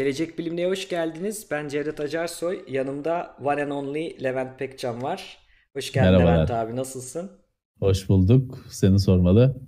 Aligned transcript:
Gelecek 0.00 0.38
Bilimliğe 0.38 0.68
hoş 0.68 0.88
geldiniz. 0.88 1.46
Ben 1.50 1.68
Cevdet 1.68 2.00
Acarsoy. 2.00 2.64
Yanımda 2.68 3.36
one 3.44 3.62
and 3.62 3.70
only 3.70 4.22
Levent 4.22 4.58
Pekcan 4.58 5.02
var. 5.02 5.38
Hoş 5.76 5.92
geldin 5.92 6.10
Merhabalar. 6.12 6.34
Levent 6.34 6.50
abi. 6.50 6.76
Nasılsın? 6.76 7.30
Hoş 7.80 8.08
bulduk. 8.08 8.66
Seni 8.70 8.98
sormalı. 8.98 9.60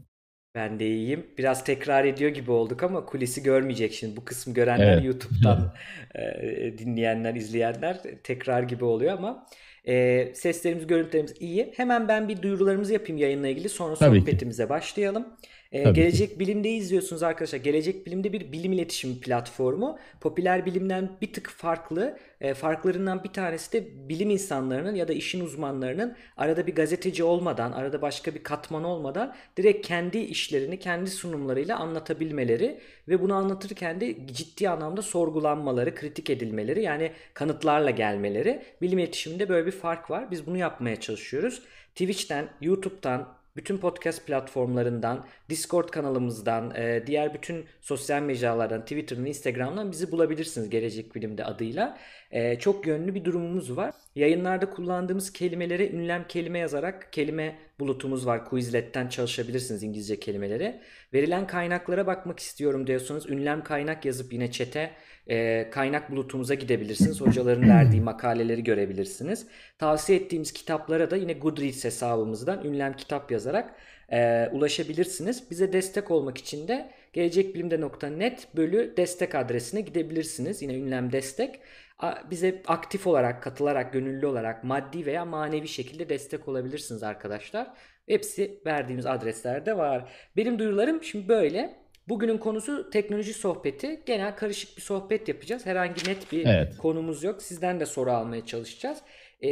Ben 0.54 0.80
de 0.80 0.86
iyiyim. 0.86 1.26
Biraz 1.38 1.64
tekrar 1.64 2.04
ediyor 2.04 2.30
gibi 2.30 2.50
olduk 2.50 2.82
ama 2.82 3.06
kulisi 3.06 3.42
görmeyecek 3.42 3.92
şimdi. 3.92 4.16
Bu 4.16 4.24
kısmı 4.24 4.54
görenler 4.54 4.92
Evet. 4.92 5.04
YouTube'dan 5.04 5.74
e, 6.14 6.78
dinleyenler, 6.78 7.34
izleyenler 7.34 8.00
tekrar 8.24 8.62
gibi 8.62 8.84
oluyor 8.84 9.12
ama 9.12 9.46
e, 9.88 10.26
seslerimiz, 10.34 10.86
görüntülerimiz 10.86 11.34
iyi. 11.40 11.72
Hemen 11.76 12.08
ben 12.08 12.28
bir 12.28 12.42
duyurularımızı 12.42 12.92
yapayım 12.92 13.18
yayınla 13.18 13.48
ilgili. 13.48 13.68
Sonra 13.68 13.94
Tabii 13.94 14.18
ki. 14.18 14.20
sohbetimize 14.20 14.68
başlayalım. 14.68 15.26
E, 15.72 15.82
Tabii 15.82 15.94
ki. 15.94 16.00
Gelecek 16.00 16.38
Bilim'de 16.38 16.70
izliyorsunuz 16.70 17.22
arkadaşlar. 17.22 17.58
Gelecek 17.58 18.06
Bilim'de 18.06 18.32
bir 18.32 18.52
bilim 18.52 18.72
iletişimi 18.72 19.20
platformu. 19.20 19.98
Popüler 20.20 20.66
bilimden 20.66 21.10
bir 21.22 21.32
tık 21.32 21.50
farklı. 21.50 22.18
E, 22.40 22.54
farklarından 22.54 23.24
bir 23.24 23.28
tanesi 23.28 23.72
de 23.72 24.08
bilim 24.08 24.30
insanlarının 24.30 24.94
ya 24.94 25.08
da 25.08 25.12
işin 25.12 25.40
uzmanlarının 25.40 26.16
arada 26.36 26.66
bir 26.66 26.74
gazeteci 26.74 27.24
olmadan, 27.24 27.72
arada 27.72 28.02
başka 28.02 28.34
bir 28.34 28.42
katman 28.42 28.84
olmadan 28.84 29.34
direkt 29.56 29.86
kendi 29.86 30.18
işlerini 30.18 30.78
kendi 30.78 31.10
sunumlarıyla 31.10 31.78
anlatabilmeleri 31.78 32.80
ve 33.08 33.22
bunu 33.22 33.34
anlatırken 33.34 34.00
de 34.00 34.26
ciddi 34.26 34.68
anlamda 34.68 35.02
sorgulanmaları, 35.02 35.94
kritik 35.94 36.30
edilmeleri 36.30 36.82
yani 36.82 37.12
kanıtlarla 37.34 37.90
gelmeleri. 37.90 38.62
Bilim 38.82 38.98
iletişiminde 38.98 39.48
böyle 39.48 39.66
bir 39.66 39.72
fark 39.72 40.10
var. 40.10 40.30
Biz 40.30 40.46
bunu 40.46 40.58
yapmaya 40.58 41.00
çalışıyoruz. 41.00 41.62
Twitch'ten, 41.94 42.48
YouTube'dan, 42.60 43.41
bütün 43.56 43.78
podcast 43.78 44.26
platformlarından, 44.26 45.26
Discord 45.48 45.88
kanalımızdan, 45.88 46.74
e, 46.74 47.04
diğer 47.06 47.34
bütün 47.34 47.64
sosyal 47.80 48.22
mecralardan, 48.22 48.82
Twitter'dan, 48.82 49.26
Instagram'dan 49.26 49.92
bizi 49.92 50.12
bulabilirsiniz 50.12 50.70
Gelecek 50.70 51.14
Bilim'de 51.14 51.44
adıyla. 51.44 51.98
E, 52.30 52.58
Çok 52.58 52.86
yönlü 52.86 53.14
bir 53.14 53.24
durumumuz 53.24 53.76
var. 53.76 53.94
Yayınlarda 54.14 54.70
kullandığımız 54.70 55.32
kelimeleri 55.32 55.96
ünlem 55.96 56.26
kelime 56.28 56.58
yazarak 56.58 57.12
kelime 57.12 57.58
bulutumuz 57.80 58.26
var. 58.26 58.44
Quizlet'ten 58.44 59.08
çalışabilirsiniz 59.08 59.82
İngilizce 59.82 60.20
kelimeleri. 60.20 60.80
Verilen 61.14 61.46
kaynaklara 61.46 62.06
bakmak 62.06 62.38
istiyorum 62.38 62.86
diyorsanız 62.86 63.30
ünlem 63.30 63.64
kaynak 63.64 64.04
yazıp 64.04 64.32
yine 64.32 64.50
chat'e 64.50 64.90
e, 65.26 65.70
kaynak 65.70 66.10
bulutumuza 66.10 66.54
gidebilirsiniz. 66.54 67.20
Hocaların 67.20 67.68
verdiği 67.68 68.00
makaleleri 68.00 68.64
görebilirsiniz. 68.64 69.46
Tavsiye 69.78 70.18
ettiğimiz 70.18 70.52
kitaplara 70.52 71.10
da 71.10 71.16
yine 71.16 71.32
Goodreads 71.32 71.84
hesabımızdan 71.84 72.64
ünlem 72.64 72.92
kitap 72.92 73.30
yazarak 73.30 73.74
e, 74.12 74.48
ulaşabilirsiniz. 74.52 75.50
Bize 75.50 75.72
destek 75.72 76.10
olmak 76.10 76.38
için 76.38 76.68
de 76.68 76.90
gelecekbilimde.net 77.12 78.48
bölü 78.56 78.96
destek 78.96 79.34
adresine 79.34 79.80
gidebilirsiniz. 79.80 80.62
Yine 80.62 80.74
ünlem 80.74 81.12
destek. 81.12 81.60
Bize 82.30 82.62
aktif 82.66 83.06
olarak, 83.06 83.42
katılarak, 83.42 83.92
gönüllü 83.92 84.26
olarak 84.26 84.64
maddi 84.64 85.06
veya 85.06 85.24
manevi 85.24 85.68
şekilde 85.68 86.08
destek 86.08 86.48
olabilirsiniz 86.48 87.02
arkadaşlar. 87.02 87.70
Hepsi 88.08 88.60
verdiğimiz 88.66 89.06
adreslerde 89.06 89.76
var. 89.76 90.12
Benim 90.36 90.58
duyurularım 90.58 91.02
şimdi 91.02 91.28
böyle. 91.28 91.81
Bugünün 92.08 92.38
konusu 92.38 92.90
teknoloji 92.90 93.32
sohbeti. 93.34 94.00
Genel 94.06 94.36
karışık 94.36 94.76
bir 94.76 94.82
sohbet 94.82 95.28
yapacağız. 95.28 95.66
Herhangi 95.66 96.08
net 96.08 96.32
bir 96.32 96.46
Evet. 96.46 96.76
konumuz 96.76 97.24
yok. 97.24 97.42
Sizden 97.42 97.80
de 97.80 97.86
soru 97.86 98.10
almaya 98.10 98.46
çalışacağız. 98.46 98.98
Ee, 99.40 99.50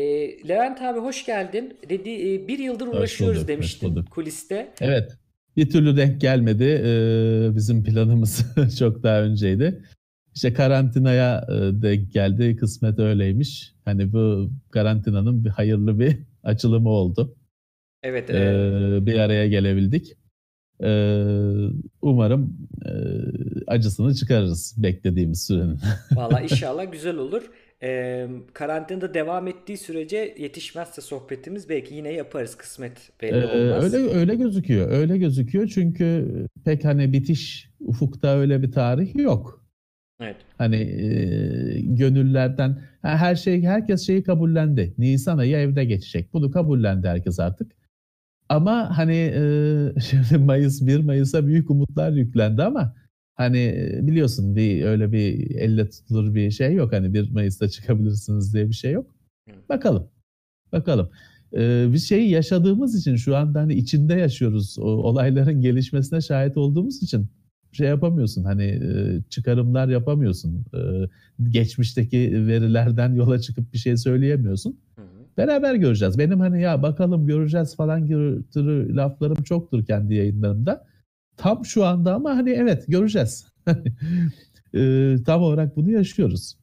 Levent 0.49 0.83
abi 0.83 0.99
hoş 0.99 1.27
geldin. 1.27 1.79
Dedi 1.89 2.11
e, 2.35 2.49
bir 2.49 2.59
yıldır 2.59 2.87
Hoş 2.87 2.97
uğraşıyoruz 2.97 3.37
bulduk, 3.37 3.49
demiştin 3.49 4.05
kuliste. 4.05 4.75
Evet. 4.81 5.17
Bir 5.57 5.71
türlü 5.71 5.97
denk 5.97 6.21
gelmedi. 6.21 6.65
Ee, 6.65 7.57
bizim 7.57 7.85
planımız 7.85 8.45
çok 8.79 9.03
daha 9.03 9.23
önceydi. 9.23 9.85
İşte 10.35 10.53
karantinaya 10.53 11.47
e, 11.49 11.83
denk 11.83 12.13
geldi. 12.13 12.57
Kısmet 12.57 12.99
öyleymiş. 12.99 13.73
Hani 13.85 14.13
bu 14.13 14.51
karantinanın 14.71 15.45
bir 15.45 15.51
hayırlı 15.51 15.99
bir 15.99 16.19
açılımı 16.43 16.89
oldu. 16.89 17.37
Evet, 18.03 18.31
Ee, 18.31 18.35
e, 18.37 19.07
bir 19.07 19.19
araya 19.19 19.47
gelebildik. 19.49 20.13
Ee, 20.85 21.25
umarım 22.03 22.57
e, 22.87 22.91
acısını 23.67 24.15
çıkarırız 24.15 24.75
beklediğimiz 24.79 25.47
sürenin. 25.47 25.79
valla 26.17 26.41
inşallah 26.41 26.93
güzel 26.93 27.17
olur. 27.17 27.43
Ee, 27.83 28.29
karantinada 28.53 29.15
devam 29.15 29.49
ettiği 29.49 29.77
sürece 29.77 30.35
yetişmezse 30.39 31.01
sohbetimiz 31.03 31.69
belki 31.69 31.95
yine 31.95 32.13
yaparız. 32.13 32.55
Kısmet 32.57 32.93
belli 33.23 33.37
Ee, 33.37 33.47
olmaz. 33.73 33.95
öyle 33.95 34.15
öyle 34.15 34.35
gözüküyor. 34.35 34.91
Öyle 34.91 35.19
gözüküyor 35.19 35.67
çünkü 35.69 36.29
pek 36.65 36.85
hani 36.85 37.13
bitiş 37.13 37.71
ufukta 37.81 38.29
öyle 38.37 38.63
bir 38.63 38.73
tarih 38.73 39.15
yok. 39.17 39.65
Evet. 40.21 40.37
Hani 40.59 40.77
e, 40.77 41.81
gönüllerden 41.81 42.83
her 43.03 43.35
şey 43.37 43.63
herkes 43.63 44.07
şeyi 44.07 44.23
kabullendi. 44.23 44.95
Nisan 44.99 45.39
ayı 45.39 45.57
evde 45.57 45.85
geçecek. 45.85 46.33
Bunu 46.33 46.51
kabullendi 46.51 47.09
herkes 47.09 47.41
artık. 47.41 47.73
Ama 48.51 48.99
hani 48.99 49.17
e, 49.35 50.01
şimdi 50.01 50.45
Mayıs 50.45 50.87
1 50.87 51.01
Mayıs'a 51.01 51.47
büyük 51.47 51.71
umutlar 51.71 52.13
yüklendi 52.13 52.63
ama 52.63 52.95
hani 53.35 53.59
e, 53.59 54.07
biliyorsun 54.07 54.57
bir 54.57 54.85
öyle 54.85 55.13
bir 55.13 55.57
elle 55.57 55.91
tutulur 55.91 56.35
bir 56.35 56.51
şey 56.51 56.75
yok. 56.75 56.93
Hani 56.93 57.15
1 57.15 57.31
Mayıs'ta 57.31 57.69
çıkabilirsiniz 57.69 58.55
diye 58.55 58.69
bir 58.69 58.75
şey 58.75 58.93
yok. 58.93 59.15
Bakalım. 59.69 60.09
Bakalım. 60.73 61.11
Ee, 61.57 61.89
biz 61.93 62.09
şeyi 62.09 62.31
yaşadığımız 62.31 62.95
için 63.01 63.17
şu 63.17 63.37
anda 63.37 63.61
hani 63.61 63.75
içinde 63.75 64.15
yaşıyoruz. 64.15 64.79
O 64.79 64.85
olayların 64.85 65.61
gelişmesine 65.61 66.21
şahit 66.21 66.57
olduğumuz 66.57 67.03
için 67.03 67.27
şey 67.73 67.89
yapamıyorsun. 67.89 68.45
Hani 68.45 68.65
e, 68.65 69.23
çıkarımlar 69.31 69.89
yapamıyorsun. 69.89 70.65
E, 70.75 70.81
geçmişteki 71.51 72.47
verilerden 72.47 73.15
yola 73.15 73.39
çıkıp 73.39 73.73
bir 73.73 73.79
şey 73.79 73.97
söyleyemiyorsun. 73.97 74.81
Hı 74.97 75.03
hı. 75.03 75.20
Beraber 75.47 75.75
göreceğiz. 75.75 76.19
Benim 76.19 76.41
hani 76.41 76.63
ya 76.63 76.83
bakalım 76.83 77.27
göreceğiz 77.27 77.77
falan 77.77 78.07
gibi 78.07 78.97
laflarım 78.97 79.43
çoktur 79.43 79.87
kendi 79.87 80.15
yayınlarımda. 80.15 80.87
Tam 81.37 81.65
şu 81.65 81.85
anda 81.85 82.15
ama 82.15 82.37
hani 82.37 82.51
evet 82.51 82.85
göreceğiz. 82.89 83.47
E, 84.75 85.15
tam 85.27 85.43
olarak 85.43 85.77
bunu 85.77 85.91
yaşıyoruz. 85.91 86.57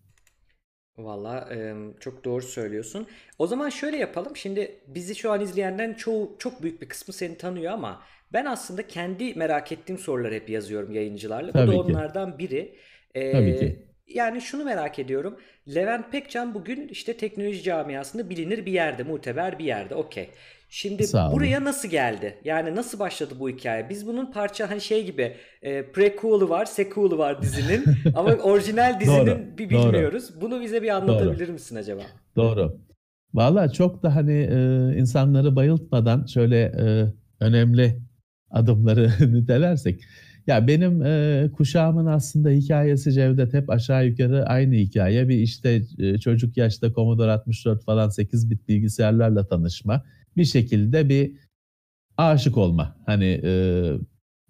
Valla 0.97 1.49
e, 1.53 1.75
çok 1.99 2.25
doğru 2.25 2.41
söylüyorsun. 2.41 3.07
O 3.39 3.47
zaman 3.47 3.69
şöyle 3.69 3.97
yapalım. 3.97 4.35
Şimdi 4.35 4.79
bizi 4.87 5.15
şu 5.15 5.31
an 5.31 5.41
izleyenlerin 5.41 5.93
çoğu 5.93 6.35
çok 6.39 6.63
büyük 6.63 6.81
bir 6.81 6.89
kısmı 6.89 7.13
seni 7.13 7.37
tanıyor 7.37 7.73
ama 7.73 8.01
ben 8.33 8.45
aslında 8.45 8.87
kendi 8.87 9.33
merak 9.33 9.71
ettiğim 9.71 9.99
soruları 9.99 10.33
hep 10.33 10.49
yazıyorum 10.49 10.91
yayıncılarla. 10.93 11.49
Bu 11.49 11.53
da 11.53 11.65
Tabii 11.65 11.71
ki. 11.71 11.77
onlardan 11.77 12.39
biri. 12.39 12.75
E, 13.15 13.31
Tabii 13.31 13.59
ki. 13.59 13.86
Yani 14.07 14.41
şunu 14.41 14.63
merak 14.63 14.99
ediyorum. 14.99 15.37
Levent 15.75 16.11
Pekcan 16.11 16.53
bugün 16.53 16.87
işte 16.87 17.17
teknoloji 17.17 17.63
camiasında 17.63 18.29
bilinir 18.29 18.65
bir 18.65 18.71
yerde, 18.71 19.03
muteber 19.03 19.59
bir 19.59 19.65
yerde. 19.65 19.95
Okey. 19.95 20.29
Şimdi 20.69 21.03
buraya 21.13 21.63
nasıl 21.63 21.89
geldi? 21.89 22.37
Yani 22.43 22.75
nasıl 22.75 22.99
başladı 22.99 23.33
bu 23.39 23.49
hikaye? 23.49 23.89
Biz 23.89 24.07
bunun 24.07 24.31
parça 24.31 24.69
hani 24.69 24.81
şey 24.81 25.05
gibi 25.05 25.35
e, 25.61 25.91
prequel'ı 25.91 26.49
var, 26.49 26.65
sequel'ı 26.65 27.17
var 27.17 27.41
dizinin 27.41 27.83
ama 28.15 28.33
orijinal 28.33 28.99
dizinin 28.99 29.25
Doğru, 29.25 29.57
bir 29.57 29.69
doğru. 29.69 29.93
bilmiyoruz. 29.93 30.41
Bunu 30.41 30.61
bize 30.61 30.81
bir 30.81 30.89
anlatabilir 30.89 31.49
misin 31.49 31.75
acaba? 31.75 32.01
Doğru. 32.35 32.81
Valla 33.33 33.71
çok 33.71 34.03
da 34.03 34.15
hani 34.15 34.33
e, 34.33 34.57
insanları 34.97 35.55
bayıltmadan 35.55 36.25
şöyle 36.25 36.61
e, 36.61 37.13
önemli 37.39 37.99
adımları 38.51 39.11
nitelersek. 39.33 40.01
Ya 40.47 40.67
benim 40.67 41.01
e, 41.03 41.49
kuşağımın 41.57 42.05
aslında 42.05 42.49
hikayesi 42.49 43.11
Cevdet 43.11 43.53
hep 43.53 43.69
aşağı 43.69 44.07
yukarı 44.07 44.45
aynı 44.45 44.75
hikaye. 44.75 45.29
Bir 45.29 45.37
işte 45.37 45.81
e, 45.99 46.17
çocuk 46.17 46.57
yaşta 46.57 46.93
Commodore 46.93 47.31
64 47.31 47.83
falan 47.85 48.09
8 48.09 48.49
bit 48.49 48.67
bilgisayarlarla 48.67 49.47
tanışma. 49.47 50.03
Bir 50.37 50.45
şekilde 50.45 51.09
bir 51.09 51.31
aşık 52.17 52.57
olma. 52.57 52.95
Hani 53.05 53.41
e, 53.43 53.51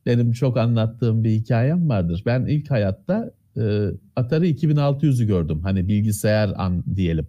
benim 0.06 0.32
çok 0.32 0.58
anlattığım 0.58 1.24
bir 1.24 1.30
hikayem 1.30 1.90
vardır. 1.90 2.24
Ben 2.26 2.46
ilk 2.46 2.72
hayatta 2.72 3.32
e, 3.58 3.90
Atari 4.16 4.50
2600'ü 4.50 5.26
gördüm. 5.28 5.60
Hani 5.64 5.88
bilgisayar 5.88 6.54
an 6.56 6.84
diyelim 6.96 7.28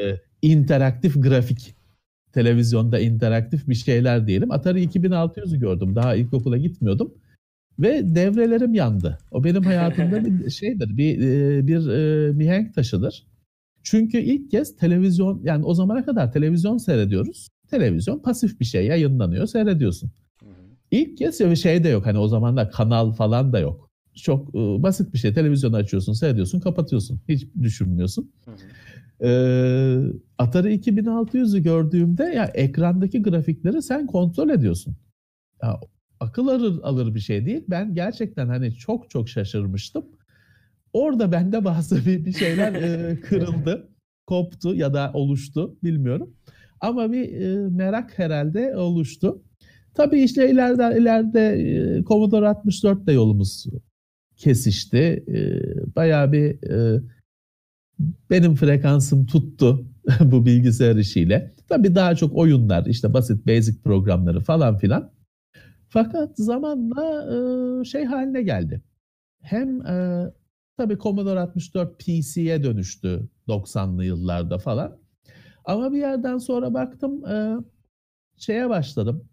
e, 0.00 0.16
interaktif 0.42 1.22
grafik 1.22 1.74
televizyonda 2.32 2.98
interaktif 2.98 3.68
bir 3.68 3.74
şeyler 3.74 4.26
diyelim. 4.26 4.50
Atari 4.50 4.84
2600'ü 4.84 5.60
gördüm. 5.60 5.94
Daha 5.94 6.14
ilkokula 6.14 6.56
gitmiyordum. 6.56 7.14
Ve 7.78 8.14
devrelerim 8.14 8.74
yandı. 8.74 9.18
O 9.30 9.44
benim 9.44 9.62
hayatımda 9.62 10.24
bir 10.24 10.50
şeydir, 10.50 10.96
bir 10.96 11.20
e, 11.20 11.66
bir 11.66 11.88
e, 11.88 12.32
mihenk 12.32 12.74
taşıdır. 12.74 13.26
Çünkü 13.82 14.18
ilk 14.18 14.50
kez 14.50 14.76
televizyon 14.76 15.40
yani 15.44 15.64
o 15.64 15.74
zamana 15.74 16.04
kadar 16.04 16.32
televizyon 16.32 16.78
seyrediyoruz. 16.78 17.48
Televizyon 17.70 18.18
pasif 18.18 18.60
bir 18.60 18.64
şey 18.64 18.86
yayınlanıyor, 18.86 19.46
seyrediyorsun. 19.46 20.10
İlk 20.90 21.18
kez 21.18 21.40
bir 21.40 21.56
şey 21.56 21.84
de 21.84 21.88
yok. 21.88 22.06
Hani 22.06 22.18
o 22.18 22.28
zamanlar 22.28 22.70
kanal 22.70 23.12
falan 23.12 23.52
da 23.52 23.58
yok. 23.58 23.90
Çok 24.14 24.54
e, 24.54 24.58
basit 24.58 25.12
bir 25.12 25.18
şey. 25.18 25.34
Televizyonu 25.34 25.76
açıyorsun, 25.76 26.12
seyrediyorsun, 26.12 26.60
kapatıyorsun. 26.60 27.20
Hiç 27.28 27.46
düşünmüyorsun. 27.62 28.32
Hı 28.44 28.50
hı. 28.50 28.56
Ee, 29.20 30.12
Atari 30.38 30.74
2600'ü 30.74 31.62
gördüğümde 31.62 32.22
ya 32.22 32.44
ekrandaki 32.44 33.22
grafikleri 33.22 33.82
sen 33.82 34.06
kontrol 34.06 34.48
ediyorsun. 34.48 34.96
Ya, 35.62 35.80
akıl 36.20 36.48
alır, 36.82 37.14
bir 37.14 37.20
şey 37.20 37.46
değil. 37.46 37.64
Ben 37.68 37.94
gerçekten 37.94 38.48
hani 38.48 38.74
çok 38.74 39.10
çok 39.10 39.28
şaşırmıştım. 39.28 40.06
Orada 40.92 41.32
bende 41.32 41.64
bazı 41.64 42.06
bir, 42.06 42.24
bir 42.24 42.32
şeyler 42.32 42.74
e, 42.74 43.20
kırıldı, 43.20 43.88
koptu 44.26 44.74
ya 44.74 44.94
da 44.94 45.10
oluştu 45.14 45.76
bilmiyorum. 45.84 46.34
Ama 46.80 47.12
bir 47.12 47.40
e, 47.40 47.68
merak 47.68 48.18
herhalde 48.18 48.76
oluştu. 48.76 49.42
Tabii 49.94 50.20
işte 50.20 50.50
ileride 50.50 50.98
ileride 51.00 51.40
e, 51.40 52.04
Commodore 52.04 52.48
64 52.48 53.06
de 53.06 53.12
yolumuz 53.12 53.66
kesişti. 54.36 55.24
E, 55.28 55.60
bayağı 55.96 56.32
bir 56.32 56.70
e, 56.70 57.00
benim 58.30 58.54
frekansım 58.54 59.26
tuttu 59.26 59.86
bu 60.20 60.46
bilgisayar 60.46 60.96
işiyle. 60.96 61.54
Tabii 61.68 61.94
daha 61.94 62.14
çok 62.14 62.36
oyunlar, 62.36 62.86
işte 62.86 63.12
basit 63.14 63.46
basic 63.46 63.82
programları 63.82 64.40
falan 64.40 64.78
filan. 64.78 65.10
Fakat 65.88 66.36
zamanla 66.36 67.26
e, 67.80 67.84
şey 67.84 68.04
haline 68.04 68.42
geldi. 68.42 68.82
Hem 69.42 69.86
e, 69.86 70.26
tabii 70.76 70.98
Commodore 70.98 71.40
64 71.40 71.98
PC'ye 71.98 72.62
dönüştü 72.62 73.28
90'lı 73.48 74.04
yıllarda 74.04 74.58
falan. 74.58 74.98
Ama 75.64 75.92
bir 75.92 75.98
yerden 75.98 76.38
sonra 76.38 76.74
baktım 76.74 77.26
e, 77.26 77.56
şeye 78.36 78.68
başladım. 78.68 79.28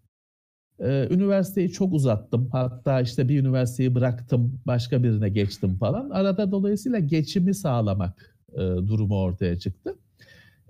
E, 0.80 1.08
üniversiteyi 1.10 1.72
çok 1.72 1.92
uzattım. 1.92 2.48
Hatta 2.52 3.00
işte 3.00 3.28
bir 3.28 3.40
üniversiteyi 3.40 3.94
bıraktım, 3.94 4.60
başka 4.66 5.02
birine 5.02 5.28
geçtim 5.28 5.76
falan. 5.76 6.10
Arada 6.10 6.50
dolayısıyla 6.50 6.98
geçimi 6.98 7.54
sağlamak 7.54 8.36
e, 8.52 8.58
durumu 8.58 9.20
ortaya 9.20 9.58
çıktı. 9.58 9.96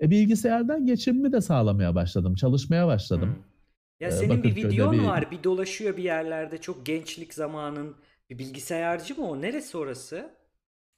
E, 0.00 0.10
bilgisayardan 0.10 0.86
geçimimi 0.86 1.32
de 1.32 1.40
sağlamaya 1.40 1.94
başladım, 1.94 2.34
çalışmaya 2.34 2.86
başladım. 2.86 3.28
Hmm. 3.28 3.55
Ya 4.00 4.10
senin 4.10 4.42
bir 4.42 4.56
videon 4.56 4.92
bir... 4.92 5.02
var, 5.02 5.30
bir 5.30 5.44
dolaşıyor 5.44 5.96
bir 5.96 6.02
yerlerde. 6.02 6.58
Çok 6.58 6.86
gençlik 6.86 7.34
zamanın 7.34 7.94
bir 8.30 8.38
bilgisayarcı 8.38 9.20
mı 9.20 9.30
o? 9.30 9.42
Neresi 9.42 9.78
orası? 9.78 10.30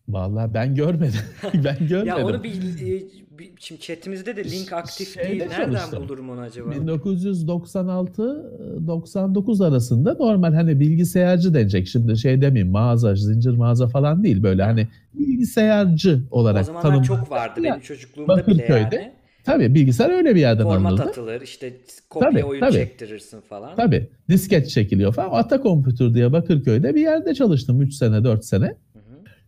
Vallahi 0.09 0.55
ben 0.55 0.75
görmedim. 0.75 1.21
ben 1.55 1.89
görmedim. 1.89 2.07
ya 2.07 2.27
onu 2.27 2.45
bir, 2.45 2.81
e, 2.81 3.03
bir 3.39 3.53
şimdi 3.59 3.81
chatimizde 3.81 4.37
de 4.37 4.45
link 4.45 4.73
aktif 4.73 5.15
Şeyde 5.15 5.29
değil. 5.29 5.41
Nereden 5.41 5.57
çalıştım. 5.57 6.03
bulurum 6.03 6.31
onu 6.31 6.41
acaba? 6.41 6.71
1996-99 6.71 9.67
arasında 9.69 10.15
normal 10.15 10.55
hani 10.55 10.81
bilgisayarcı 10.81 11.55
denecek. 11.55 11.89
Şimdi 11.89 12.17
şey 12.19 12.41
demeyeyim 12.41 12.73
mağaza, 12.73 13.15
zincir 13.15 13.51
mağaza 13.51 13.89
falan 13.89 14.25
değil. 14.25 14.43
Böyle 14.43 14.63
hani 14.63 14.89
bilgisayarcı 15.15 16.21
olarak 16.31 16.63
O 16.63 16.65
zamanlar 16.65 16.91
tanım. 16.91 17.03
çok 17.03 17.31
vardı 17.31 17.61
benim 17.63 17.81
çocukluğumda 17.81 18.37
Bakırköy'de, 18.37 18.91
bile 18.91 18.97
yani. 18.97 19.13
Tabii 19.49 19.75
bilgisayar 19.75 20.11
öyle 20.11 20.35
bir 20.35 20.41
yerden 20.41 20.63
Format 20.63 20.93
alındı. 20.93 21.11
atılır 21.11 21.41
işte 21.41 21.73
kopya 22.11 22.31
tabii, 22.31 22.45
oyun 22.45 22.61
tabii. 22.61 22.73
çektirirsin 22.73 23.41
falan. 23.41 23.77
Tabii 23.77 24.09
disket 24.29 24.69
çekiliyor 24.69 25.13
falan. 25.15 25.31
Ata 25.33 25.63
Computer 25.63 26.15
diye 26.15 26.33
Bakırköy'de 26.33 26.95
bir 26.95 27.01
yerde 27.01 27.35
çalıştım 27.35 27.83
3 27.83 27.95
sene 27.95 28.25
4 28.25 28.45
sene 28.45 28.75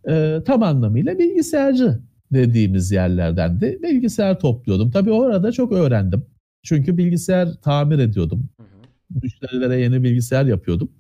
e, 0.08 0.38
tam 0.47 0.62
anlamıyla 0.62 1.19
bilgisayarcı 1.19 1.99
dediğimiz 2.32 2.93
yerlerdendi. 2.93 3.79
Bilgisayar 3.82 4.38
topluyordum. 4.41 4.91
Tabii 4.91 5.12
orada 5.12 5.52
çok 5.52 5.73
öğrendim. 5.73 6.26
Çünkü 6.62 6.99
bilgisayar 6.99 7.49
tamir 7.62 7.99
ediyordum. 7.99 8.49
Hı 8.56 8.62
hı. 8.62 9.20
Müşterilere 9.23 9.81
yeni 9.81 10.03
bilgisayar 10.03 10.44
yapıyordum. 10.44 10.91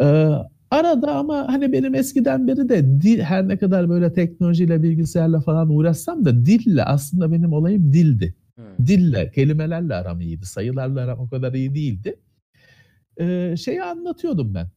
Ee, 0.00 0.28
arada 0.70 1.14
ama 1.14 1.48
hani 1.48 1.72
benim 1.72 1.94
eskiden 1.94 2.48
beri 2.48 2.68
de 2.68 3.00
dil, 3.00 3.20
her 3.20 3.48
ne 3.48 3.58
kadar 3.58 3.88
böyle 3.88 4.12
teknolojiyle 4.12 4.82
bilgisayarla 4.82 5.40
falan 5.40 5.70
uğraşsam 5.70 6.24
da 6.24 6.46
dille 6.46 6.84
aslında 6.84 7.32
benim 7.32 7.52
olayım 7.52 7.92
dildi. 7.92 8.34
Hı. 8.56 8.86
Dille, 8.86 9.30
kelimelerle 9.30 9.94
aram 9.94 10.20
iyiydi. 10.20 10.46
Sayılarla 10.46 11.00
aram 11.00 11.18
o 11.18 11.28
kadar 11.28 11.52
iyi 11.52 11.74
değildi. 11.74 12.16
Ee, 13.20 13.54
şeyi 13.56 13.82
anlatıyordum 13.82 14.54
ben 14.54 14.68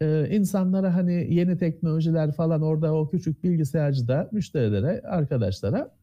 e, 0.00 0.28
insanlara 0.30 0.94
hani 0.94 1.34
yeni 1.34 1.58
teknolojiler 1.58 2.32
falan 2.32 2.62
orada 2.62 2.94
o 2.94 3.10
küçük 3.10 3.44
bilgisayarcıda 3.44 4.28
müşterilere, 4.32 5.00
arkadaşlara 5.04 5.96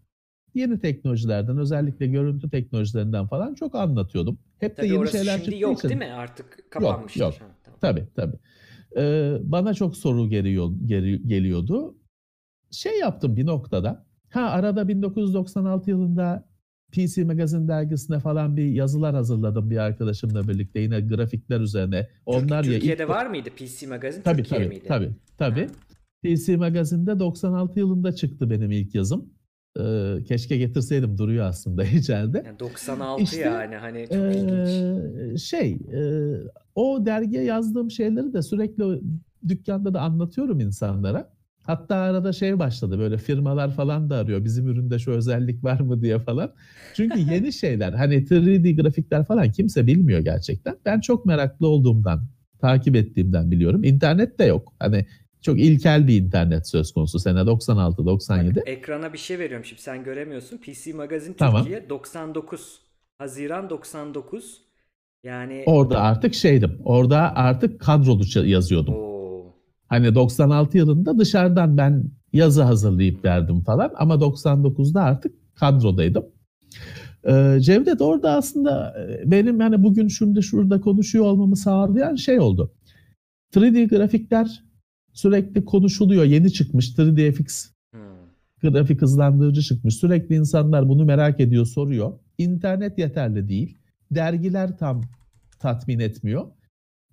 yeni 0.53 0.79
teknolojilerden 0.79 1.57
özellikle 1.57 2.07
görüntü 2.07 2.49
teknolojilerinden 2.49 3.27
falan 3.27 3.53
çok 3.53 3.75
anlatıyordum. 3.75 4.39
Hep 4.59 4.77
tabii 4.77 4.87
de 4.87 4.91
yeni 4.91 4.99
orası 4.99 5.17
şeyler 5.17 5.37
şimdi 5.37 5.59
yok 5.59 5.77
için. 5.77 5.89
değil 5.89 5.99
mi? 5.99 6.13
Artık 6.13 6.71
kapanmıştır. 6.71 7.21
Yok, 7.21 7.33
yok. 7.33 7.41
Ha, 7.41 7.55
tamam. 7.63 7.79
Tabii 7.81 8.07
tabii. 8.15 8.37
Ee, 8.97 9.37
bana 9.43 9.73
çok 9.73 9.97
soru 9.97 10.29
geliyor, 10.29 10.71
geri, 10.85 11.27
geliyordu. 11.27 11.95
Şey 12.71 12.99
yaptım 12.99 13.35
bir 13.35 13.45
noktada. 13.45 14.05
Ha 14.29 14.41
arada 14.41 14.87
1996 14.87 15.89
yılında 15.89 16.47
PC 16.91 17.23
Magazine 17.23 17.67
dergisine 17.67 18.19
falan 18.19 18.57
bir 18.57 18.65
yazılar 18.65 19.15
hazırladım 19.15 19.69
bir 19.69 19.77
arkadaşımla 19.77 20.47
birlikte 20.47 20.79
yine 20.79 21.01
grafikler 21.01 21.59
üzerine. 21.59 22.07
Onlar 22.25 22.63
Türkiye'de 22.63 23.01
ya, 23.01 23.07
ilk... 23.07 23.15
var 23.15 23.25
mıydı 23.25 23.49
PC 23.49 23.87
Magazine? 23.87 24.23
Tabii 24.23 24.43
Türkiye 24.43 24.59
tabii, 24.59 24.69
miydi? 24.69 24.87
tabii 24.87 25.11
tabii. 25.37 25.67
PC 26.23 26.57
Magazine'de 26.57 27.19
96 27.19 27.79
yılında 27.79 28.11
çıktı 28.11 28.49
benim 28.49 28.71
ilk 28.71 28.95
yazım. 28.95 29.29
Ee, 29.79 30.23
keşke 30.23 30.57
getirseydim 30.57 31.17
duruyor 31.17 31.45
aslında 31.45 31.83
içeride. 31.97 32.43
Yani 32.45 32.59
96 32.59 33.23
işte, 33.23 33.39
yani 33.39 33.75
hani 33.75 34.07
çok 34.07 34.17
e, 34.17 34.37
ilginç. 34.37 35.41
Şey 35.41 35.71
e, 35.71 36.01
o 36.75 37.05
dergiye 37.05 37.43
yazdığım 37.43 37.91
şeyleri 37.91 38.33
de 38.33 38.41
sürekli 38.41 39.01
dükkanda 39.47 39.93
da 39.93 40.01
anlatıyorum 40.01 40.59
insanlara. 40.59 41.29
Hatta 41.63 41.95
arada 41.95 42.33
şey 42.33 42.59
başladı 42.59 42.99
böyle 42.99 43.17
firmalar 43.17 43.71
falan 43.71 44.09
da 44.09 44.15
arıyor. 44.15 44.43
Bizim 44.43 44.67
üründe 44.67 44.99
şu 44.99 45.11
özellik 45.11 45.63
var 45.63 45.79
mı 45.79 46.01
diye 46.01 46.19
falan. 46.19 46.51
Çünkü 46.93 47.19
yeni 47.31 47.53
şeyler 47.53 47.93
hani 47.93 48.15
3D 48.15 48.81
grafikler 48.81 49.25
falan 49.25 49.51
kimse 49.51 49.87
bilmiyor 49.87 50.19
gerçekten. 50.19 50.75
Ben 50.85 50.99
çok 50.99 51.25
meraklı 51.25 51.67
olduğumdan, 51.67 52.27
takip 52.59 52.95
ettiğimden 52.95 53.51
biliyorum. 53.51 53.83
İnternet 53.83 54.39
de 54.39 54.45
yok. 54.45 54.73
Hani 54.79 55.05
çok 55.41 55.59
ilkel 55.59 56.07
bir 56.07 56.21
internet 56.21 56.67
söz 56.67 56.93
konusu 56.93 57.19
sene 57.19 57.39
96-97. 57.39 58.55
Bak, 58.55 58.63
ekrana 58.65 59.13
bir 59.13 59.17
şey 59.17 59.39
veriyorum 59.39 59.65
şimdi 59.65 59.81
sen 59.81 60.03
göremiyorsun. 60.03 60.57
PC 60.57 60.93
Magazine 60.93 61.35
tamam. 61.35 61.63
Türkiye 61.63 61.89
99 61.89 62.81
Haziran 63.17 63.69
99 63.69 64.61
yani 65.23 65.63
orada 65.65 66.01
artık 66.01 66.33
şeydim. 66.33 66.81
Orada 66.85 67.35
artık 67.35 67.81
kadrolu 67.81 68.47
yazıyordum. 68.47 68.93
Oo 68.93 69.17
Hani 69.87 70.15
96 70.15 70.77
yılında 70.77 71.19
dışarıdan 71.19 71.77
ben 71.77 72.03
yazı 72.33 72.63
hazırlayıp 72.63 73.25
verdim 73.25 73.61
falan 73.61 73.91
ama 73.95 74.15
99'da 74.15 75.03
artık 75.03 75.55
kadrodaydım. 75.55 76.25
Ee, 77.27 77.57
Cevdet 77.61 78.01
orada 78.01 78.31
aslında 78.31 78.95
e, 78.99 79.31
benim 79.31 79.61
yani 79.61 79.83
bugün 79.83 80.07
şimdi 80.07 80.43
şurada 80.43 80.81
konuşuyor 80.81 81.25
olmamı 81.25 81.55
sağlayan 81.55 82.15
şey 82.15 82.39
oldu. 82.39 82.73
3D 83.53 83.87
grafikler 83.87 84.63
sürekli 85.17 85.65
konuşuluyor. 85.65 86.23
Yeni 86.23 86.53
çıkmış 86.53 86.89
3DFX 86.89 87.69
hmm. 87.91 88.01
grafik 88.61 89.01
hızlandırıcı 89.01 89.61
çıkmış. 89.61 89.95
Sürekli 89.95 90.35
insanlar 90.35 90.89
bunu 90.89 91.05
merak 91.05 91.39
ediyor, 91.39 91.65
soruyor. 91.65 92.19
İnternet 92.37 92.97
yeterli 92.97 93.49
değil. 93.49 93.77
Dergiler 94.11 94.77
tam 94.77 95.01
tatmin 95.59 95.99
etmiyor. 95.99 96.47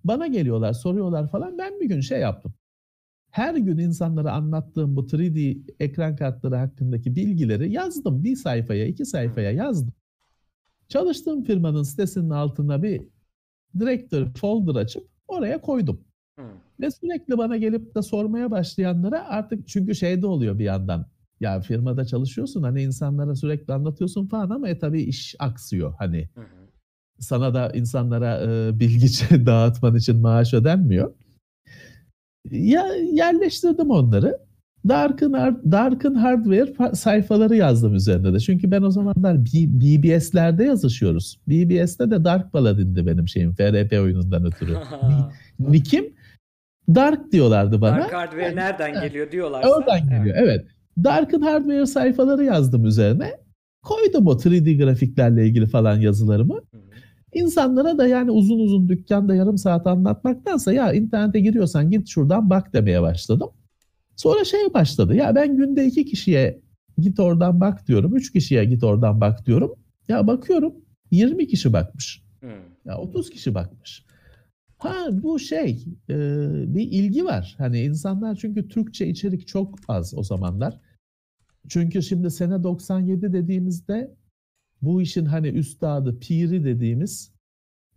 Bana 0.03 0.27
geliyorlar, 0.27 0.73
soruyorlar 0.73 1.31
falan. 1.31 1.57
Ben 1.57 1.79
bir 1.81 1.89
gün 1.89 2.01
şey 2.01 2.19
yaptım 2.19 2.53
her 3.35 3.55
gün 3.55 3.77
insanlara 3.77 4.31
anlattığım 4.31 4.95
bu 4.95 5.07
3D 5.07 5.61
ekran 5.79 6.15
kartları 6.15 6.55
hakkındaki 6.55 7.15
bilgileri 7.15 7.71
yazdım. 7.71 8.23
Bir 8.23 8.35
sayfaya, 8.35 8.85
iki 8.85 9.05
sayfaya 9.05 9.51
yazdım. 9.51 9.93
Çalıştığım 10.87 11.43
firmanın 11.43 11.83
sitesinin 11.83 12.29
altına 12.29 12.83
bir 12.83 13.01
directory 13.79 14.25
folder 14.25 14.75
açıp 14.75 15.07
oraya 15.27 15.61
koydum. 15.61 16.05
Hmm. 16.37 16.45
Ve 16.79 16.91
sürekli 16.91 17.37
bana 17.37 17.57
gelip 17.57 17.95
de 17.95 18.01
sormaya 18.01 18.51
başlayanlara 18.51 19.27
artık 19.27 19.67
çünkü 19.67 19.95
şey 19.95 20.21
de 20.21 20.27
oluyor 20.27 20.59
bir 20.59 20.63
yandan. 20.63 21.05
Ya 21.39 21.61
firmada 21.61 22.05
çalışıyorsun 22.05 22.63
hani 22.63 22.83
insanlara 22.83 23.35
sürekli 23.35 23.73
anlatıyorsun 23.73 24.27
falan 24.27 24.49
ama 24.49 24.69
e 24.69 24.79
tabii 24.79 25.01
iş 25.01 25.35
aksıyor 25.39 25.93
hani. 25.99 26.29
Hı 26.35 26.41
Sana 27.19 27.53
da 27.53 27.71
insanlara 27.73 28.41
e, 28.41 28.79
bilgi 28.79 29.45
dağıtman 29.45 29.95
için 29.95 30.21
maaş 30.21 30.53
ödenmiyor 30.53 31.13
ya 32.51 32.85
yerleştirdim 32.95 33.89
onları. 33.89 34.37
Dark'ın 34.87 35.33
Dark'ın 35.71 36.15
hardware 36.15 36.95
sayfaları 36.95 37.55
yazdım 37.55 37.95
üzerinde 37.95 38.33
de. 38.33 38.39
Çünkü 38.39 38.71
ben 38.71 38.81
o 38.81 38.91
zamanlar 38.91 39.45
BBS'lerde 39.45 40.63
yazışıyoruz. 40.63 41.39
BBS'te 41.47 42.11
de 42.11 42.23
Dark 42.23 42.53
Paladin'di 42.53 43.05
benim 43.05 43.27
şeyim 43.27 43.53
FRP 43.53 43.93
oyunundan 44.01 44.45
ötürü. 44.45 44.77
Nick'im 45.59 46.14
Dark 46.95 47.31
diyorlardı 47.31 47.81
bana. 47.81 47.97
Dark 47.97 48.13
hardware 48.13 48.43
yani, 48.43 48.55
nereden 48.55 49.01
geliyor 49.01 49.31
diyorlar. 49.31 49.63
Oradan 49.63 50.09
geliyor 50.09 50.35
evet. 50.39 50.65
Dark'ın 51.03 51.41
hardware 51.41 51.85
sayfaları 51.85 52.43
yazdım 52.43 52.85
üzerine. 52.85 53.31
Koydum 53.83 54.27
o 54.27 54.31
3D 54.31 54.83
grafiklerle 54.83 55.47
ilgili 55.47 55.67
falan 55.67 55.99
yazılarımı. 55.99 56.61
İnsanlara 57.33 57.97
da 57.97 58.07
yani 58.07 58.31
uzun 58.31 58.59
uzun 58.59 58.89
dükkanda 58.89 59.35
yarım 59.35 59.57
saat 59.57 59.87
anlatmaktansa 59.87 60.73
ya 60.73 60.93
internete 60.93 61.39
giriyorsan 61.39 61.91
git 61.91 62.07
şuradan 62.07 62.49
bak 62.49 62.73
demeye 62.73 63.01
başladım. 63.01 63.49
Sonra 64.15 64.43
şey 64.43 64.73
başladı 64.73 65.15
ya 65.15 65.35
ben 65.35 65.57
günde 65.57 65.85
iki 65.85 66.05
kişiye 66.05 66.61
git 66.97 67.19
oradan 67.19 67.61
bak 67.61 67.87
diyorum. 67.87 68.15
Üç 68.15 68.31
kişiye 68.31 68.65
git 68.65 68.83
oradan 68.83 69.21
bak 69.21 69.45
diyorum. 69.45 69.73
Ya 70.07 70.27
bakıyorum 70.27 70.73
20 71.11 71.47
kişi 71.47 71.73
bakmış. 71.73 72.21
Hmm. 72.39 72.49
Ya 72.85 72.97
30 72.97 73.29
kişi 73.29 73.55
bakmış. 73.55 74.04
Ha 74.85 75.23
bu 75.23 75.39
şey 75.39 75.85
e, 76.09 76.15
bir 76.75 76.91
ilgi 76.91 77.25
var. 77.25 77.55
Hani 77.57 77.81
insanlar 77.81 78.35
çünkü 78.35 78.67
Türkçe 78.67 79.07
içerik 79.07 79.47
çok 79.47 79.79
az 79.87 80.13
o 80.17 80.23
zamanlar. 80.23 80.79
Çünkü 81.69 82.03
şimdi 82.03 82.31
sene 82.31 82.63
97 82.63 83.33
dediğimizde 83.33 84.15
bu 84.81 85.01
işin 85.01 85.25
hani 85.25 85.47
üstadı, 85.47 86.19
piri 86.19 86.63
dediğimiz 86.63 87.31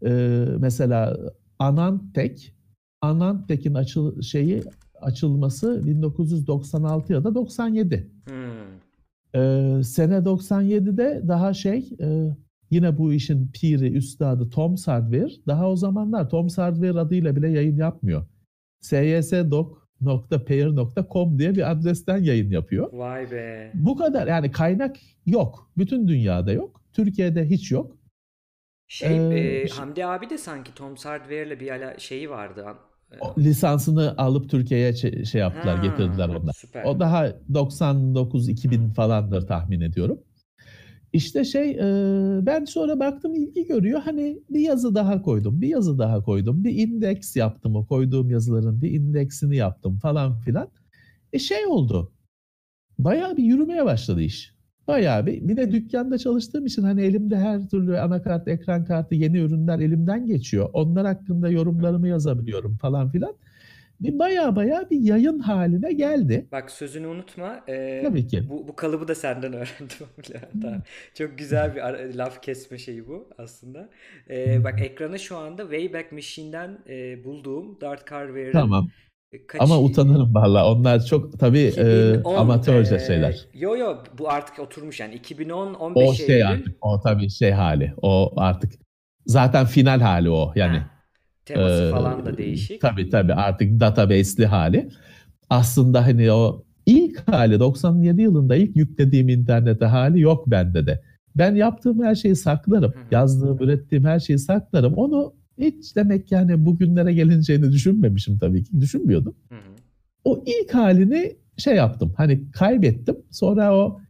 e, 0.05 0.45
mesela 0.59 1.19
Anantek, 1.59 2.55
Anantek'in 3.01 3.75
açıl 3.75 4.23
şeyi 4.23 4.63
açılması 5.01 5.87
1996 5.87 7.13
ya 7.13 7.25
da 7.25 7.35
97. 7.35 8.11
Hmm. 8.25 8.79
Ee, 9.35 9.83
sene 9.85 10.15
97'de 10.15 11.29
daha 11.29 11.55
şey 11.55 11.91
e, 12.01 12.37
yine 12.71 12.99
bu 12.99 13.13
işin 13.13 13.51
piri, 13.53 13.93
üstadı 13.93 14.51
Tom 14.51 14.77
Hardware. 14.87 15.31
Daha 15.47 15.71
o 15.71 15.77
zamanlar 15.77 16.29
Tom 16.29 16.49
Hardware 16.49 17.01
adıyla 17.01 17.37
bile 17.37 17.49
yayın 17.49 17.77
yapmıyor. 17.77 18.27
syesdoc.pair.com 18.81 21.39
diye 21.39 21.55
bir 21.55 21.71
adresten 21.71 22.19
yayın 22.19 22.51
yapıyor. 22.51 22.93
Vay 22.93 23.31
be. 23.31 23.71
Bu 23.75 23.97
kadar 23.97 24.27
yani 24.27 24.51
kaynak 24.51 24.97
yok. 25.27 25.71
Bütün 25.77 26.09
dünyada 26.09 26.53
yok. 26.53 26.83
Türkiye'de 26.93 27.51
hiç 27.51 27.73
yok. 27.73 27.99
Şey, 28.89 29.17
ee, 29.17 29.39
e, 29.39 29.69
Hamdi 29.69 30.07
abi 30.07 30.31
de 30.31 30.39
sanki 30.39 30.75
Tom 30.75 30.97
Hardware'le 30.97 31.61
bir 31.61 31.71
ala 31.71 31.99
şeyi 31.99 32.31
vardı. 32.31 32.65
O, 33.21 33.35
lisansını 33.39 34.15
alıp 34.19 34.51
Türkiye'ye 34.51 34.95
şey 35.25 35.41
yaptılar, 35.41 35.77
ha, 35.77 35.87
getirdiler 35.87 36.29
onlar. 36.29 36.53
Süper. 36.53 36.85
O 36.85 37.01
daha 37.01 37.27
99-2000 37.27 38.93
falandır 38.93 39.47
tahmin 39.47 39.81
ediyorum. 39.81 40.21
İşte 41.13 41.45
şey 41.45 41.79
ben 42.47 42.65
sonra 42.65 43.01
baktım 43.01 43.35
ilgi 43.35 43.67
görüyor. 43.67 44.01
Hani 44.01 44.39
bir 44.51 44.61
yazı 44.61 44.95
daha 44.95 45.23
koydum, 45.23 45.61
bir 45.61 45.69
yazı 45.69 45.99
daha 45.99 46.23
koydum. 46.25 46.65
Bir 46.65 46.75
indeks 46.75 47.37
yaptım 47.37 47.77
o 47.77 47.87
koyduğum 47.87 48.31
yazıların 48.31 48.83
bir 48.83 48.91
indeksini 48.91 49.57
yaptım 49.57 49.99
falan 49.99 50.41
filan. 50.41 50.69
E 51.33 51.39
şey 51.39 51.67
oldu. 51.67 52.13
Bayağı 52.99 53.37
bir 53.37 53.45
yürümeye 53.45 53.85
başladı 53.85 54.23
iş. 54.23 54.55
Bayağı 54.89 55.27
bir. 55.27 55.49
Bir 55.49 55.57
de 55.57 55.73
dükkanda 55.73 56.19
çalıştığım 56.19 56.67
için 56.67 56.83
hani 56.83 57.03
elimde 57.03 57.37
her 57.37 57.69
türlü 57.69 57.99
anakart, 57.99 58.49
ekran 58.49 58.85
kartı, 58.85 59.15
yeni 59.15 59.39
ürünler 59.39 59.79
elimden 59.79 60.27
geçiyor. 60.27 60.71
Onlar 60.73 61.07
hakkında 61.07 61.49
yorumlarımı 61.49 62.09
yazabiliyorum 62.09 62.77
falan 62.77 63.11
filan 63.11 63.35
bir 64.01 64.19
baya 64.19 64.57
baya 64.57 64.91
bir 64.91 65.01
yayın 65.01 65.39
haline 65.39 65.93
geldi. 65.93 66.49
Bak 66.53 66.71
sözünü 66.71 67.07
unutma. 67.07 67.61
Ee, 67.69 68.03
Tabii 68.05 68.27
ki. 68.27 68.49
Bu, 68.51 68.69
bu 68.69 68.77
kalıbı 68.77 69.09
da 69.09 69.15
senden 69.15 69.53
öğrendim. 69.53 70.83
Çok 71.15 71.39
güzel 71.39 71.75
bir 71.75 72.15
laf 72.15 72.43
kesme 72.43 72.79
şeyi 72.79 73.09
bu 73.09 73.29
aslında. 73.39 73.89
Ee, 74.31 74.65
bak 74.65 74.81
ekrana 74.81 75.19
şu 75.19 75.37
anda 75.37 75.63
Wayback 75.63 76.13
Machine'den 76.13 76.79
e, 76.89 77.25
bulduğum 77.25 77.81
Dart 77.81 78.11
Carver'ın 78.11 78.53
Tamam. 78.53 78.89
Kaç... 79.47 79.61
Ama 79.61 79.81
utanırım 79.81 80.35
valla. 80.35 80.73
Onlar 80.73 81.05
çok 81.05 81.41
tabii 81.41 81.63
2010, 81.67 82.35
e, 82.35 82.37
amatörce 82.37 82.95
e, 82.95 82.99
şeyler. 82.99 83.47
Yo 83.55 83.77
yo 83.77 83.97
bu 84.19 84.31
artık 84.31 84.59
oturmuş 84.59 85.01
yani 85.01 85.15
2010 85.15 85.75
15 85.75 86.09
O 86.09 86.15
şey 86.15 86.27
Eylül. 86.27 86.47
artık 86.47 86.77
o 86.81 87.01
tabii 87.01 87.31
şey 87.31 87.51
hali. 87.51 87.95
O 88.03 88.33
artık 88.37 88.73
zaten 89.27 89.67
final 89.67 90.01
hali 90.01 90.31
o 90.31 90.53
yani. 90.57 90.79
Ha. 90.79 90.98
Teması 91.49 91.83
ee, 91.83 91.91
falan 91.91 92.27
da 92.27 92.39
değişik. 92.39 92.81
Tabii 92.81 93.11
tabii 93.11 93.35
artık 93.35 93.81
database'li 93.81 94.47
hali. 94.47 94.89
Aslında 95.51 96.07
hani 96.07 96.33
o 96.33 96.65
ilk 96.87 97.29
hali 97.29 97.61
97 97.61 98.23
yılında 98.23 98.57
ilk 98.57 98.77
yüklediğim 98.77 99.29
internete 99.29 99.85
hali 99.85 100.21
yok 100.21 100.51
bende 100.51 100.87
de. 100.87 101.03
Ben 101.37 101.55
yaptığım 101.55 102.03
her 102.03 102.15
şeyi 102.15 102.37
saklarım. 102.37 102.93
Hı-hı. 102.93 103.03
Yazdığım, 103.11 103.59
ürettiğim 103.63 104.05
her 104.05 104.21
şeyi 104.21 104.39
saklarım. 104.39 104.95
Onu 104.95 105.35
hiç 105.59 105.97
demek 105.97 106.33
yani 106.33 106.65
bugünlere 106.67 107.15
gelineceğini 107.15 107.73
düşünmemişim 107.73 108.39
tabii 108.39 108.65
ki. 108.65 108.81
Düşünmüyordum. 108.81 109.35
Hı-hı. 109.49 109.59
O 110.25 110.45
ilk 110.47 110.75
halini 110.75 111.37
şey 111.57 111.77
yaptım. 111.77 112.13
Hani 112.17 112.51
kaybettim. 112.51 113.17
Sonra 113.31 113.77
o 113.77 114.01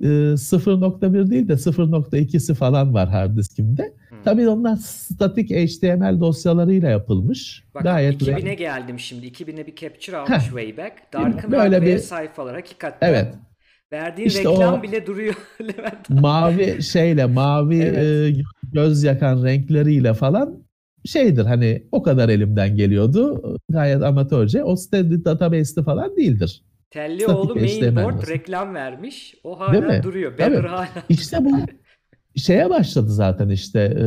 e, 0.00 0.06
0.1 0.06 1.30
değil 1.30 1.48
de 1.48 1.52
0.2'si 1.52 2.54
falan 2.54 2.94
var 2.94 3.08
hard 3.08 3.36
diskimde. 3.36 3.94
Tabii 4.24 4.48
onlar 4.48 4.76
statik 4.76 5.50
HTML 5.50 6.20
dosyalarıyla 6.20 6.90
yapılmış. 6.90 7.64
Bak 7.74 7.82
Gayet 7.82 8.22
2000'e 8.22 8.54
geldim 8.54 8.98
şimdi. 8.98 9.26
2000'e 9.26 9.66
bir 9.66 9.76
capture 9.76 10.16
almış 10.16 10.30
Heh. 10.30 10.40
Wayback. 10.40 11.12
Dark'ın 11.12 11.52
böyle 11.52 11.82
bir 11.82 11.98
sayfalar 11.98 12.54
hakikaten. 12.54 13.08
Evet. 13.08 13.34
Verdiğin 13.92 14.28
işte 14.28 14.38
reklam 14.38 14.80
o 14.80 14.82
bile 14.82 15.06
duruyor 15.06 15.34
Levent. 15.60 16.10
Mavi 16.10 16.82
şeyle, 16.82 17.26
mavi 17.26 17.78
evet. 17.78 18.36
e, 18.38 18.42
göz 18.72 19.02
yakan 19.02 19.44
renkleriyle 19.44 20.14
falan 20.14 20.64
şeydir 21.04 21.44
hani 21.44 21.86
o 21.92 22.02
kadar 22.02 22.28
elimden 22.28 22.76
geliyordu. 22.76 23.42
Gayet 23.68 24.02
amatörce. 24.02 24.64
O 24.64 24.76
site 24.76 25.24
database'li 25.24 25.84
falan 25.84 26.16
değildir. 26.16 26.62
Tellioğlu 26.90 27.54
mainboard 27.54 28.28
reklam 28.28 28.74
vermiş. 28.74 29.34
O 29.44 29.60
hala 29.60 30.02
duruyor. 30.02 30.38
Banner 30.38 30.64
hala. 30.64 30.88
İşte 31.08 31.44
bu 31.44 31.50
şeye 32.36 32.70
başladı 32.70 33.10
zaten 33.10 33.48
işte 33.48 33.80
e, 33.80 34.02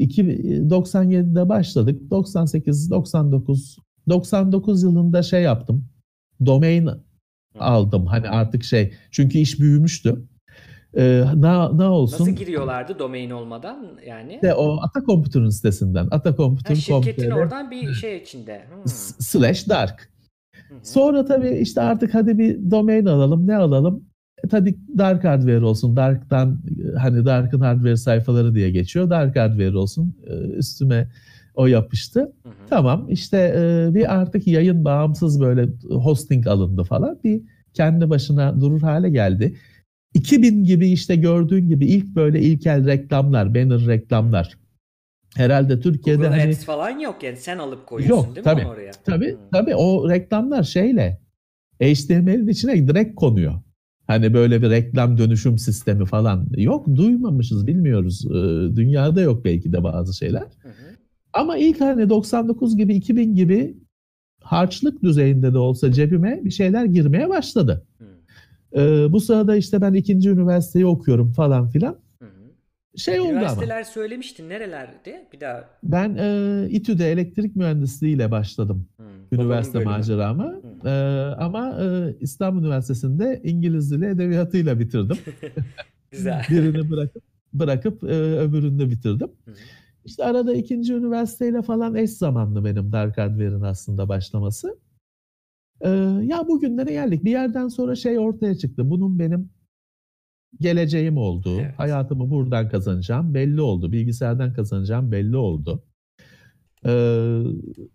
97'de 0.00 1.48
başladık 1.48 2.10
98 2.10 2.90
99 2.90 3.76
99 4.08 4.82
yılında 4.82 5.22
şey 5.22 5.42
yaptım 5.42 5.84
domain 6.46 6.90
aldım 7.58 8.06
hani 8.06 8.28
artık 8.28 8.64
şey 8.64 8.94
çünkü 9.10 9.38
iş 9.38 9.60
büyümüştü 9.60 10.26
ee, 10.96 11.24
ne, 11.36 11.78
ne 11.78 11.84
olsun? 11.84 12.24
Nasıl 12.24 12.32
giriyorlardı 12.32 12.98
domain 12.98 13.30
olmadan 13.30 13.86
yani? 14.06 14.42
De 14.42 14.54
o 14.54 14.78
Ata 14.82 15.04
Computer'ın 15.06 15.48
sitesinden. 15.48 16.08
Ata 16.10 16.36
Computer. 16.36 16.74
şirketin 16.74 17.30
oradan 17.30 17.70
bir 17.70 17.92
şey 17.94 18.16
içinde. 18.16 18.66
Hmm. 18.74 18.88
Slash 19.18 19.68
dark. 19.68 20.10
Hı 20.68 20.74
hı. 20.74 20.78
Sonra 20.82 21.24
tabii 21.24 21.50
işte 21.50 21.80
artık 21.80 22.14
hadi 22.14 22.38
bir 22.38 22.70
domain 22.70 23.06
alalım. 23.06 23.46
Ne 23.46 23.56
alalım? 23.56 24.04
E, 24.52 24.56
tabii 24.56 24.74
Dark 24.98 25.24
Hardware 25.24 25.64
olsun. 25.64 25.96
Dark'tan 25.96 26.58
hani 26.98 27.24
Dark'ın 27.24 27.60
hardware 27.60 27.96
sayfaları 27.96 28.54
diye 28.54 28.70
geçiyor. 28.70 29.10
Dark 29.10 29.36
Hardware 29.36 29.76
olsun. 29.76 30.14
E, 30.26 30.32
üstüme 30.32 31.08
o 31.54 31.66
yapıştı. 31.66 32.20
Hı 32.20 32.48
hı. 32.48 32.52
Tamam 32.70 33.06
işte 33.08 33.54
e, 33.56 33.94
bir 33.94 34.14
artık 34.14 34.46
yayın 34.46 34.84
bağımsız 34.84 35.40
böyle 35.40 35.68
hosting 35.90 36.46
alındı 36.46 36.84
falan. 36.84 37.18
Bir 37.24 37.42
kendi 37.74 38.10
başına 38.10 38.60
durur 38.60 38.80
hale 38.80 39.10
geldi. 39.10 39.56
2000 40.14 40.64
gibi 40.64 40.88
işte 40.88 41.16
gördüğün 41.16 41.68
gibi 41.68 41.86
ilk 41.86 42.06
böyle 42.06 42.40
ilkel 42.40 42.86
reklamlar, 42.86 43.54
banner 43.54 43.86
reklamlar. 43.86 44.58
Herhalde 45.36 45.80
Türkiye'de 45.80 46.22
Google 46.22 46.40
hani... 46.40 46.50
Ads 46.50 46.64
falan 46.64 46.98
yok 46.98 47.22
yani 47.22 47.36
sen 47.36 47.58
alıp 47.58 47.86
koyuyorsun 47.86 48.26
yok, 48.26 48.36
değil 48.36 48.44
tabii, 48.44 48.62
mi 48.62 48.68
oraya? 48.68 48.92
Tabii 49.04 49.32
hmm. 49.32 49.38
tabii 49.52 49.74
o 49.74 50.10
reklamlar 50.10 50.62
şeyle 50.62 51.20
HTML'in 51.82 52.48
içine 52.48 52.88
direkt 52.88 53.14
konuyor. 53.14 53.54
Hani 54.12 54.34
böyle 54.34 54.62
bir 54.62 54.70
reklam 54.70 55.18
dönüşüm 55.18 55.58
sistemi 55.58 56.04
falan 56.04 56.46
yok. 56.56 56.86
Duymamışız, 56.96 57.66
bilmiyoruz. 57.66 58.24
Ee, 58.26 58.76
dünyada 58.76 59.20
yok 59.20 59.44
belki 59.44 59.72
de 59.72 59.84
bazı 59.84 60.16
şeyler. 60.16 60.40
Hı 60.40 60.68
hı. 60.68 60.96
Ama 61.32 61.56
ilk 61.56 61.80
hani 61.80 62.08
99 62.08 62.76
gibi 62.76 62.94
2000 62.94 63.34
gibi 63.34 63.76
harçlık 64.42 65.02
düzeyinde 65.02 65.52
de 65.52 65.58
olsa 65.58 65.92
cebime 65.92 66.40
bir 66.44 66.50
şeyler 66.50 66.84
girmeye 66.84 67.28
başladı. 67.28 67.86
Hı. 67.98 68.04
Ee, 68.80 69.12
bu 69.12 69.20
sırada 69.20 69.56
işte 69.56 69.80
ben 69.80 69.94
ikinci 69.94 70.30
üniversiteyi 70.30 70.86
okuyorum 70.86 71.32
falan 71.32 71.68
filan. 71.68 71.96
Şey 72.96 73.20
oldu 73.20 73.28
ama. 73.28 73.38
Üniversiteler 73.38 73.82
söylemiştin 73.82 74.48
nerelerde? 74.48 75.28
Bir 75.32 75.40
daha. 75.40 75.68
Ben 75.82 76.16
e, 76.18 76.66
İTÜ'de 76.70 77.12
elektrik 77.12 77.56
mühendisliğiyle 77.56 78.30
başladım. 78.30 78.88
Hı. 78.96 79.02
Üniversite 79.32 79.84
maceramı. 79.84 80.60
Ee, 80.84 80.90
ama 81.38 81.80
e, 81.82 82.16
İstanbul 82.20 82.60
Üniversitesi'nde 82.60 83.40
İngiliz 83.44 83.90
dili 83.90 84.06
edebiyatıyla 84.06 84.80
bitirdim. 84.80 85.16
Güzel. 86.10 86.46
Birini 86.50 86.90
bırakıp 86.90 87.22
bırakıp 87.52 88.04
e, 88.04 88.06
öbürünü 88.38 88.90
bitirdim. 88.90 89.28
Hı 89.44 89.54
İşte 90.04 90.24
arada 90.24 90.54
ikinci 90.54 90.94
üniversiteyle 90.94 91.62
falan 91.62 91.94
eş 91.94 92.10
zamanlı 92.10 92.64
benim 92.64 92.92
Dark 92.92 93.18
Hardware'in 93.18 93.60
aslında 93.60 94.08
başlaması. 94.08 94.78
Ee, 95.80 95.88
ya 96.22 96.48
bugünlere 96.48 96.92
geldik. 96.92 97.24
Bir 97.24 97.30
yerden 97.30 97.68
sonra 97.68 97.94
şey 97.94 98.18
ortaya 98.18 98.54
çıktı. 98.54 98.90
Bunun 98.90 99.18
benim 99.18 99.50
geleceğim 100.60 101.16
oldu. 101.16 101.60
Evet. 101.60 101.78
Hayatımı 101.78 102.30
buradan 102.30 102.68
kazanacağım 102.68 103.34
belli 103.34 103.60
oldu. 103.60 103.92
Bilgisayardan 103.92 104.52
kazanacağım 104.52 105.12
belli 105.12 105.36
oldu. 105.36 105.84
Ee, 106.86 107.42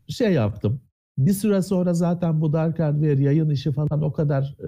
şey 0.08 0.34
yaptım 0.34 0.82
bir 1.18 1.34
süre 1.34 1.62
sonra 1.62 1.94
zaten 1.94 2.42
bu 2.42 2.54
Dark 2.54 2.80
Hardware 2.80 3.24
yayın 3.24 3.50
işi 3.50 3.72
falan 3.72 4.02
o 4.02 4.12
kadar 4.14 4.56
e, 4.60 4.68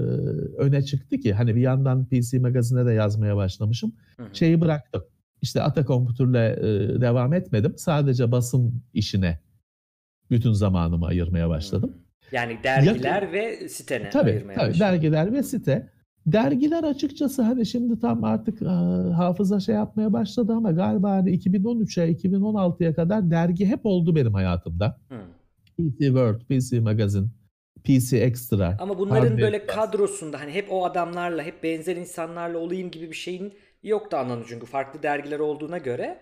öne 0.57 0.81
çıktı 0.81 1.17
ki 1.17 1.33
hani 1.33 1.55
bir 1.55 1.61
yandan 1.61 2.05
PC 2.05 2.39
Magazine'e 2.39 2.85
de 2.85 2.91
yazmaya 2.91 3.35
başlamışım. 3.35 3.95
Hı 4.17 4.23
hı. 4.23 4.35
Şeyi 4.35 4.61
bıraktım. 4.61 5.03
İşte 5.41 5.61
Ata 5.61 5.85
Computer'le 5.85 6.57
e, 6.57 7.01
devam 7.01 7.33
etmedim. 7.33 7.73
Sadece 7.77 8.31
basın 8.31 8.83
işine 8.93 9.39
bütün 10.31 10.51
zamanımı 10.51 11.05
ayırmaya 11.05 11.49
başladım. 11.49 11.93
Yani 12.31 12.59
dergiler 12.63 13.21
ya, 13.21 13.31
ve 13.31 13.69
sitene 13.69 14.09
tabii, 14.09 14.29
ayırmaya 14.29 14.55
tabii, 14.55 14.69
başladım. 14.69 14.87
dergiler 14.87 15.33
ve 15.33 15.43
site. 15.43 15.89
Dergiler 16.25 16.83
açıkçası 16.83 17.41
hani 17.41 17.65
şimdi 17.65 17.99
tam 17.99 18.23
artık 18.23 18.61
e, 18.61 18.65
hafıza 19.15 19.59
şey 19.59 19.75
yapmaya 19.75 20.13
başladı 20.13 20.53
ama 20.53 20.71
galiba 20.71 21.11
hani 21.11 21.37
2013'e 21.37 22.11
2016'ya 22.11 22.95
kadar 22.95 23.31
dergi 23.31 23.65
hep 23.65 23.85
oldu 23.85 24.15
benim 24.15 24.33
hayatımda. 24.33 24.97
Hı. 25.09 25.15
PC 25.77 26.05
World, 26.05 26.41
PC 26.41 26.79
Magazine, 26.79 27.27
PC 27.83 28.17
Extra. 28.17 28.77
Ama 28.79 28.99
bunların 28.99 29.37
böyle 29.37 29.65
Plus. 29.65 29.75
kadrosunda 29.75 30.41
hani 30.41 30.51
hep 30.51 30.67
o 30.71 30.85
adamlarla, 30.85 31.43
hep 31.43 31.63
benzer 31.63 31.95
insanlarla 31.95 32.57
olayım 32.57 32.91
gibi 32.91 33.09
bir 33.09 33.15
şeyin 33.15 33.53
yoktu 33.83 34.17
anlamı 34.17 34.43
çünkü 34.47 34.65
farklı 34.65 35.03
dergiler 35.03 35.39
olduğuna 35.39 35.77
göre 35.77 36.19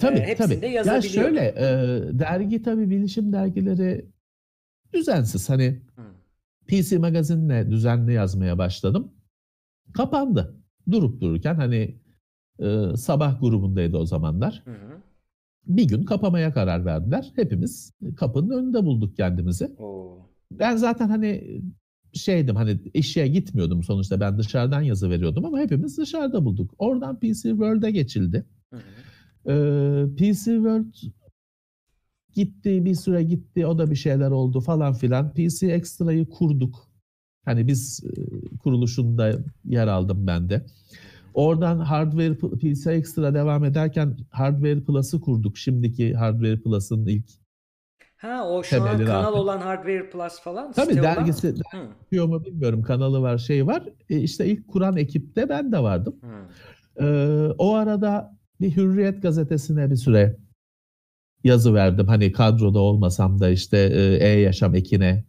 Tabii 0.00 0.18
e, 0.18 0.26
hepsinde 0.26 0.82
tabii. 0.82 0.88
Ya 0.88 1.02
şöyle 1.02 1.40
e, 1.40 1.64
dergi 2.18 2.62
tabii 2.62 2.90
bilişim 2.90 3.32
dergileri 3.32 4.06
düzensiz. 4.94 5.50
Hani 5.50 5.80
Hı. 5.96 6.02
PC 6.68 6.98
Magazine'le 6.98 7.70
düzenli 7.70 8.12
yazmaya 8.12 8.58
başladım. 8.58 9.12
Kapandı. 9.92 10.54
Durup 10.90 11.20
dururken 11.20 11.54
hani 11.54 11.98
e, 12.60 12.96
sabah 12.96 13.40
grubundaydı 13.40 13.96
o 13.96 14.06
zamanlar. 14.06 14.62
Hı 14.64 14.70
hı. 14.70 15.02
Bir 15.66 15.88
gün 15.88 16.02
kapamaya 16.02 16.52
karar 16.52 16.84
verdiler. 16.84 17.32
Hepimiz 17.36 17.92
kapının 18.16 18.50
önünde 18.50 18.84
bulduk 18.84 19.16
kendimizi. 19.16 19.76
Oo. 19.78 20.18
Ben 20.52 20.76
zaten 20.76 21.08
hani 21.08 21.60
şeydim 22.12 22.56
hani 22.56 22.80
işe 22.94 23.28
gitmiyordum 23.28 23.82
sonuçta 23.82 24.20
ben 24.20 24.38
dışarıdan 24.38 24.80
yazı 24.82 25.10
veriyordum 25.10 25.44
ama 25.44 25.58
hepimiz 25.58 25.98
dışarıda 25.98 26.44
bulduk. 26.44 26.74
Oradan 26.78 27.20
PC 27.20 27.42
World'e 27.42 27.90
geçildi. 27.90 28.46
Hı 28.70 28.76
hı. 28.76 29.52
Ee, 29.52 30.06
PC 30.16 30.44
World 30.44 30.94
gitti 32.34 32.84
bir 32.84 32.94
süre 32.94 33.22
gitti 33.22 33.66
o 33.66 33.78
da 33.78 33.90
bir 33.90 33.96
şeyler 33.96 34.30
oldu 34.30 34.60
falan 34.60 34.92
filan. 34.92 35.34
PC 35.34 35.66
Extra'yı 35.66 36.28
kurduk. 36.28 36.87
Hani 37.48 37.66
biz 37.66 38.00
e, 38.04 38.10
kuruluşunda 38.58 39.32
yer 39.64 39.86
aldım 39.86 40.26
ben 40.26 40.48
de. 40.50 40.66
Oradan 41.34 41.78
Hardware 41.78 42.34
PC 42.34 42.90
Extra 42.92 43.34
devam 43.34 43.64
ederken 43.64 44.16
Hardware 44.30 44.80
Plus'ı 44.80 45.20
kurduk. 45.20 45.56
Şimdiki 45.58 46.14
Hardware 46.14 46.60
Plus'ın 46.60 47.06
ilk 47.06 47.24
Ha 48.16 48.48
o 48.48 48.62
şu 48.62 48.82
an 48.82 48.98
kanal 48.98 49.20
attık. 49.24 49.34
olan 49.36 49.60
Hardware 49.60 50.10
Plus 50.10 50.40
falan 50.40 50.72
tabii 50.72 50.86
site 50.92 51.00
olan- 51.02 51.16
dergisi 51.16 51.48
Hı. 51.48 51.76
yapıyor 51.78 52.26
mu 52.26 52.44
bilmiyorum 52.44 52.82
kanalı 52.82 53.22
var 53.22 53.38
şey 53.38 53.66
var. 53.66 53.82
E, 54.10 54.20
işte 54.20 54.46
ilk 54.46 54.68
kuran 54.68 54.96
ekipte 54.96 55.48
ben 55.48 55.72
de 55.72 55.78
vardım. 55.82 56.14
Hı. 56.20 57.04
Ee, 57.04 57.48
o 57.58 57.74
arada 57.74 58.38
bir 58.60 58.76
Hürriyet 58.76 59.22
gazetesine 59.22 59.90
bir 59.90 59.96
süre 59.96 60.36
yazı 61.44 61.74
verdim. 61.74 62.06
Hani 62.08 62.32
kadroda 62.32 62.78
olmasam 62.78 63.40
da 63.40 63.50
işte 63.50 63.78
e, 63.78 64.28
E-Yaşam 64.28 64.74
ekine 64.74 65.24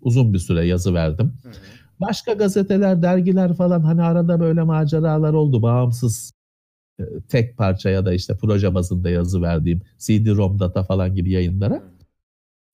uzun 0.00 0.32
bir 0.34 0.38
süre 0.38 0.66
yazı 0.66 0.94
verdim. 0.94 1.32
Hı 1.42 1.48
hı. 1.48 1.52
Başka 2.00 2.32
gazeteler, 2.32 3.02
dergiler 3.02 3.54
falan 3.54 3.80
hani 3.80 4.02
arada 4.02 4.40
böyle 4.40 4.62
maceralar 4.62 5.32
oldu. 5.32 5.62
Bağımsız 5.62 6.32
e, 7.00 7.04
tek 7.28 7.56
parça 7.56 7.90
ya 7.90 8.06
da 8.06 8.12
işte 8.12 8.36
proje 8.40 8.74
bazında 8.74 9.10
yazı 9.10 9.42
verdiğim 9.42 9.82
CD-ROM 9.98 10.58
data 10.58 10.82
falan 10.82 11.14
gibi 11.14 11.30
yayınlara. 11.30 11.82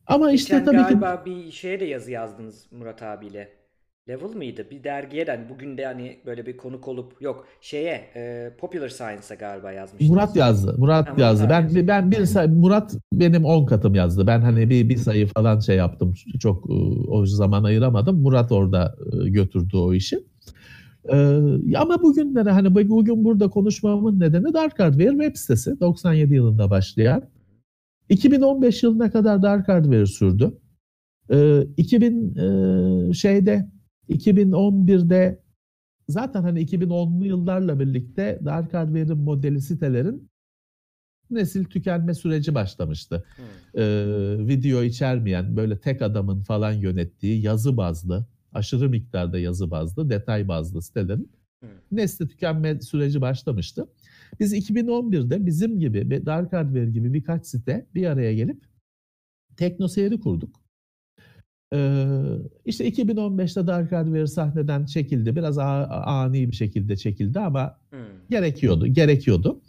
Ama 0.07 0.33
işte 0.33 0.59
Geçen 0.59 0.65
tabii 0.65 0.77
ki 0.77 0.83
galiba 0.83 1.23
bir 1.27 1.51
şeye 1.51 1.81
de 1.81 1.85
yazı 1.85 2.11
yazdınız 2.11 2.67
Murat 2.73 3.03
abiyle. 3.03 3.64
Level 4.09 4.35
mıydı? 4.37 4.67
Bir 4.71 4.85
dergiye 4.85 5.27
de 5.27 5.31
hani 5.31 5.49
bugün 5.49 5.79
de 5.79 5.85
hani 5.87 6.17
böyle 6.27 6.47
bir 6.47 6.57
konuk 6.57 6.89
olup 6.89 7.23
yok 7.23 7.47
şeye 7.61 8.01
e, 8.17 8.51
Popular 8.59 8.89
Science'a 8.89 9.35
galiba 9.35 9.73
yazmıştınız. 9.73 10.11
Murat 10.11 10.37
yazdı. 10.37 10.75
Murat 10.79 11.09
Ha, 11.09 11.13
Murat 11.13 11.21
yazdı. 11.21 11.45
abi 11.45 11.75
Ben 11.75 11.89
ben 11.89 12.11
bir 12.11 12.25
say- 12.27 12.47
Murat 12.49 12.95
benim 13.13 13.45
10 13.45 13.67
katım 13.67 13.95
yazdı. 13.95 14.27
Ben 14.27 14.41
hani 14.41 14.71
bir 14.71 14.89
bir 14.89 14.97
sayı 14.97 15.27
falan 15.27 15.59
şey 15.61 15.77
yaptım. 15.77 16.15
Çok 16.41 16.71
e, 16.71 16.73
o 17.09 17.27
zaman 17.27 17.65
ayıramadım. 17.65 18.21
Murat 18.23 18.53
orada 18.53 18.95
e, 19.25 19.29
götürdü 19.29 19.77
o 19.77 19.95
işi. 19.95 20.17
E, 21.13 21.17
ama 21.77 22.03
bugünlere 22.03 22.51
hani 22.51 22.75
bu- 22.75 22.89
bugün 22.89 23.25
burada 23.25 23.49
konuşmamın 23.49 24.21
nedeni 24.21 24.55
Dark 24.55 24.79
Hardware 24.81 25.11
web 25.11 25.37
sitesi 25.37 25.81
97 25.81 26.35
yılında 26.35 26.71
başlayan. 26.71 27.23
2015 28.09 28.83
yılına 28.83 29.11
kadar 29.11 29.43
Dark 29.43 29.69
Hardware 29.69 30.07
sürdü. 30.07 30.53
E, 31.33 31.63
2000 31.77 32.35
e, 32.37 33.13
şeyde 33.13 33.74
2011'de 34.09 35.43
zaten 36.09 36.43
hani 36.43 36.65
2010'lu 36.65 37.27
yıllarla 37.27 37.81
birlikte 37.81 38.41
Dark 38.45 38.75
Hardware'in 38.75 39.19
modeli 39.19 39.61
sitelerin 39.61 40.31
nesil 41.31 41.65
tükenme 41.65 42.15
süreci 42.15 42.55
başlamıştı. 42.55 43.25
Hı. 43.37 43.81
Ee, 43.81 44.49
video 44.49 44.83
içermeyen 44.83 45.57
böyle 45.57 45.79
tek 45.79 46.03
adamın 46.03 46.41
falan 46.41 46.73
yönettiği 46.73 47.43
yazı 47.43 47.77
bazlı, 47.77 48.27
aşırı 48.53 48.89
miktarda 48.89 49.39
yazı 49.39 49.71
bazlı, 49.71 50.11
detay 50.11 50.49
bazlı 50.49 50.83
sitelerin 50.83 51.33
Hı. 51.63 51.69
nesli 51.93 52.29
tükenme 52.29 52.81
süreci 52.81 53.21
başlamıştı. 53.21 53.89
Biz 54.41 54.55
2011'de 54.55 55.47
bizim 55.47 55.81
gibi 55.81 56.11
ve 56.11 56.27
Dark 56.27 56.53
Hardware 56.53 56.91
gibi 56.91 57.15
birkaç 57.15 57.47
site 57.47 57.87
bir 57.95 58.07
araya 58.07 58.35
gelip 58.35 58.65
TeknoSeyir'i 59.57 60.21
kurduk. 60.21 60.64
Ee, 61.75 62.05
işte 62.65 62.89
2015'te 62.89 63.67
Dark 63.67 63.93
Hardware 63.93 64.27
sahneden 64.27 64.87
çekildi. 64.87 65.37
Biraz 65.37 65.59
ani 65.59 66.49
bir 66.51 66.57
şekilde 66.57 66.97
çekildi 66.97 67.39
ama 67.41 67.79
Hı. 67.91 67.97
gerekiyordu, 68.31 68.87
gerekiyordu. 68.87 69.61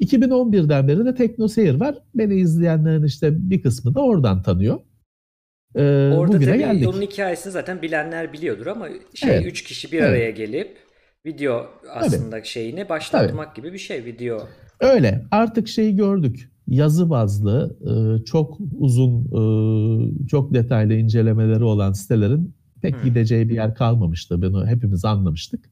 2011'den 0.00 0.88
beri 0.88 1.04
de 1.04 1.14
TeknoSeyir 1.14 1.74
var. 1.74 1.94
Beni 2.14 2.34
izleyenlerin 2.34 3.04
işte 3.04 3.50
bir 3.50 3.62
kısmı 3.62 3.94
da 3.94 4.00
oradan 4.00 4.42
tanıyor. 4.42 4.78
Ee, 5.74 6.12
Orada 6.16 6.32
bugüne 6.32 6.50
tabii 6.50 6.58
geldik. 6.58 6.88
onun 6.88 7.02
hikayesini 7.02 7.52
zaten 7.52 7.82
bilenler 7.82 8.32
biliyordur 8.32 8.66
ama 8.66 8.88
şey 9.14 9.30
Evet. 9.36 9.46
üç 9.46 9.62
kişi 9.64 9.92
bir 9.92 9.98
Evet. 9.98 10.08
araya 10.08 10.30
gelip 10.30 10.76
video 11.26 11.66
aslında 11.94 12.44
şeyini 12.44 12.88
başlatmak 12.88 13.56
gibi 13.56 13.72
bir 13.72 13.78
şey 13.78 14.04
video. 14.04 14.48
Öyle. 14.80 15.24
Artık 15.30 15.68
şeyi 15.68 15.96
gördük. 15.96 16.50
Yazı 16.68 17.10
bazlı, 17.10 17.76
e, 17.80 18.24
çok 18.24 18.58
uzun, 18.78 19.24
e, 19.24 20.26
çok 20.26 20.54
detaylı 20.54 20.94
incelemeleri 20.94 21.64
olan 21.64 21.92
sitelerin 21.92 22.54
pek 22.82 22.96
Hı. 22.96 23.04
gideceği 23.04 23.48
bir 23.48 23.54
yer 23.54 23.74
kalmamıştı. 23.74 24.42
Bunu 24.42 24.66
hepimiz 24.66 25.04
anlamıştık. 25.04 25.70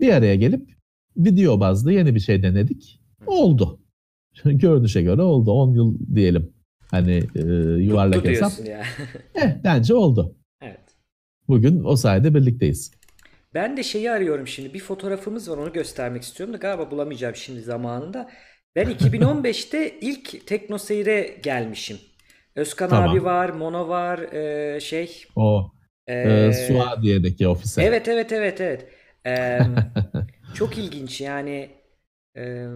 Bir 0.00 0.12
araya 0.12 0.34
gelip 0.34 0.76
video 1.16 1.60
bazlı 1.60 1.92
yeni 1.92 2.14
bir 2.14 2.20
şey 2.20 2.42
denedik. 2.42 3.00
Oldu. 3.26 3.80
Görünüşe 4.44 5.02
göre 5.02 5.22
oldu. 5.22 5.50
10 5.50 5.74
yıl 5.74 5.98
diyelim. 6.14 6.52
Hani 6.90 7.22
e, 7.34 7.42
yuvarlak 7.82 8.14
Tuttu 8.14 8.30
hesap. 8.30 8.66
ya. 8.66 8.82
Eh, 9.34 9.56
bence 9.64 9.94
oldu. 9.94 10.34
evet. 10.62 10.80
Bugün 11.48 11.84
o 11.84 11.96
sayede 11.96 12.34
birlikteyiz. 12.34 12.90
Ben 13.54 13.76
de 13.76 13.82
şeyi 13.82 14.10
arıyorum 14.10 14.46
şimdi. 14.46 14.74
Bir 14.74 14.78
fotoğrafımız 14.78 15.50
var 15.50 15.56
onu 15.56 15.72
göstermek 15.72 16.22
istiyorum 16.22 16.54
da 16.54 16.58
galiba 16.58 16.90
bulamayacağım 16.90 17.36
şimdi 17.36 17.60
zamanında. 17.60 18.28
Ben 18.76 18.90
2015'te 18.90 20.00
ilk 20.00 20.46
Tekno 20.46 20.78
Seyir'e 20.78 21.36
gelmişim. 21.42 21.98
Özkan 22.54 22.88
Tamam. 22.88 23.10
abi 23.10 23.24
var, 23.24 23.48
Mono 23.48 23.88
var, 23.88 24.18
e, 24.18 24.80
şey. 24.80 25.24
O 25.36 25.70
e, 26.06 26.14
e, 26.14 26.52
Suadiye'deki 26.52 27.48
ofise. 27.48 27.82
Evet 27.82 28.08
evet 28.08 28.32
evet 28.32 28.60
evet. 28.60 28.86
E, 29.26 29.60
çok 30.54 30.78
ilginç 30.78 31.20
yani. 31.20 31.70
e, 32.36 32.66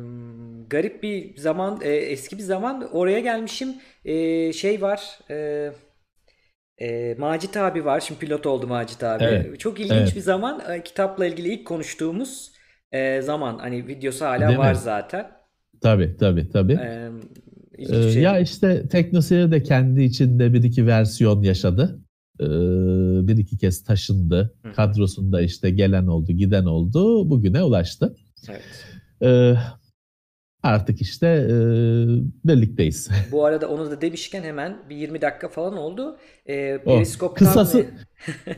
garip 0.66 1.02
bir 1.02 1.36
zaman, 1.36 1.80
e, 1.82 1.88
eski 1.88 2.38
bir 2.38 2.42
zaman. 2.42 2.88
Oraya 2.92 3.20
gelmişim. 3.20 3.74
E, 4.04 4.52
şey 4.52 4.82
var. 4.82 5.18
E, 5.30 5.70
e, 6.78 7.14
Macit 7.18 7.56
abi 7.56 7.84
var. 7.84 8.00
Şimdi 8.00 8.20
pilot 8.20 8.46
oldu 8.46 8.66
Macit 8.66 9.04
abi. 9.04 9.24
Evet, 9.24 9.60
Çok 9.60 9.80
ilginç 9.80 9.92
evet. 9.92 10.16
bir 10.16 10.20
zaman. 10.20 10.62
E, 10.70 10.82
kitapla 10.82 11.26
ilgili 11.26 11.48
ilk 11.48 11.66
konuştuğumuz 11.66 12.52
e, 12.92 13.22
zaman. 13.22 13.58
Hani 13.58 13.86
videosu 13.86 14.24
hala 14.24 14.40
Değil 14.48 14.58
mi? 14.58 14.64
var 14.64 14.74
zaten. 14.74 15.39
Tabii 15.80 16.16
tabii 16.20 16.48
tabii. 16.50 16.72
Ee, 16.72 17.10
bir 17.78 18.10
şey. 18.12 18.22
ya 18.22 18.38
işte 18.38 18.88
TeknoSeyir 18.88 19.50
de 19.50 19.62
kendi 19.62 20.02
içinde 20.02 20.52
bir 20.52 20.62
iki 20.62 20.86
versiyon 20.86 21.42
yaşadı. 21.42 21.98
Ee, 22.40 22.44
bir 23.28 23.36
iki 23.36 23.58
kez 23.58 23.84
taşındı. 23.84 24.54
Hı. 24.62 24.72
Kadrosunda 24.72 25.42
işte 25.42 25.70
gelen 25.70 26.06
oldu, 26.06 26.32
giden 26.32 26.64
oldu. 26.64 27.30
Bugüne 27.30 27.62
ulaştı. 27.62 28.16
Evet. 28.48 28.62
Ee, 29.22 29.54
artık 30.62 31.00
işte 31.00 31.26
e, 31.26 31.54
birlikteyiz. 32.44 33.08
Bu 33.32 33.44
arada 33.44 33.68
onu 33.68 33.90
da 33.90 34.00
demişken 34.00 34.42
hemen 34.42 34.76
bir 34.90 34.96
20 34.96 35.20
dakika 35.22 35.48
falan 35.48 35.76
oldu. 35.76 36.16
E, 36.46 36.76
O 36.76 36.84
Periskop'tan 36.84 37.46
kısası 37.46 37.86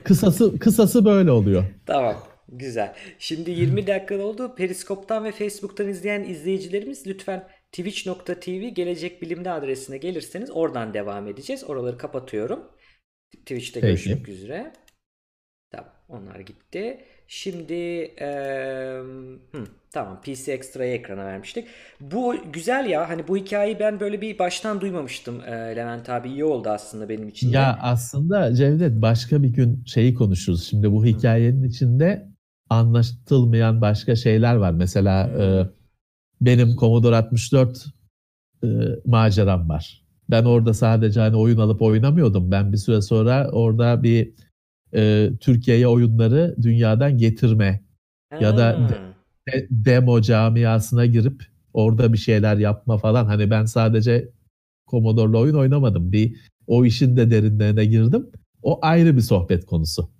kısası 0.04 0.58
kısası 0.58 1.04
böyle 1.04 1.30
oluyor. 1.30 1.64
Tamam. 1.86 2.16
Güzel. 2.52 2.94
Şimdi 3.18 3.50
20 3.50 3.86
dakika 3.86 4.18
oldu. 4.24 4.54
Periskop'tan 4.54 5.24
ve 5.24 5.32
Facebook'tan 5.32 5.88
izleyen 5.88 6.24
izleyicilerimiz 6.24 7.06
lütfen 7.06 7.48
twitch.tv 7.72 8.68
gelecek 8.68 9.22
bilimde 9.22 9.50
adresine 9.50 9.98
gelirseniz 9.98 10.50
oradan 10.50 10.94
devam 10.94 11.28
edeceğiz. 11.28 11.64
Oraları 11.64 11.98
kapatıyorum. 11.98 12.60
Twitch'te 13.32 13.80
Peki. 13.80 13.86
görüşmek 13.86 14.28
üzere. 14.28 14.72
Tamam. 15.70 15.92
Onlar 16.08 16.40
gitti. 16.40 17.04
Şimdi 17.26 17.72
eee, 17.74 19.00
hı, 19.52 19.66
tamam 19.92 20.20
PC 20.22 20.52
Extra'yı 20.52 20.92
ekrana 20.94 21.24
vermiştik. 21.24 21.68
Bu 22.00 22.36
güzel 22.52 22.86
ya. 22.90 23.08
Hani 23.08 23.28
bu 23.28 23.36
hikayeyi 23.36 23.78
ben 23.80 24.00
böyle 24.00 24.20
bir 24.20 24.38
baştan 24.38 24.80
duymamıştım 24.80 25.40
eee, 25.40 25.50
Levent 25.76 26.08
abi. 26.10 26.28
iyi 26.28 26.44
oldu 26.44 26.68
aslında 26.68 27.08
benim 27.08 27.28
için. 27.28 27.50
Ya 27.50 27.78
aslında 27.82 28.54
Cevdet 28.54 29.02
başka 29.02 29.42
bir 29.42 29.48
gün 29.48 29.84
şeyi 29.86 30.14
konuşuruz. 30.14 30.64
Şimdi 30.70 30.92
bu 30.92 31.04
hikayenin 31.06 31.64
içinde 31.68 32.31
anlaşılmayan 32.72 33.80
başka 33.80 34.16
şeyler 34.16 34.54
var. 34.54 34.72
Mesela 34.72 35.26
e, 35.26 35.68
benim 36.40 36.76
Commodore 36.76 37.16
64 37.16 37.86
e, 38.64 38.68
maceram 39.04 39.68
var. 39.68 40.02
Ben 40.30 40.44
orada 40.44 40.74
sadece 40.74 41.20
hani 41.20 41.36
oyun 41.36 41.58
alıp 41.58 41.82
oynamıyordum. 41.82 42.50
Ben 42.50 42.72
bir 42.72 42.76
süre 42.76 43.02
sonra 43.02 43.50
orada 43.50 44.02
bir 44.02 44.32
e, 44.94 45.30
Türkiye'ye 45.40 45.88
oyunları 45.88 46.56
dünyadan 46.62 47.18
getirme 47.18 47.82
ya 48.40 48.56
da 48.56 48.88
de, 48.88 49.66
demo 49.70 50.20
camiasına 50.20 51.06
girip 51.06 51.42
orada 51.74 52.12
bir 52.12 52.18
şeyler 52.18 52.56
yapma 52.56 52.98
falan. 52.98 53.26
Hani 53.26 53.50
ben 53.50 53.64
sadece 53.64 54.28
Commodore'la 54.90 55.38
oyun 55.38 55.54
oynamadım. 55.54 56.12
Bir 56.12 56.36
o 56.66 56.84
işin 56.84 57.16
de 57.16 57.30
derinlerine 57.30 57.84
girdim. 57.84 58.30
O 58.62 58.78
ayrı 58.82 59.16
bir 59.16 59.20
sohbet 59.20 59.66
konusu. 59.66 60.10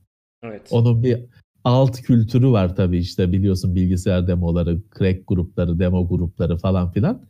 Evet. 0.42 0.68
Onun 0.70 1.02
bir 1.02 1.24
alt 1.64 2.03
kültürü 2.03 2.51
var 2.51 2.77
tabii 2.77 2.98
işte 2.98 3.33
biliyorsun 3.33 3.75
bilgisayar 3.75 4.27
demoları, 4.27 4.83
crack 4.98 5.29
grupları, 5.29 5.79
demo 5.79 6.09
grupları 6.09 6.57
falan 6.57 6.92
filan. 6.92 7.22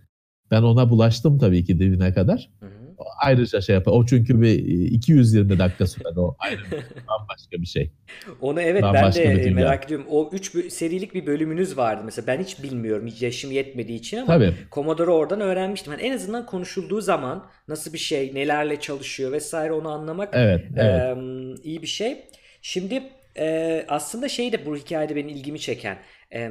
Ben 0.51 0.63
ona 0.63 0.91
bulaştım 0.91 1.39
tabii 1.39 1.65
ki 1.65 1.79
dibine 1.79 2.15
kadar. 2.15 2.51
Hı 2.61 2.67
hı. 2.67 2.83
Ayrıca 3.23 3.61
şey 3.61 3.75
yapar. 3.75 3.93
O 3.93 4.07
çünkü 4.07 4.41
bir 4.41 4.59
220 4.91 5.59
dakika 5.59 5.87
sürer 5.87 6.17
o 6.17 6.37
ayrı 6.39 6.61
bambaşka 7.09 7.53
bir 7.53 7.67
şey. 7.67 7.93
Onu 8.41 8.61
evet 8.61 8.83
bambaşka 8.83 9.25
ben 9.25 9.45
de 9.45 9.51
merak 9.51 9.85
ediyorum. 9.85 10.07
O 10.11 10.31
3 10.33 10.73
serilik 10.73 11.15
bir 11.15 11.27
bölümünüz 11.27 11.77
vardı 11.77 12.03
mesela. 12.05 12.27
Ben 12.27 12.43
hiç 12.43 12.63
bilmiyorum. 12.63 13.07
Hiç 13.07 13.23
yaşım 13.23 13.53
yetmediği 13.53 13.99
için 13.99 14.17
ama 14.17 14.27
Tabii. 14.27 14.53
Commodore'u 14.73 15.13
oradan 15.13 15.41
öğrenmiştim. 15.41 15.93
Yani 15.93 16.03
en 16.03 16.13
azından 16.13 16.47
konuşulduğu 16.47 17.01
zaman 17.01 17.47
nasıl 17.69 17.93
bir 17.93 17.99
şey, 17.99 18.35
nelerle 18.35 18.81
çalışıyor 18.81 19.33
vesaire 19.33 19.73
onu 19.73 19.89
anlamak 19.89 20.29
evet, 20.33 20.65
evet. 20.77 21.17
E, 21.17 21.21
iyi 21.63 21.83
bir 21.83 21.87
şey. 21.87 22.25
Şimdi 22.63 23.03
e, 23.37 23.85
aslında 23.89 24.29
şey 24.29 24.53
de 24.53 24.67
bu 24.67 24.77
hikayede 24.77 25.17
benim 25.17 25.29
ilgimi 25.29 25.61
çeken. 25.61 25.99
E, 26.35 26.51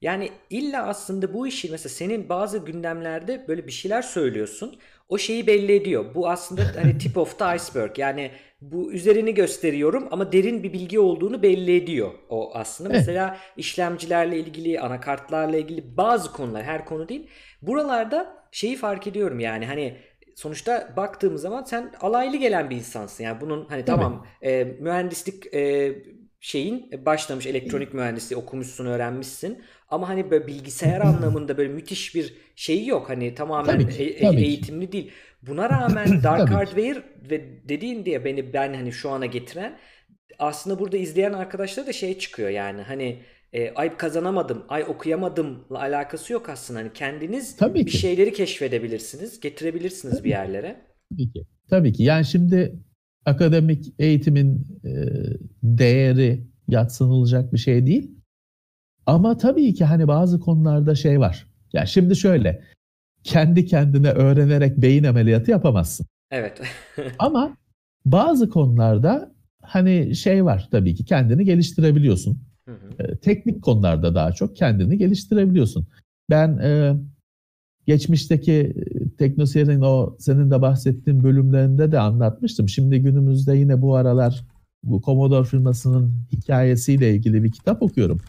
yani 0.00 0.30
illa 0.50 0.86
aslında 0.86 1.34
bu 1.34 1.46
işi 1.46 1.70
mesela 1.70 1.88
senin 1.88 2.28
bazı 2.28 2.58
gündemlerde 2.58 3.44
böyle 3.48 3.66
bir 3.66 3.72
şeyler 3.72 4.02
söylüyorsun. 4.02 4.78
O 5.08 5.18
şeyi 5.18 5.46
belli 5.46 5.72
ediyor. 5.72 6.14
Bu 6.14 6.30
aslında 6.30 6.62
hani 6.80 6.98
tip 7.02 7.16
of 7.18 7.38
the 7.38 7.56
iceberg. 7.56 7.98
Yani 7.98 8.30
bu 8.60 8.92
üzerini 8.92 9.34
gösteriyorum 9.34 10.08
ama 10.10 10.32
derin 10.32 10.62
bir 10.62 10.72
bilgi 10.72 11.00
olduğunu 11.00 11.42
belli 11.42 11.76
ediyor 11.76 12.10
o 12.28 12.54
aslında. 12.54 12.88
Mesela 12.88 13.38
işlemcilerle 13.56 14.38
ilgili, 14.38 14.80
anakartlarla 14.80 15.56
ilgili 15.56 15.96
bazı 15.96 16.32
konular, 16.32 16.62
her 16.64 16.84
konu 16.84 17.08
değil. 17.08 17.28
Buralarda 17.62 18.46
şeyi 18.50 18.76
fark 18.76 19.06
ediyorum 19.06 19.40
yani 19.40 19.66
hani 19.66 19.96
sonuçta 20.34 20.92
baktığımız 20.96 21.42
zaman 21.42 21.64
sen 21.64 21.92
alaylı 22.00 22.36
gelen 22.36 22.70
bir 22.70 22.76
insansın. 22.76 23.24
Yani 23.24 23.40
bunun 23.40 23.66
hani 23.68 23.84
Tabii. 23.84 24.00
tamam 24.00 24.26
e, 24.42 24.64
mühendislik 24.64 25.54
e, 25.54 25.92
şeyin 26.42 26.90
e, 26.92 27.06
başlamış 27.06 27.46
elektronik 27.46 27.94
mühendisliği 27.94 28.38
okumuşsun 28.42 28.86
öğrenmişsin 28.86 29.64
ama 29.88 30.10
hani 30.10 30.32
böyle 30.32 30.48
bilgisayar 30.48 31.00
anlamında 31.02 31.58
böyle 31.58 31.74
müthiş 31.74 32.16
bir 32.16 32.34
şeyi 32.56 32.88
yok 32.88 33.10
hani 33.10 33.36
tamamen 33.36 33.78
tabii 33.78 33.88
ki, 33.88 34.04
e- 34.04 34.18
tabii 34.20 34.42
eğitimli 34.42 34.86
ki. 34.86 34.92
değil. 34.92 35.12
Buna 35.42 35.70
rağmen 35.70 36.22
Dark 36.24 36.50
Hardware 36.50 37.04
ve 37.30 37.68
dediğin 37.70 38.06
diye 38.06 38.26
beni 38.26 38.54
ben 38.54 38.74
hani 38.74 38.92
şu 38.92 39.10
ana 39.10 39.26
getiren 39.26 39.78
aslında 40.38 40.80
burada 40.80 40.96
izleyen 40.96 41.32
arkadaşlar 41.32 41.86
da 41.86 41.92
şey 41.92 42.18
çıkıyor 42.18 42.50
yani 42.50 42.82
hani 42.82 43.22
e, 43.52 43.70
ay 43.74 43.96
kazanamadım, 43.96 44.64
ay 44.68 44.84
okuyamadımla 44.84 45.80
alakası 45.80 46.32
yok 46.32 46.48
aslında. 46.48 46.80
Hani 46.80 46.92
kendiniz 46.92 47.56
Tabii 47.56 47.86
bir 47.86 47.92
ki. 47.92 47.98
şeyleri 47.98 48.32
keşfedebilirsiniz, 48.32 49.40
getirebilirsiniz 49.40 50.14
Tabii. 50.16 50.24
bir 50.24 50.30
yerlere. 50.30 50.86
Tabii 51.10 51.32
ki. 51.32 51.46
Tabii 51.70 51.92
ki. 51.92 52.02
Yani 52.02 52.24
şimdi 52.26 52.74
akademik 53.26 53.94
eğitimin 53.98 54.66
e, 54.84 54.90
değeri 55.62 56.46
yatsınılacak 56.68 57.52
bir 57.52 57.58
şey 57.58 57.86
değil. 57.86 58.10
Ama 59.06 59.36
tabii 59.36 59.74
ki 59.74 59.84
hani 59.84 60.08
bazı 60.08 60.40
konularda 60.40 60.94
şey 60.94 61.20
var. 61.20 61.46
Ya 61.72 61.80
yani 61.80 61.88
şimdi 61.88 62.16
şöyle 62.16 62.62
kendi 63.24 63.66
kendine 63.66 64.10
öğrenerek 64.10 64.76
beyin 64.76 65.04
ameliyatı 65.04 65.50
yapamazsın. 65.50 66.06
Evet. 66.30 66.60
Ama 67.18 67.56
bazı 68.04 68.50
konularda 68.50 69.32
hani 69.62 70.16
şey 70.16 70.44
var 70.44 70.68
tabii 70.70 70.94
ki 70.94 71.04
kendini 71.04 71.44
geliştirebiliyorsun. 71.44 72.42
Hı 72.68 72.72
hı. 72.72 73.02
E, 73.02 73.16
teknik 73.16 73.62
konularda 73.62 74.14
daha 74.14 74.32
çok 74.32 74.56
kendini 74.56 74.98
geliştirebiliyorsun. 74.98 75.86
Ben 76.30 76.58
e, 76.58 76.94
geçmişteki 77.86 78.74
teknoseyir'in 79.18 79.80
o 79.80 80.16
senin 80.18 80.50
de 80.50 80.62
bahsettiğin 80.62 81.24
bölümlerinde 81.24 81.92
de 81.92 81.98
anlatmıştım. 81.98 82.68
Şimdi 82.68 83.02
günümüzde 83.02 83.56
yine 83.56 83.82
bu 83.82 83.96
aralar 83.96 84.44
bu 84.84 85.02
Commodore 85.02 85.44
firmasının 85.44 86.12
hikayesiyle 86.32 87.14
ilgili 87.14 87.44
bir 87.44 87.52
kitap 87.52 87.82
okuyorum. 87.82 88.20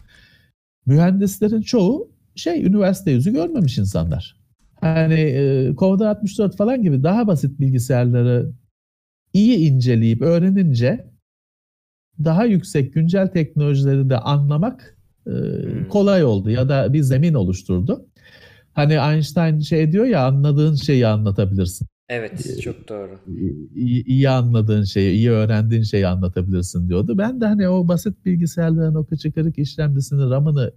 Mühendislerin 0.86 1.60
çoğu 1.60 2.08
şey 2.34 2.66
üniversite 2.66 3.10
yüzü 3.10 3.32
görmemiş 3.32 3.78
insanlar. 3.78 4.36
Hani 4.80 5.20
e, 5.20 5.72
Commodore 5.78 6.08
64 6.08 6.56
falan 6.56 6.82
gibi 6.82 7.02
daha 7.02 7.26
basit 7.26 7.60
bilgisayarları 7.60 8.52
iyi 9.32 9.56
inceleyip 9.56 10.22
öğrenince 10.22 11.04
daha 12.24 12.44
yüksek 12.44 12.94
güncel 12.94 13.28
teknolojileri 13.28 14.10
de 14.10 14.18
anlamak 14.18 14.98
e, 15.26 15.30
hmm. 15.30 15.88
kolay 15.88 16.24
oldu 16.24 16.50
ya 16.50 16.68
da 16.68 16.92
bir 16.92 17.02
zemin 17.02 17.34
oluşturdu. 17.34 18.06
Hani 18.74 18.94
Einstein 18.94 19.60
şey 19.60 19.92
diyor 19.92 20.04
ya 20.04 20.26
anladığın 20.26 20.74
şeyi 20.74 21.06
anlatabilirsin. 21.06 21.86
Evet 22.08 22.46
ee, 22.46 22.60
çok 22.60 22.88
doğru. 22.88 23.20
İyi, 23.74 24.04
iyi 24.04 24.28
anladığın 24.28 24.82
şeyi, 24.82 25.14
iyi 25.14 25.30
öğrendiğin 25.30 25.82
şeyi 25.82 26.06
anlatabilirsin 26.06 26.88
diyordu. 26.88 27.18
Ben 27.18 27.40
de 27.40 27.46
hani 27.46 27.68
o 27.68 27.88
basit 27.88 28.24
bilgisayarların 28.24 28.94
o 28.94 29.06
küçük 29.06 29.34
kırık 29.34 29.58
işlemcisini, 29.58 30.30
RAM'ını 30.30 30.72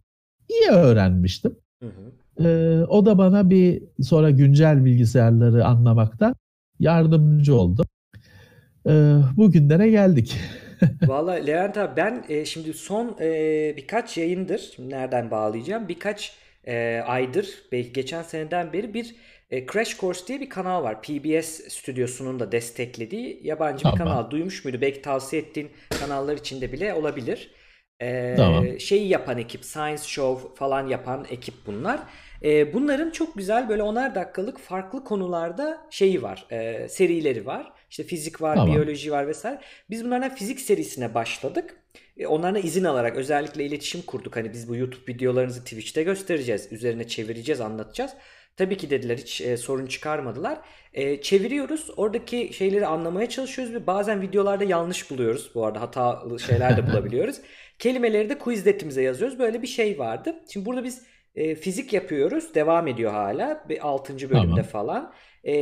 iyi 0.50 0.70
öğrenmiştim. 0.70 1.56
Hı 1.84 1.88
hı. 1.88 2.48
Ee, 2.48 2.86
o 2.86 3.06
da 3.06 3.18
bana 3.18 3.50
bir 3.50 3.84
sonra 4.04 4.30
güncel 4.30 4.86
bilgisayarları 4.86 5.66
anlamakta 5.66 6.36
yardımcı 6.80 7.56
oldu. 7.56 7.86
Ee, 8.88 9.16
bugünlere 9.38 9.90
geldik. 9.90 10.38
Valla 11.08 11.32
Levent 11.32 11.78
abi 11.78 11.96
ben 11.98 12.24
e, 12.30 12.46
şimdi 12.46 12.74
son 12.74 13.16
e, 13.22 13.74
birkaç 13.78 14.18
yayındır 14.18 14.76
nereden 14.80 15.32
bağlayacağım 15.32 15.88
birkaç 15.88 16.36
e, 16.68 17.04
aydır 17.06 17.64
belki 17.72 17.94
geçen 17.94 18.24
seneden 18.24 18.74
beri 18.74 18.94
bir 18.94 19.16
e, 19.50 19.68
Crash 19.68 20.00
Course 20.00 20.28
diye 20.28 20.42
bir 20.42 20.50
kanal 20.50 20.84
var. 20.84 21.02
PBS 21.02 21.62
stüdyosunun 21.70 22.40
da 22.40 22.52
desteklediği 22.52 23.40
yabancı 23.44 23.84
tamam. 23.84 24.00
bir 24.00 24.04
kanal. 24.04 24.32
Duymuş 24.32 24.66
muydu? 24.66 24.78
Belki 24.82 25.02
tavsiye 25.02 25.42
ettiğin 25.42 25.70
kanallar 26.00 26.38
içinde 26.38 26.72
bile 26.72 26.94
olabilir. 26.94 27.52
E, 28.02 28.36
tamam. 28.38 28.80
Şeyi 28.80 29.08
yapan 29.08 29.38
ekip, 29.38 29.66
Science 29.66 30.04
Show 30.04 30.56
falan 30.56 30.88
yapan 30.88 31.26
ekip 31.30 31.56
bunlar. 31.66 32.00
E, 32.44 32.74
bunların 32.74 33.12
çok 33.12 33.36
güzel 33.36 33.70
böyle 33.70 33.84
onar 33.84 34.16
dakikalık 34.16 34.60
farklı 34.60 35.04
konularda 35.04 35.88
şeyi 35.90 36.22
var, 36.22 36.46
e, 36.52 36.90
serileri 36.90 37.46
var. 37.46 37.72
İşte 37.90 38.04
fizik 38.04 38.42
var, 38.42 38.56
tamam. 38.56 38.76
biyoloji 38.76 39.12
var 39.12 39.28
vesaire. 39.28 39.62
Biz 39.90 40.06
bunlardan 40.06 40.36
fizik 40.36 40.60
serisine 40.60 41.14
başladık. 41.14 41.76
E, 42.18 42.28
onlarla 42.28 42.60
izin 42.60 42.84
alarak 42.84 43.18
özellikle 43.18 43.66
iletişim 43.66 44.02
kurduk. 44.02 44.36
Hani 44.36 44.54
biz 44.54 44.70
bu 44.70 44.76
YouTube 44.76 45.14
videolarınızı 45.14 45.64
Twitch'te 45.64 46.04
göstereceğiz. 46.04 46.72
Üzerine 46.72 47.08
çevireceğiz, 47.08 47.62
anlatacağız. 47.62 48.12
Tabii 48.58 48.78
ki 48.78 48.90
dediler 48.90 49.18
hiç 49.18 49.42
e, 49.42 49.58
sorun 49.58 49.86
çıkarmadılar. 49.86 50.60
E, 50.94 51.22
çeviriyoruz. 51.22 51.90
Oradaki 51.98 52.54
şeyleri 52.54 52.88
anlamaya 52.88 53.30
çalışıyoruz 53.30 53.74
ve 53.74 53.88
bazen 53.88 54.22
videolarda 54.22 54.64
yanlış 54.64 55.12
buluyoruz. 55.12 55.52
Bu 55.56 55.66
arada 55.66 55.82
hatalı 55.82 56.40
şeyler 56.40 56.78
de 56.78 56.88
bulabiliyoruz. 56.88 57.38
Kelimeleri 57.80 58.30
de 58.30 58.38
quizletimize 58.38 59.02
yazıyoruz. 59.02 59.40
Böyle 59.40 59.62
bir 59.62 59.68
şey 59.68 60.00
vardı. 60.00 60.36
Şimdi 60.54 60.66
burada 60.66 60.84
biz 60.84 61.04
e, 61.36 61.56
fizik 61.56 61.94
yapıyoruz. 61.94 62.56
Devam 62.56 62.88
ediyor 62.88 63.12
hala. 63.12 63.66
Bir 63.70 63.88
6. 63.88 64.14
bölümde 64.14 64.32
tamam. 64.32 64.64
falan. 64.64 65.14
E, 65.46 65.54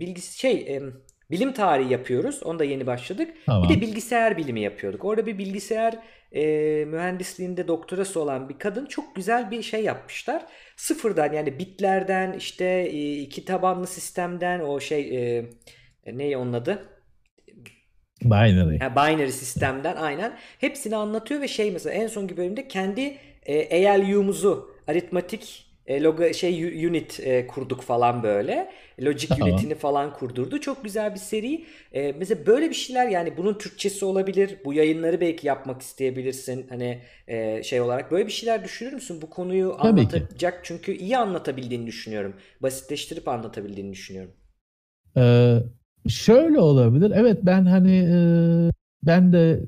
bilgisi 0.00 0.38
şey 0.38 0.52
e, 0.52 0.82
bilim 1.30 1.52
tarihi 1.52 1.92
yapıyoruz. 1.92 2.42
Onu 2.42 2.58
da 2.58 2.64
yeni 2.64 2.86
başladık. 2.86 3.34
Tamam. 3.46 3.68
Bir 3.68 3.76
de 3.76 3.80
bilgisayar 3.80 4.36
bilimi 4.36 4.60
yapıyorduk. 4.60 5.04
Orada 5.04 5.26
bir 5.26 5.38
bilgisayar 5.38 5.98
e, 6.32 6.44
mühendisliğinde 6.84 7.68
doktorası 7.68 8.20
olan 8.20 8.48
bir 8.48 8.58
kadın 8.58 8.86
çok 8.86 9.16
güzel 9.16 9.50
bir 9.50 9.62
şey 9.62 9.84
yapmışlar. 9.84 10.42
Sıfırdan 10.76 11.32
yani 11.32 11.58
bitlerden 11.58 12.32
işte 12.32 12.64
e, 12.64 13.14
iki 13.14 13.44
tabanlı 13.44 13.86
sistemden 13.86 14.60
o 14.60 14.80
şey 14.80 15.36
e, 15.38 15.50
ne 16.06 16.36
onun 16.36 16.52
adı? 16.52 16.88
Binary. 18.22 18.78
Yani 18.80 18.96
binary 18.96 19.30
sistemden 19.30 19.96
aynen. 19.96 20.38
Hepsini 20.58 20.96
anlatıyor 20.96 21.40
ve 21.40 21.48
şey 21.48 21.70
mesela 21.70 21.94
en 21.94 22.06
sonki 22.06 22.36
bölümde 22.36 22.68
kendi 22.68 23.16
e, 23.46 23.88
ALU'muzu 23.88 24.76
aritmatik 24.86 25.67
e, 25.88 26.02
logo 26.02 26.34
şey 26.34 26.86
unit 26.86 27.20
e, 27.20 27.46
kurduk 27.46 27.82
falan 27.82 28.22
böyle. 28.22 28.70
Logic 29.00 29.28
tamam. 29.28 29.48
unitini 29.48 29.74
falan 29.74 30.14
kurdurdu. 30.14 30.60
Çok 30.60 30.84
güzel 30.84 31.14
bir 31.14 31.18
seri. 31.18 31.64
E, 31.92 32.12
mesela 32.12 32.46
böyle 32.46 32.70
bir 32.70 32.74
şeyler 32.74 33.08
yani 33.08 33.36
bunun 33.36 33.58
Türkçesi 33.58 34.04
olabilir. 34.04 34.58
Bu 34.64 34.74
yayınları 34.74 35.20
belki 35.20 35.46
yapmak 35.46 35.82
isteyebilirsin. 35.82 36.66
Hani 36.68 37.02
e, 37.28 37.62
şey 37.62 37.80
olarak 37.80 38.10
böyle 38.10 38.26
bir 38.26 38.32
şeyler 38.32 38.64
düşünür 38.64 38.92
müsün? 38.92 39.22
Bu 39.22 39.30
konuyu 39.30 39.76
Tabii 39.82 40.00
anlatacak 40.00 40.64
ki. 40.64 40.68
çünkü 40.68 40.92
iyi 40.92 41.18
anlatabildiğini 41.18 41.86
düşünüyorum. 41.86 42.34
Basitleştirip 42.62 43.28
anlatabildiğini 43.28 43.92
düşünüyorum. 43.92 44.32
Ee, 45.16 45.58
şöyle 46.08 46.60
olabilir. 46.60 47.12
Evet 47.14 47.38
ben 47.42 47.64
hani 47.66 47.96
e, 47.96 48.16
ben 49.02 49.32
de 49.32 49.60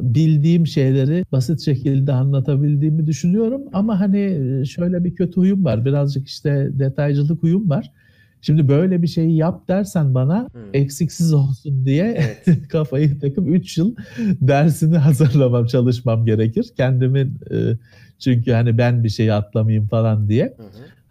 bildiğim 0.00 0.66
şeyleri 0.66 1.24
basit 1.32 1.60
şekilde 1.60 2.12
anlatabildiğimi 2.12 3.06
düşünüyorum 3.06 3.62
ama 3.72 4.00
hani 4.00 4.38
şöyle 4.66 5.04
bir 5.04 5.14
kötü 5.14 5.36
huyum 5.36 5.64
var. 5.64 5.84
Birazcık 5.84 6.28
işte 6.28 6.70
detaycılık 6.72 7.42
huyum 7.42 7.70
var. 7.70 7.92
Şimdi 8.42 8.68
böyle 8.68 9.02
bir 9.02 9.06
şeyi 9.06 9.36
yap 9.36 9.68
dersen 9.68 10.14
bana 10.14 10.48
hmm. 10.52 10.60
eksiksiz 10.72 11.32
olsun 11.32 11.84
diye 11.84 12.16
evet. 12.18 12.68
kafayı 12.68 13.20
takıp 13.20 13.48
3 13.48 13.78
yıl 13.78 13.94
dersini 14.18 14.98
hazırlamam, 14.98 15.66
çalışmam 15.66 16.26
gerekir. 16.26 16.66
Kendimin 16.76 17.38
çünkü 18.18 18.52
hani 18.52 18.78
ben 18.78 19.04
bir 19.04 19.08
şeyi 19.08 19.32
atlamayayım 19.32 19.86
falan 19.86 20.28
diye. 20.28 20.44
Hı 20.44 20.62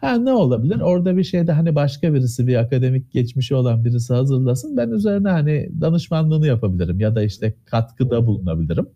Ha 0.01 0.15
ne 0.17 0.33
olabilir? 0.33 0.79
Orada 0.79 1.17
bir 1.17 1.23
şeyde 1.23 1.51
hani 1.51 1.75
başka 1.75 2.13
birisi 2.13 2.47
bir 2.47 2.55
akademik 2.55 3.11
geçmişi 3.11 3.55
olan 3.55 3.85
birisi 3.85 4.13
hazırlasın. 4.13 4.77
Ben 4.77 4.89
üzerine 4.91 5.29
hani 5.29 5.69
danışmanlığını 5.81 6.47
yapabilirim 6.47 6.99
ya 6.99 7.15
da 7.15 7.23
işte 7.23 7.55
katkıda 7.65 8.27
bulunabilirim. 8.27 8.89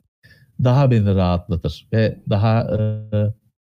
Daha 0.64 0.92
beni 0.92 1.16
rahatlatır 1.16 1.88
ve 1.94 2.20
daha 2.30 2.78
e, 2.78 2.80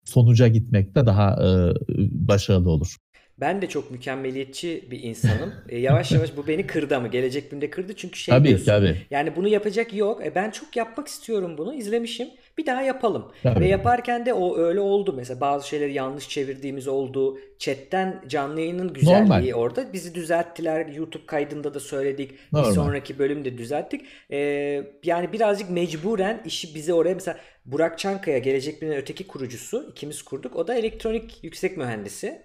sonuca 0.06 0.48
gitmekte 0.48 1.06
daha 1.06 1.32
e, 1.32 1.74
başarılı 2.12 2.70
olur. 2.70 2.98
Ben 3.40 3.62
de 3.62 3.70
çok 3.70 3.92
mükemmeliyetçi 3.92 4.88
bir 4.92 5.04
insanım. 5.04 5.54
E, 5.70 5.80
yavaş 5.80 6.12
yavaş 6.12 6.38
bu 6.38 6.48
beni 6.48 6.68
kırdı 6.68 6.98
ama 6.98 7.08
gelecek 7.08 7.52
günde 7.52 7.70
kırdı 7.70 7.94
çünkü 7.96 8.20
şey 8.20 8.36
tabii, 8.36 8.48
diyorsun. 8.48 8.66
Tabii. 8.66 8.98
Yani 9.12 9.36
bunu 9.36 9.48
yapacak 9.48 9.94
yok. 9.94 10.26
E, 10.26 10.36
ben 10.36 10.52
çok 10.52 10.76
yapmak 10.76 11.08
istiyorum 11.08 11.58
bunu. 11.58 11.74
İzlemişim. 11.76 12.28
Bir 12.58 12.66
daha 12.66 12.82
yapalım. 12.82 13.32
Tabii. 13.44 13.60
Ve 13.60 13.68
yaparken 13.68 14.26
de 14.26 14.34
o 14.34 14.58
öyle 14.58 14.80
oldu. 14.80 15.14
Mesela 15.18 15.42
bazı 15.42 15.68
şeyleri 15.68 15.94
yanlış 15.94 16.30
çevirdiğimiz 16.30 16.88
oldu. 16.88 17.40
Chatten 17.60 18.24
canlı 18.28 18.60
yayının 18.62 18.94
güzelliği 18.94 19.52
Normal. 19.52 19.54
orada. 19.54 19.94
Bizi 19.94 20.16
düzelttiler. 20.16 20.86
YouTube 20.88 21.26
kaydında 21.26 21.74
da 21.74 21.80
söyledik. 21.80 22.32
Normal. 22.52 22.70
Bir 22.70 22.76
sonraki 22.76 23.20
bölümde 23.20 23.58
düzelttik. 23.58 24.02
Ee, 24.32 24.84
yani 25.04 25.34
birazcık 25.34 25.70
mecburen 25.70 26.42
işi 26.46 26.76
bize 26.76 26.94
oraya 26.94 27.14
mesela 27.14 27.38
Burak 27.66 28.00
Çankaya 28.00 28.38
Gelecek 28.38 28.82
Bilim'in 28.82 28.98
öteki 28.98 29.28
kurucusu. 29.28 29.90
ikimiz 29.92 30.22
kurduk. 30.22 30.56
O 30.56 30.68
da 30.68 30.76
elektronik 30.76 31.44
yüksek 31.44 31.78
mühendisi. 31.78 32.42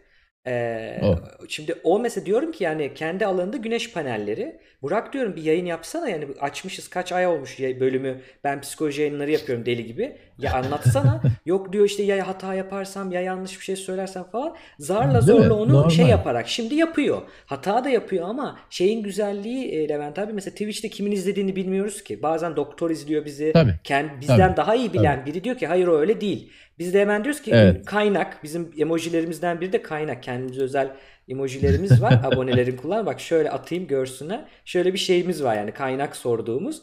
Ee, 0.46 1.00
oh. 1.02 1.18
Şimdi 1.48 1.74
o 1.84 1.98
mesela 1.98 2.26
diyorum 2.26 2.52
ki 2.52 2.64
yani 2.64 2.94
kendi 2.94 3.26
alanında 3.26 3.56
güneş 3.56 3.92
panelleri. 3.92 4.60
Burak 4.82 5.12
diyorum 5.12 5.36
bir 5.36 5.42
yayın 5.42 5.66
yapsana 5.66 6.08
yani 6.08 6.26
açmışız 6.40 6.88
kaç 6.88 7.12
ay 7.12 7.26
olmuş 7.26 7.58
bölümü. 7.60 8.20
Ben 8.44 8.60
psikoloji 8.60 9.00
yayınları 9.02 9.30
yapıyorum 9.30 9.66
deli 9.66 9.86
gibi. 9.86 10.16
Ya 10.38 10.54
anlatsana. 10.54 11.20
Yok 11.46 11.72
diyor 11.72 11.84
işte 11.84 12.02
ya 12.02 12.28
hata 12.28 12.54
yaparsam 12.54 13.12
ya 13.12 13.20
yanlış 13.20 13.58
bir 13.58 13.64
şey 13.64 13.76
söylersem 13.76 14.24
falan. 14.24 14.54
Zarla 14.78 15.20
zorla 15.20 15.54
onu 15.54 15.72
Normal. 15.72 15.90
şey 15.90 16.06
yaparak 16.06 16.48
şimdi 16.48 16.74
yapıyor. 16.74 17.22
Hata 17.46 17.84
da 17.84 17.90
yapıyor 17.90 18.28
ama 18.28 18.58
şeyin 18.70 19.02
güzelliği 19.02 19.72
e, 19.72 19.88
Levent 19.88 20.18
abi 20.18 20.32
mesela 20.32 20.50
Twitch'te 20.50 20.88
kimin 20.88 21.12
izlediğini 21.12 21.56
bilmiyoruz 21.56 22.04
ki. 22.04 22.22
Bazen 22.22 22.56
doktor 22.56 22.90
izliyor 22.90 23.24
bizi. 23.24 23.52
Tabii. 23.52 23.74
Kendi, 23.84 24.20
bizden 24.20 24.38
Tabii. 24.38 24.56
daha 24.56 24.74
iyi 24.74 24.92
bilen 24.92 25.20
Tabii. 25.20 25.30
biri 25.30 25.44
diyor 25.44 25.56
ki 25.56 25.66
hayır 25.66 25.86
o 25.86 25.98
öyle 25.98 26.20
değil. 26.20 26.50
Biz 26.78 26.94
de 26.94 27.00
hemen 27.00 27.24
diyoruz 27.24 27.42
ki 27.42 27.50
evet. 27.54 27.84
kaynak 27.84 28.42
bizim 28.42 28.70
emojilerimizden 28.78 29.60
biri 29.60 29.72
de 29.72 29.82
kaynak. 29.82 30.22
Kendimize 30.22 30.62
özel 30.62 30.92
emojilerimiz 31.28 32.02
var. 32.02 32.20
Abonelerin 32.24 32.76
kullan. 32.76 33.06
Bak 33.06 33.20
şöyle 33.20 33.50
atayım 33.50 33.86
görsünler. 33.86 34.44
Şöyle 34.64 34.92
bir 34.92 34.98
şeyimiz 34.98 35.44
var 35.44 35.56
yani 35.56 35.72
kaynak 35.72 36.16
sorduğumuz. 36.16 36.82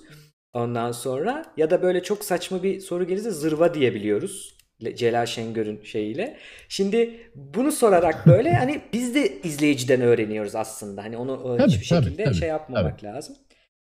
Ondan 0.55 0.91
sonra 0.91 1.45
ya 1.57 1.69
da 1.69 1.81
böyle 1.81 2.03
çok 2.03 2.23
saçma 2.23 2.63
bir 2.63 2.79
soru 2.79 3.07
gelirse 3.07 3.31
zırva 3.31 3.73
diyebiliyoruz. 3.73 4.55
Celal 4.95 5.25
Şengör'ün 5.25 5.83
şeyiyle. 5.83 6.37
Şimdi 6.69 7.09
bunu 7.35 7.71
sorarak 7.71 8.27
böyle 8.27 8.53
hani 8.53 8.81
biz 8.93 9.15
de 9.15 9.41
izleyiciden 9.43 10.01
öğreniyoruz 10.01 10.55
aslında. 10.55 11.03
Hani 11.03 11.17
onu 11.17 11.57
tabii, 11.57 11.71
hiçbir 11.71 11.89
tabii, 11.89 12.03
şekilde 12.05 12.23
tabii, 12.23 12.35
şey 12.35 12.49
yapmamak 12.49 12.99
tabii. 12.99 13.11
lazım. 13.11 13.35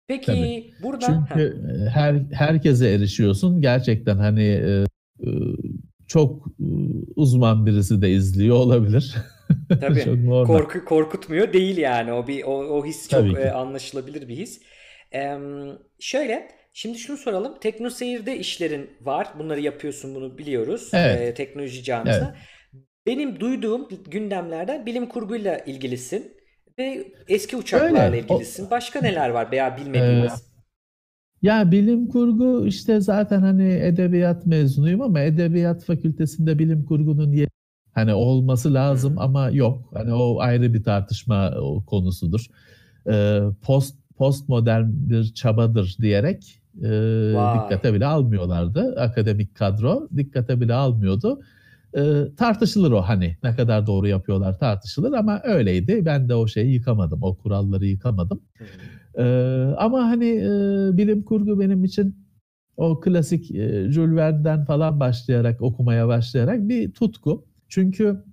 Peki 0.07 0.25
tabii. 0.25 0.71
buradan 0.83 1.27
çünkü 1.29 1.61
ha. 1.83 1.89
her 1.89 2.15
herkese 2.31 2.93
erişiyorsun. 2.93 3.61
Gerçekten 3.61 4.17
hani 4.17 4.43
e, 4.43 4.85
e, 5.23 5.29
çok 6.07 6.47
e, 6.47 6.67
uzman 7.15 7.65
birisi 7.65 8.01
de 8.01 8.11
izliyor 8.11 8.55
olabilir. 8.55 9.15
Tabii. 9.81 10.03
çok 10.03 10.47
Korku 10.47 10.85
korkutmuyor 10.85 11.53
değil 11.53 11.77
yani. 11.77 12.13
O 12.13 12.27
bir 12.27 12.43
o, 12.43 12.51
o 12.51 12.85
his 12.85 13.09
çok 13.09 13.39
e, 13.39 13.51
anlaşılabilir 13.51 14.27
bir 14.27 14.35
his. 14.35 14.61
Ee, 15.13 15.37
şöyle 15.99 16.47
şimdi 16.73 16.97
şunu 16.97 17.17
soralım. 17.17 17.53
Tekno 17.61 17.89
Seyir'de 17.89 18.39
işlerin 18.39 18.89
var. 19.01 19.27
Bunları 19.39 19.61
yapıyorsun 19.61 20.15
bunu 20.15 20.37
biliyoruz. 20.37 20.89
Evet. 20.93 21.21
Ee, 21.21 21.33
teknoloji 21.33 21.83
camiasında. 21.83 22.35
Evet. 22.35 22.85
Benim 23.07 23.39
duyduğum 23.39 23.87
gündemlerden 24.11 24.85
bilim 24.85 25.09
kurguyla 25.09 25.57
ilgilisin 25.57 26.31
ve 26.79 27.07
eski 27.27 27.57
uçaklarla 27.57 28.03
Öyle. 28.03 28.19
ilgilisin. 28.19 28.71
Başka 28.71 29.01
neler 29.01 29.29
var 29.29 29.51
veya 29.51 29.77
bilmediğimiz? 29.77 30.31
Ee, 30.33 30.55
ya 31.41 31.71
bilim 31.71 32.07
kurgu 32.07 32.67
işte 32.67 33.01
zaten 33.01 33.41
hani 33.41 33.73
edebiyat 33.73 34.45
mezunuyum 34.45 35.01
ama 35.01 35.19
edebiyat 35.19 35.83
fakültesinde 35.83 36.59
bilim 36.59 36.85
kurgunun 36.85 37.31
yeri 37.31 37.49
hani 37.93 38.13
olması 38.13 38.73
lazım 38.73 39.17
ama 39.17 39.49
yok. 39.49 39.89
Hani 39.93 40.13
o 40.13 40.39
ayrı 40.39 40.73
bir 40.73 40.83
tartışma 40.83 41.53
konusudur. 41.87 42.45
Ee, 43.11 43.39
post 43.61 44.04
postmodern 44.17 44.85
bir 44.91 45.33
çabadır 45.33 45.97
diyerek 46.01 46.61
e, 46.83 46.89
dikkate 47.53 47.93
bile 47.93 48.05
almıyorlardı. 48.05 48.95
Akademik 48.99 49.55
kadro 49.55 50.09
dikkate 50.17 50.61
bile 50.61 50.73
almıyordu. 50.73 51.41
E, 51.97 52.23
tartışılır 52.37 52.91
o 52.91 53.01
hani 53.01 53.37
ne 53.43 53.55
kadar 53.55 53.87
doğru 53.87 54.07
yapıyorlar 54.07 54.59
tartışılır 54.59 55.13
ama 55.13 55.41
öyleydi. 55.43 56.05
Ben 56.05 56.29
de 56.29 56.35
o 56.35 56.47
şeyi 56.47 56.73
yıkamadım, 56.73 57.23
o 57.23 57.35
kuralları 57.35 57.85
yıkamadım. 57.85 58.41
E, 59.17 59.23
ama 59.77 60.03
hani 60.03 60.29
e, 60.29 60.49
bilim 60.97 61.23
kurgu 61.23 61.59
benim 61.59 61.83
için 61.83 62.25
o 62.77 62.99
klasik 62.99 63.51
e, 63.51 63.91
Jules 63.91 64.15
Verne'den 64.15 64.65
falan 64.65 64.99
başlayarak 64.99 65.61
okumaya 65.61 66.07
başlayarak 66.07 66.69
bir 66.69 66.91
tutku. 66.91 67.45
Çünkü 67.69 68.23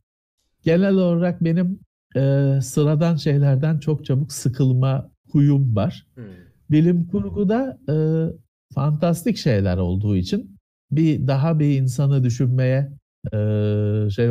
genel 0.62 0.95
olarak 0.95 1.45
benim 1.45 1.81
e, 2.16 2.59
sıradan 2.62 3.16
şeylerden 3.16 3.79
çok 3.79 4.05
çabuk 4.05 4.33
sıkılma 4.33 5.12
huyum 5.35 5.77
var. 5.77 6.07
Hmm. 6.14 6.25
Bilim 6.71 7.07
kurguda 7.07 7.79
e, 7.88 7.95
fantastik 8.75 9.37
şeyler 9.37 9.77
olduğu 9.77 10.16
için 10.16 10.57
bir 10.90 11.27
daha 11.27 11.59
bir 11.59 11.81
insanı 11.81 12.25
düşünmeye 12.25 12.92
e, 13.33 13.38
şey 14.11 14.29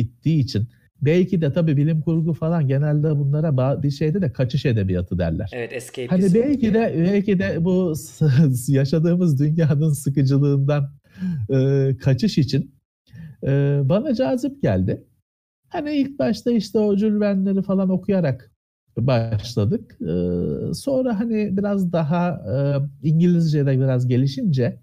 ittiği 0.00 0.40
için 0.40 0.68
belki 1.02 1.40
de 1.40 1.52
tabii 1.52 1.76
bilim 1.76 2.00
kurgu 2.00 2.32
falan 2.32 2.68
genelde 2.68 3.18
bunlara 3.18 3.82
bir 3.82 3.90
şeyde 3.90 4.22
de 4.22 4.32
kaçış 4.32 4.66
edebiyatı 4.66 5.18
derler. 5.18 5.50
Evet, 5.52 5.72
escapism. 5.72 6.10
Hani 6.10 6.34
belki 6.34 6.74
de 6.74 6.94
belki 6.98 7.38
de 7.38 7.64
bu 7.64 7.94
yaşadığımız 8.68 9.40
dünyanın 9.40 9.92
sıkıcılığından 9.92 10.90
e, 11.50 11.90
kaçış 12.00 12.38
için 12.38 12.74
e, 13.46 13.80
bana 13.84 14.14
cazip 14.14 14.62
geldi. 14.62 15.04
Hani 15.68 15.96
ilk 15.96 16.18
başta 16.18 16.50
işte 16.50 16.78
o 16.78 16.96
Jules 16.96 17.20
Verne'leri 17.20 17.62
falan 17.62 17.88
okuyarak 17.88 18.53
başladık. 18.96 19.98
E, 20.00 20.74
sonra 20.74 21.20
hani 21.20 21.56
biraz 21.56 21.92
daha 21.92 22.28
e, 22.30 23.08
İngilizce'de 23.08 23.80
biraz 23.80 24.08
gelişince 24.08 24.78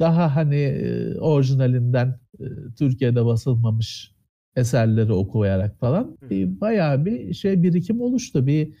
daha 0.00 0.36
hani 0.36 0.56
e, 0.56 1.18
orijinalinden 1.18 2.18
e, 2.40 2.44
Türkiye'de 2.78 3.24
basılmamış 3.24 4.12
eserleri 4.56 5.12
okuyarak 5.12 5.80
falan 5.80 6.18
bir, 6.30 6.60
bayağı 6.60 7.04
bir 7.04 7.34
şey 7.34 7.62
birikim 7.62 8.00
oluştu. 8.00 8.46
Bir 8.46 8.72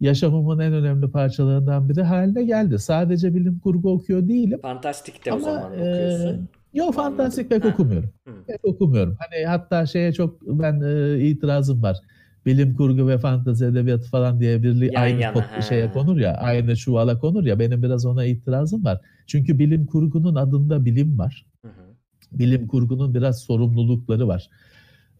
yaşamımın 0.00 0.58
en 0.58 0.72
önemli 0.72 1.10
parçalarından 1.10 1.88
biri 1.88 2.02
haline 2.02 2.44
geldi. 2.44 2.78
Sadece 2.78 3.34
bilim 3.34 3.58
kurgu 3.58 3.92
okuyor 3.92 4.28
değilim. 4.28 4.58
Fantastik 4.62 5.26
de 5.26 5.32
Ama, 5.32 5.40
o 5.40 5.44
zaman 5.44 5.72
okuyorsun. 5.72 6.28
E, 6.28 6.78
yok 6.78 6.94
fantastik 6.94 7.50
pek 7.50 7.64
ha. 7.64 7.68
okumuyorum. 7.68 8.10
Hı. 8.28 8.32
Pek 8.46 8.64
okumuyorum. 8.64 9.16
Hani 9.18 9.46
hatta 9.46 9.86
şeye 9.86 10.12
çok 10.12 10.42
ben 10.42 10.80
e, 10.80 11.18
itirazım 11.20 11.82
var. 11.82 11.96
Bilim 12.46 12.74
kurgu 12.74 13.08
ve 13.08 13.18
fantezi 13.18 13.64
edebiyatı 13.64 14.10
falan 14.10 14.40
diye 14.40 14.62
birliği 14.62 14.90
Yan 14.94 15.02
aynı 15.02 15.20
yana, 15.20 15.32
pot, 15.32 15.44
şeye 15.68 15.92
konur 15.92 16.16
ya, 16.16 16.34
aynı 16.34 16.76
çuvala 16.76 17.18
konur 17.18 17.44
ya. 17.44 17.58
Benim 17.58 17.82
biraz 17.82 18.06
ona 18.06 18.24
itirazım 18.24 18.84
var. 18.84 19.00
Çünkü 19.26 19.58
bilim 19.58 19.86
kurgunun 19.86 20.34
adında 20.34 20.84
bilim 20.84 21.18
var. 21.18 21.46
Hı 21.64 21.68
hı. 21.68 22.38
Bilim 22.38 22.66
kurgunun 22.66 23.14
biraz 23.14 23.38
sorumlulukları 23.38 24.28
var. 24.28 24.48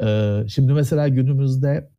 Ee, 0.03 0.45
şimdi 0.49 0.73
mesela 0.73 1.09
günümüzde 1.09 1.91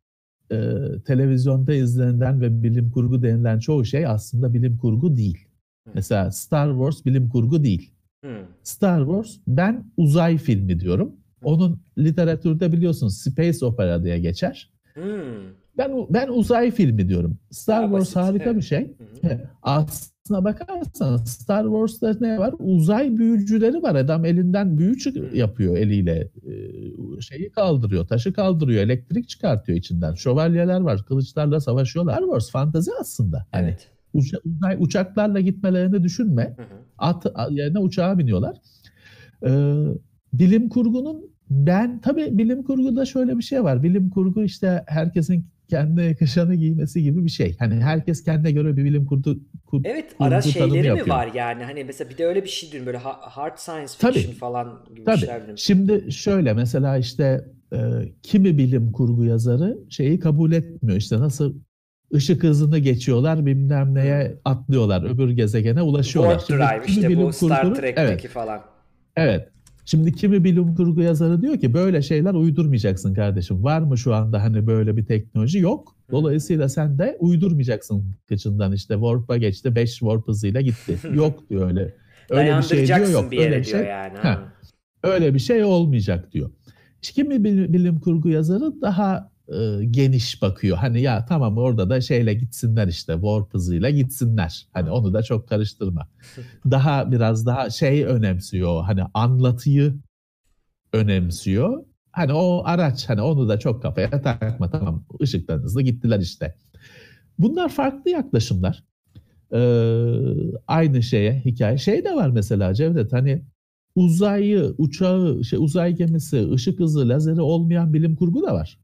e, 0.52 0.74
televizyonda 1.06 1.74
izlenen 1.74 2.40
ve 2.40 2.62
bilim 2.62 2.90
kurgu 2.90 3.22
denilen 3.22 3.58
çoğu 3.58 3.84
şey 3.84 4.06
aslında 4.06 4.54
bilim 4.54 4.78
kurgu 4.78 5.16
değil. 5.16 5.46
Hı. 5.86 5.90
Mesela 5.94 6.30
Star 6.30 6.70
Wars 6.70 7.04
bilim 7.04 7.28
kurgu 7.28 7.64
değil. 7.64 7.92
Hı. 8.24 8.42
Star 8.62 9.00
Wars 9.00 9.36
ben 9.46 9.84
uzay 9.96 10.38
filmi 10.38 10.80
diyorum. 10.80 11.12
Onun 11.44 11.80
literatürde 11.98 12.72
biliyorsunuz 12.72 13.18
space 13.18 13.66
opera 13.66 14.04
diye 14.04 14.18
geçer. 14.18 14.70
Hı. 14.94 15.24
Ben 15.78 16.06
ben 16.10 16.28
uzay 16.28 16.70
filmi 16.70 17.08
diyorum. 17.08 17.38
Star 17.50 17.82
Wars 17.82 18.00
basit, 18.00 18.16
harika 18.16 18.44
evet. 18.44 18.56
bir 18.56 18.62
şey. 18.62 18.96
Aslına 19.62 20.44
bakarsan 20.44 21.16
Star 21.16 21.64
Wars'ta 21.64 22.16
ne 22.20 22.38
var? 22.38 22.54
Uzay 22.58 23.16
büyücüleri 23.16 23.82
var. 23.82 23.94
Adam 23.94 24.24
elinden 24.24 24.78
büyü 24.78 24.96
yapıyor 25.34 25.76
eliyle. 25.76 26.30
E, 26.46 27.20
şeyi 27.20 27.50
kaldırıyor, 27.50 28.06
taşı 28.06 28.32
kaldırıyor, 28.32 28.82
elektrik 28.82 29.28
çıkartıyor 29.28 29.78
içinden. 29.78 30.14
Şövalyeler 30.14 30.80
var, 30.80 31.04
kılıçlarla 31.08 31.60
savaşıyorlar. 31.60 32.12
Star 32.12 32.24
Wars 32.24 32.50
fantazi 32.50 32.90
aslında. 33.00 33.46
Hani 33.50 33.68
evet. 33.68 33.88
Uça, 34.14 34.38
uzay, 34.44 34.76
uçaklarla 34.80 35.40
gitmelerini 35.40 36.02
düşünme. 36.02 36.54
Hı 36.56 36.62
hı. 36.62 36.78
At 36.98 37.26
yerine 37.50 37.78
uçağa 37.78 38.18
biniyorlar. 38.18 38.56
Ee, 39.46 39.84
bilim 40.32 40.68
kurgunun 40.68 41.30
ben 41.50 42.00
tabii 42.00 42.38
bilim 42.38 42.62
kurguda 42.62 43.04
şöyle 43.04 43.38
bir 43.38 43.42
şey 43.42 43.64
var. 43.64 43.82
Bilim 43.82 44.10
kurgu 44.10 44.42
işte 44.42 44.84
herkesin 44.86 45.46
kendine 45.68 46.04
yakışanı 46.04 46.54
giymesi 46.54 47.02
gibi 47.02 47.24
bir 47.24 47.30
şey. 47.30 47.56
Hani 47.58 47.74
herkes 47.74 48.24
kendine 48.24 48.52
göre 48.52 48.76
bir 48.76 48.84
bilim 48.84 49.06
kurgu, 49.06 49.38
kurgu 49.66 49.88
Evet, 49.88 50.14
ara 50.18 50.42
şeyleri 50.42 50.80
mi 50.80 50.86
yapıyor. 50.86 51.08
var 51.16 51.30
yani? 51.34 51.64
Hani 51.64 51.84
mesela 51.84 52.10
bir 52.10 52.18
de 52.18 52.26
öyle 52.26 52.44
bir 52.44 52.48
şey 52.48 52.72
diyorum 52.72 52.86
böyle 52.86 52.98
ha- 52.98 53.20
hard 53.22 53.58
science 53.58 53.92
Tabii. 54.00 54.12
fiction 54.14 54.34
falan 54.34 54.84
gibi 54.94 55.04
Tabii. 55.04 55.18
şeyler 55.18 55.36
diyorum. 55.40 55.58
Şimdi 55.58 56.12
şöyle 56.12 56.52
mesela 56.52 56.98
işte 56.98 57.44
e, 57.72 57.78
kimi 58.22 58.58
bilim 58.58 58.92
kurgu 58.92 59.24
yazarı 59.24 59.78
şeyi 59.88 60.18
kabul 60.18 60.52
etmiyor. 60.52 60.98
İşte 60.98 61.20
nasıl 61.20 61.54
ışık 62.14 62.42
hızını 62.42 62.78
geçiyorlar 62.78 63.46
bilmem 63.46 63.94
neye 63.94 64.38
atlıyorlar 64.44 65.14
öbür 65.14 65.30
gezegene 65.30 65.82
ulaşıyorlar. 65.82 66.38
Warp 66.38 66.60
Drive 66.60 66.86
işte 66.86 67.16
bu 67.16 67.32
Star 67.32 67.74
Trek'teki 67.74 68.00
evet, 68.00 68.28
falan. 68.28 68.60
evet. 69.16 69.48
Şimdi 69.90 70.12
kimi 70.12 70.44
bilim 70.44 70.74
kurgu 70.74 71.00
yazarı 71.00 71.42
diyor 71.42 71.58
ki 71.60 71.74
böyle 71.74 72.02
şeyler 72.02 72.34
uydurmayacaksın 72.34 73.14
kardeşim. 73.14 73.64
Var 73.64 73.80
mı 73.80 73.98
şu 73.98 74.14
anda 74.14 74.42
hani 74.42 74.66
böyle 74.66 74.96
bir 74.96 75.04
teknoloji? 75.06 75.58
Yok. 75.58 75.96
Dolayısıyla 76.10 76.68
sen 76.68 76.98
de 76.98 77.16
uydurmayacaksın 77.20 78.04
kıçından 78.28 78.72
işte 78.72 78.94
warp'a 78.94 79.36
geçti 79.36 79.74
5 79.74 79.90
warp 79.90 80.28
hızıyla 80.28 80.60
gitti. 80.60 80.98
Yok 81.14 81.50
diyor 81.50 81.66
öyle. 81.68 81.94
Öyle 82.30 82.58
bir 82.58 82.62
şey 82.62 82.86
diyor 82.86 83.08
yok. 83.08 83.30
bir 83.30 83.36
yere 83.36 83.46
Öyle 83.46 83.58
bir 83.60 83.64
diyor 83.64 83.78
şey 83.78 83.88
yani. 83.88 84.18
Ha. 84.18 84.52
öyle 85.02 85.34
bir 85.34 85.38
şey 85.38 85.64
olmayacak 85.64 86.32
diyor. 86.32 86.50
Kimi 87.02 87.44
bil- 87.44 87.72
bilim 87.72 88.00
kurgu 88.00 88.28
yazarı 88.28 88.80
daha 88.82 89.32
e, 89.50 89.84
geniş 89.84 90.42
bakıyor. 90.42 90.76
Hani 90.76 91.00
ya 91.00 91.24
tamam 91.26 91.58
orada 91.58 91.90
da 91.90 92.00
şeyle 92.00 92.34
gitsinler 92.34 92.88
işte 92.88 93.12
warp 93.12 93.54
hızıyla 93.54 93.90
gitsinler. 93.90 94.66
Hani 94.72 94.90
onu 94.90 95.14
da 95.14 95.22
çok 95.22 95.48
karıştırma. 95.48 96.08
Daha 96.70 97.12
biraz 97.12 97.46
daha 97.46 97.70
şey 97.70 98.04
önemsiyor. 98.04 98.84
Hani 98.84 99.02
anlatıyı 99.14 99.94
önemsiyor. 100.92 101.84
Hani 102.12 102.32
o 102.32 102.62
araç 102.64 103.08
hani 103.08 103.22
onu 103.22 103.48
da 103.48 103.58
çok 103.58 103.82
kafaya 103.82 104.22
takma 104.22 104.70
tamam 104.70 105.04
ışıktan 105.22 105.58
hızlı 105.58 105.82
gittiler 105.82 106.20
işte. 106.20 106.54
Bunlar 107.38 107.68
farklı 107.68 108.10
yaklaşımlar. 108.10 108.84
Ee, 109.52 109.60
aynı 110.66 111.02
şeye 111.02 111.40
hikaye. 111.44 111.78
Şey 111.78 112.04
de 112.04 112.14
var 112.14 112.30
mesela 112.30 112.74
Cevdet 112.74 113.12
hani 113.12 113.44
uzayı, 113.94 114.74
uçağı, 114.78 115.44
şey 115.44 115.58
uzay 115.58 115.94
gemisi, 115.94 116.50
ışık 116.52 116.80
hızı, 116.80 117.08
lazeri 117.08 117.40
olmayan 117.40 117.94
bilim 117.94 118.16
kurgu 118.16 118.42
da 118.42 118.54
var. 118.54 118.78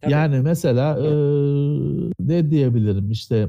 Tabii. 0.00 0.12
Yani 0.12 0.40
mesela 0.40 0.98
e, 0.98 1.08
ne 2.20 2.50
diyebilirim 2.50 3.10
işte 3.10 3.48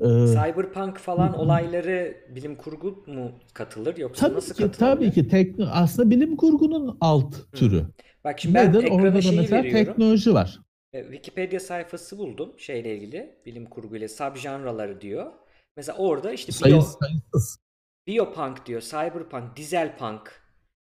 e, 0.00 0.06
Cyberpunk 0.26 0.98
falan 0.98 1.34
olayları 1.38 2.16
bilim 2.34 2.56
kurgu 2.56 3.04
mu 3.06 3.32
katılır 3.54 3.96
yoksa 3.96 4.26
tabii 4.26 4.36
nasıl 4.36 4.54
ki 4.54 4.62
katılır? 4.62 4.78
tabii 4.78 5.10
ki 5.12 5.28
tekno 5.28 5.66
aslında 5.72 6.10
bilim 6.10 6.36
kurgunun 6.36 6.98
alt 7.00 7.52
türü. 7.52 7.84
Bak 8.24 8.40
şimdi 8.40 8.54
ben 8.54 8.68
Nedir? 8.68 8.78
Orada 8.90 8.94
ekrana 9.08 9.14
da 9.14 9.22
şeyi 9.22 9.36
mesela 9.40 9.62
veriyorum. 9.62 9.86
teknoloji 9.86 10.34
var. 10.34 10.60
E, 10.92 11.02
Wikipedia 11.02 11.60
sayfası 11.60 12.18
buldum 12.18 12.52
şeyle 12.58 12.96
ilgili. 12.96 13.36
Bilim 13.46 13.66
kurgu 13.66 13.96
ile 13.96 14.08
subjanraları 14.08 15.00
diyor. 15.00 15.32
Mesela 15.76 15.98
orada 15.98 16.32
işte 16.32 16.52
Sayı, 16.52 16.74
bio, 16.74 16.80
sayısız. 16.80 17.58
biopunk 18.06 18.66
diyor, 18.66 18.80
cyberpunk, 18.80 19.56
dizelpunk. 19.56 20.40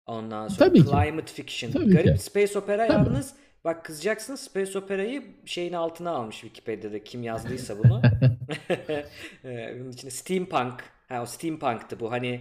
Ondan 0.07 0.49
sonra 0.49 0.69
Tabii 0.69 0.79
ki. 0.85 0.91
climate 0.91 1.33
fiction. 1.33 1.73
Tabii 1.73 1.91
Garip 1.91 2.17
ki. 2.17 2.23
space 2.23 2.59
opera 2.59 2.87
Tabii. 2.87 3.09
yalnız 3.09 3.35
bak 3.65 3.85
kızacaksın 3.85 4.35
space 4.35 4.79
operayı 4.79 5.23
şeyin 5.45 5.73
altına 5.73 6.11
almış 6.11 6.37
Wikipedia'da 6.41 7.05
kim 7.05 7.23
yazdıysa 7.23 7.79
bunu. 7.79 8.03
E, 9.45 9.77
Bunun 9.81 9.91
içine 9.93 10.11
steampunk. 10.11 10.85
Ha 11.09 11.23
o 11.23 11.27
steampunk'tı 11.27 12.01
bu 12.01 12.13
hani 12.13 12.41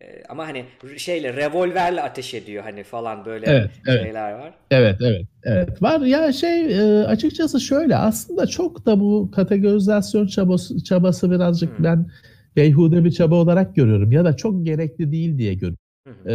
e, 0.00 0.22
ama 0.28 0.46
hani 0.48 0.64
şeyle 0.96 1.36
revolverle 1.36 2.02
ateş 2.02 2.34
ediyor 2.34 2.62
hani 2.62 2.84
falan 2.84 3.24
böyle 3.24 3.46
Evet, 3.46 3.70
evet. 3.86 4.00
şeyler 4.02 4.32
var. 4.32 4.54
Evet, 4.70 4.96
evet, 5.00 5.26
evet. 5.44 5.82
Var 5.82 6.00
ya 6.00 6.32
şey 6.32 6.78
e, 6.78 7.04
açıkçası 7.04 7.60
şöyle 7.60 7.96
aslında 7.96 8.46
çok 8.46 8.86
da 8.86 9.00
bu 9.00 9.30
kategorizasyon 9.34 10.26
çabası, 10.26 10.84
çabası 10.84 11.30
birazcık 11.30 11.78
Hmm. 11.78 11.84
ben 11.84 12.10
beyhude 12.56 13.04
bir 13.04 13.10
çaba 13.10 13.34
olarak 13.34 13.76
görüyorum 13.76 14.12
ya 14.12 14.24
da 14.24 14.36
çok 14.36 14.66
gerekli 14.66 15.12
değil 15.12 15.38
diye 15.38 15.54
görüyorum. 15.54 15.78
Hı 16.06 16.10
hı. 16.24 16.30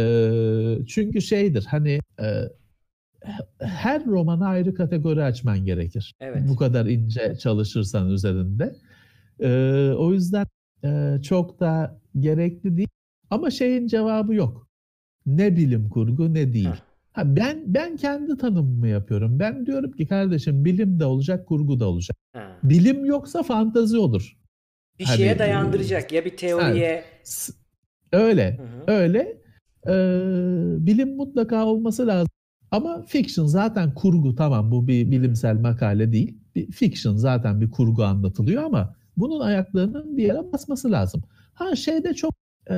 E, 0.82 0.86
çünkü 0.86 1.22
şeydir 1.22 1.66
hani 1.70 2.00
e, 2.20 2.24
her 3.58 4.06
romana 4.06 4.46
ayrı 4.48 4.74
kategori 4.74 5.22
açman 5.24 5.64
gerekir. 5.64 6.14
Evet. 6.20 6.42
Bu 6.48 6.56
kadar 6.56 6.86
ince 6.86 7.36
çalışırsan 7.38 8.10
üzerinde. 8.10 8.76
E, 9.40 9.48
o 9.98 10.12
yüzden 10.12 10.46
e, 10.84 11.22
çok 11.22 11.60
da 11.60 12.00
gerekli 12.20 12.76
değil. 12.76 12.88
Ama 13.30 13.50
şeyin 13.50 13.86
cevabı 13.86 14.34
yok. 14.34 14.68
Ne 15.26 15.56
bilim 15.56 15.88
kurgu 15.88 16.34
ne 16.34 16.52
değil. 16.52 16.74
Ha, 17.12 17.36
ben 17.36 17.62
ben 17.66 17.96
kendi 17.96 18.36
tanımımı 18.36 18.88
yapıyorum. 18.88 19.38
Ben 19.38 19.66
diyorum 19.66 19.92
ki 19.92 20.06
kardeşim 20.06 20.64
bilim 20.64 21.00
de 21.00 21.04
olacak, 21.04 21.46
kurgu 21.46 21.80
da 21.80 21.88
olacak. 21.88 22.16
Ha. 22.32 22.56
Bilim 22.62 23.04
yoksa 23.04 23.42
fantazi 23.42 23.98
olur. 23.98 24.36
Bir 24.98 25.04
şeye 25.04 25.38
dayandıracak 25.38 26.12
ya 26.12 26.24
bir 26.24 26.36
teoriye. 26.36 27.04
S- 27.22 27.52
Öyle, 28.12 28.58
Hı 28.58 28.62
hı. 28.62 28.96
öyle. 28.98 29.38
Ee, 29.86 30.86
bilim 30.86 31.16
mutlaka 31.16 31.66
olması 31.66 32.06
lazım. 32.06 32.28
Ama 32.74 33.02
fiction 33.06 33.46
zaten 33.46 33.94
kurgu 33.94 34.34
tamam 34.34 34.70
bu 34.70 34.88
bir 34.88 35.10
bilimsel 35.10 35.60
makale 35.60 36.12
değil. 36.12 36.38
Bir 36.54 36.70
fiction 36.70 37.16
zaten 37.16 37.60
bir 37.60 37.70
kurgu 37.70 38.04
anlatılıyor 38.04 38.62
ama 38.62 38.94
bunun 39.16 39.40
ayaklarının 39.40 40.16
bir 40.16 40.22
yere 40.22 40.52
basması 40.52 40.92
lazım. 40.92 41.22
Ha 41.54 41.76
şeyde 41.76 42.14
çok 42.14 42.34
e, 42.70 42.76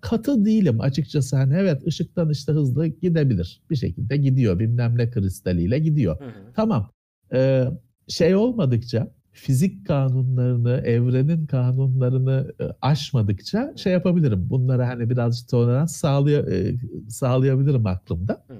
katı 0.00 0.44
değilim 0.44 0.80
açıkçası. 0.80 1.36
Hani 1.36 1.54
evet 1.54 1.86
ışıktan 1.86 2.30
işte 2.30 2.52
hızlı 2.52 2.86
gidebilir. 2.86 3.62
Bir 3.70 3.76
şekilde 3.76 4.16
gidiyor. 4.16 4.58
Bilmem 4.58 4.98
ne 4.98 5.10
kristaliyle 5.10 5.78
gidiyor. 5.78 6.20
Hı 6.20 6.24
hı. 6.24 6.52
Tamam. 6.54 6.90
Ee, 7.32 7.64
şey 8.08 8.34
olmadıkça 8.34 9.10
fizik 9.34 9.86
kanunlarını, 9.86 10.82
evrenin 10.84 11.46
kanunlarını 11.46 12.52
e, 12.60 12.64
aşmadıkça 12.82 13.72
şey 13.76 13.92
yapabilirim. 13.92 14.46
Bunlara 14.50 14.88
hani 14.88 15.10
birazcık 15.10 15.48
tolerans 15.48 15.96
sağlaya, 15.96 16.40
e, 16.40 16.74
sağlayabilirim 17.08 17.86
aklımda. 17.86 18.44
Hı. 18.48 18.54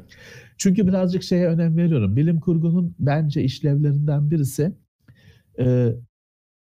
Çünkü 0.58 0.86
birazcık 0.86 1.22
şeye 1.22 1.46
önem 1.48 1.76
veriyorum. 1.76 2.16
Bilim 2.16 2.40
kurgunun 2.40 2.94
bence 2.98 3.42
işlevlerinden 3.42 4.30
birisi 4.30 4.72
e, 5.58 5.92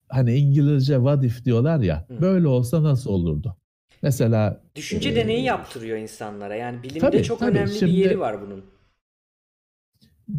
hani 0.09 0.35
İngilizce 0.35 0.93
what 0.95 1.23
if 1.23 1.45
diyorlar 1.45 1.79
ya 1.79 2.05
Hı. 2.07 2.21
böyle 2.21 2.47
olsa 2.47 2.83
nasıl 2.83 3.09
olurdu? 3.11 3.57
Mesela 4.01 4.61
Düşünce 4.75 5.09
e, 5.09 5.15
deneyi 5.15 5.43
yaptırıyor 5.43 5.97
insanlara. 5.97 6.55
Yani 6.55 6.83
bilimde 6.83 6.99
tabii, 6.99 7.23
çok 7.23 7.39
tabii. 7.39 7.51
önemli 7.51 7.71
bir 7.71 7.75
Şimdi- 7.75 7.91
yeri 7.95 8.19
var 8.19 8.41
bunun. 8.45 8.63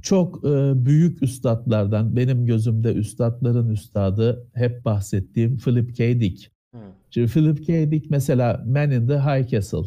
Çok 0.02 0.44
e, 0.44 0.72
büyük 0.86 1.22
üstadlardan 1.22 2.16
benim 2.16 2.46
gözümde 2.46 2.94
üstadların 2.94 3.68
üstadı 3.70 4.46
hep 4.54 4.84
bahsettiğim 4.84 5.58
Philip 5.58 5.96
K. 5.96 6.20
Dick. 6.20 6.50
Hı. 6.74 6.78
Şimdi 7.10 7.32
Philip 7.32 7.66
K. 7.66 7.90
Dick 7.90 8.10
mesela 8.10 8.64
Man 8.66 8.90
in 8.90 9.08
the 9.08 9.18
High 9.18 9.48
Castle 9.50 9.78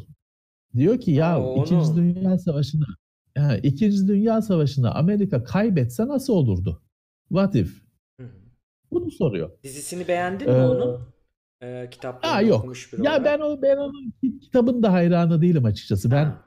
diyor 0.77 0.99
ki 0.99 1.11
ya 1.11 1.27
Aa, 1.35 1.43
onu- 1.43 1.63
İkinci 1.63 1.95
Dünya 1.95 2.37
Savaşı'nı 2.37 2.85
ha, 3.37 3.57
İkinci 3.57 4.07
Dünya 4.07 4.41
Savaşı'nı 4.41 4.91
Amerika 4.95 5.43
kaybetse 5.43 6.07
nasıl 6.07 6.33
olurdu? 6.33 6.81
What 7.29 7.55
if? 7.55 7.81
Hı. 8.21 8.25
Bunu 8.91 9.11
soruyor. 9.11 9.49
Dizisini 9.63 10.07
beğendin 10.07 10.47
mi 10.49 10.53
Ee, 10.55 10.61
onun? 10.65 10.99
Ee, 11.63 11.87
kitaplarını 11.91 12.47
yok. 12.47 12.59
okumuş 12.59 12.93
biri 12.93 13.05
Ya 13.05 13.11
olarak. 13.11 13.25
ben 13.25 13.39
o 13.39 13.61
ben 13.61 13.77
onun 13.77 14.13
kitabın 14.41 14.83
da 14.83 14.93
hayranı 14.93 15.41
değilim 15.41 15.65
açıkçası. 15.65 16.11
Ben 16.11 16.25
Ha. 16.25 16.43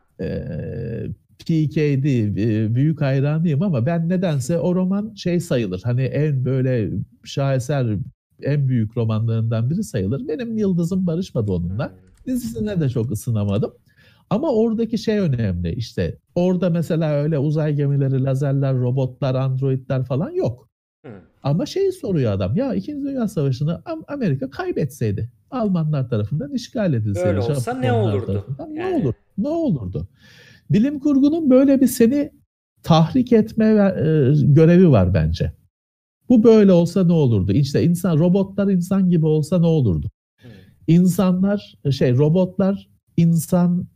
PKD 1.38 2.04
e, 2.38 2.74
büyük 2.74 3.00
hayranıyım 3.00 3.62
ama 3.62 3.86
ben 3.86 4.08
nedense 4.08 4.58
o 4.58 4.74
roman 4.74 5.14
şey 5.14 5.40
sayılır. 5.40 5.80
Hani 5.84 6.02
en 6.02 6.44
böyle 6.44 6.90
şaheser 7.24 7.86
en 8.42 8.68
büyük 8.68 8.96
romanlarından 8.96 9.70
biri 9.70 9.84
sayılır. 9.84 10.28
Benim 10.28 10.58
yıldızım 10.58 11.06
barışmadı 11.06 11.52
onunla. 11.52 11.84
Hı. 11.84 11.92
Dizisine 12.26 12.80
de 12.80 12.88
çok 12.88 13.10
ısınamadım. 13.10 13.72
Ama 14.30 14.52
oradaki 14.52 14.98
şey 14.98 15.18
önemli 15.18 15.72
işte. 15.74 16.18
Orada 16.34 16.70
mesela 16.70 17.14
öyle 17.14 17.38
uzay 17.38 17.74
gemileri, 17.74 18.24
lazerler, 18.24 18.74
robotlar, 18.76 19.34
androidler 19.34 20.04
falan 20.04 20.30
yok. 20.30 20.68
Hı. 21.06 21.12
Ama 21.42 21.66
şeyi 21.66 21.92
soruyor 21.92 22.32
adam. 22.32 22.56
Ya 22.56 22.74
İkinci 22.74 23.04
Dünya 23.04 23.28
Savaşı'nı 23.28 23.72
Am- 23.72 24.04
Amerika 24.08 24.50
kaybetseydi. 24.50 25.30
Almanlar 25.50 26.08
tarafından 26.08 26.52
işgal 26.52 26.94
edilseydi. 26.94 27.28
Öyle 27.28 27.40
olsa 27.40 27.74
ne 27.74 27.92
olurdu? 27.92 28.44
Yani. 28.58 28.74
Ne 28.74 28.86
olur? 28.86 29.14
Ne 29.38 29.48
olurdu? 29.48 30.08
Bilim 30.74 30.98
kurgunun 30.98 31.50
böyle 31.50 31.80
bir 31.80 31.86
seni 31.86 32.30
tahrik 32.82 33.32
etme 33.32 33.64
e, 33.64 34.32
görevi 34.42 34.90
var 34.90 35.14
bence. 35.14 35.52
Bu 36.28 36.44
böyle 36.44 36.72
olsa 36.72 37.04
ne 37.04 37.12
olurdu? 37.12 37.52
İşte 37.52 37.84
insan 37.84 38.18
robotlar 38.18 38.68
insan 38.68 39.10
gibi 39.10 39.26
olsa 39.26 39.58
ne 39.58 39.66
olurdu? 39.66 40.10
İnsanlar 40.86 41.74
şey 41.90 42.16
robotlar 42.16 42.88
insan 43.16 43.88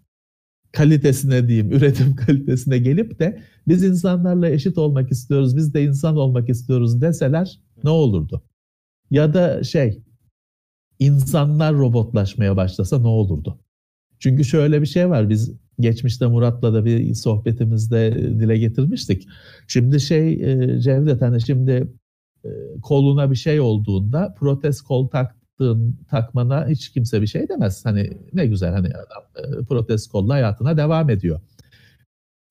kalitesine 0.73 1.49
diyeyim, 1.49 1.73
üretim 1.77 2.17
kalitesine 2.17 2.79
gelip 2.79 3.19
de 3.19 3.43
biz 3.69 3.85
insanlarla 3.85 4.49
eşit 4.49 4.79
olmak 4.79 5.13
istiyoruz, 5.13 5.57
biz 5.57 5.75
de 5.75 5.85
insan 5.85 6.17
olmak 6.17 6.49
istiyoruz 6.49 7.01
deseler 7.01 7.61
ne 7.85 7.91
olurdu? 7.91 8.43
Ya 9.11 9.35
da 9.35 9.65
şey 9.65 10.03
insanlar 10.99 11.75
robotlaşmaya 11.75 12.57
başlasa 12.57 12.99
ne 12.99 13.09
olurdu? 13.09 13.59
Çünkü 14.19 14.45
şöyle 14.45 14.81
bir 14.81 14.87
şey 14.87 15.11
var. 15.11 15.31
Biz 15.31 15.53
geçmişte 15.81 16.27
Murat'la 16.27 16.75
da 16.75 16.85
bir 16.85 17.15
sohbetimizde 17.15 18.15
dile 18.17 18.59
getirmiştik. 18.59 19.29
Şimdi 19.69 20.01
şey 20.01 20.33
e, 20.33 20.81
Cevdet 20.81 21.23
hani 21.23 21.41
şimdi 21.41 21.89
e, 22.45 22.49
koluna 22.83 23.31
bir 23.31 23.37
şey 23.37 23.61
olduğunda 23.61 24.35
protez 24.39 24.83
kol 24.83 25.09
taktığın 25.09 25.99
takmana 26.11 26.69
hiç 26.69 26.89
kimse 26.93 27.23
bir 27.23 27.27
şey 27.27 27.49
demez. 27.49 27.85
Hani 27.85 28.11
ne 28.33 28.47
güzel 28.47 28.73
hani 28.73 28.89
adam 28.89 29.61
e, 29.61 29.65
protez 29.65 30.09
kolla 30.09 30.35
hayatına 30.35 30.77
devam 30.77 31.11
ediyor. 31.11 31.41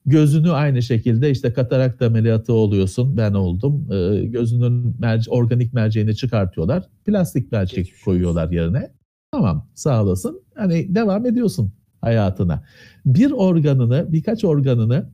Gözünü 0.05 0.51
aynı 0.51 0.81
şekilde 0.81 1.31
işte 1.31 1.53
katarak 1.53 2.01
ameliyatı 2.01 2.53
oluyorsun. 2.53 3.17
Ben 3.17 3.33
oldum. 3.33 3.91
E, 3.91 4.25
gözünün 4.25 4.95
merci, 4.99 5.31
organik 5.31 5.73
merceğini 5.73 6.15
çıkartıyorlar. 6.15 6.83
Plastik 7.05 7.51
mercek 7.51 7.93
koyuyorlar 8.05 8.51
yerine. 8.51 8.91
Tamam 9.31 9.67
sağ 9.75 10.03
olasın. 10.03 10.41
Hani 10.55 10.95
devam 10.95 11.25
ediyorsun 11.25 11.73
hayatına. 12.01 12.63
Bir 13.05 13.31
organını, 13.31 14.13
birkaç 14.13 14.43
organını 14.43 15.09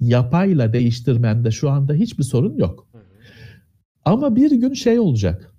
yapayla 0.00 0.72
değiştirmende 0.72 1.50
şu 1.50 1.70
anda 1.70 1.94
hiçbir 1.94 2.24
sorun 2.24 2.56
yok. 2.56 2.88
Ama 4.04 4.36
bir 4.36 4.50
gün 4.50 4.72
şey 4.72 4.98
olacak. 4.98 5.52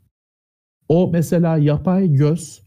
O 0.89 1.11
mesela 1.11 1.57
yapay 1.57 2.13
göz 2.13 2.61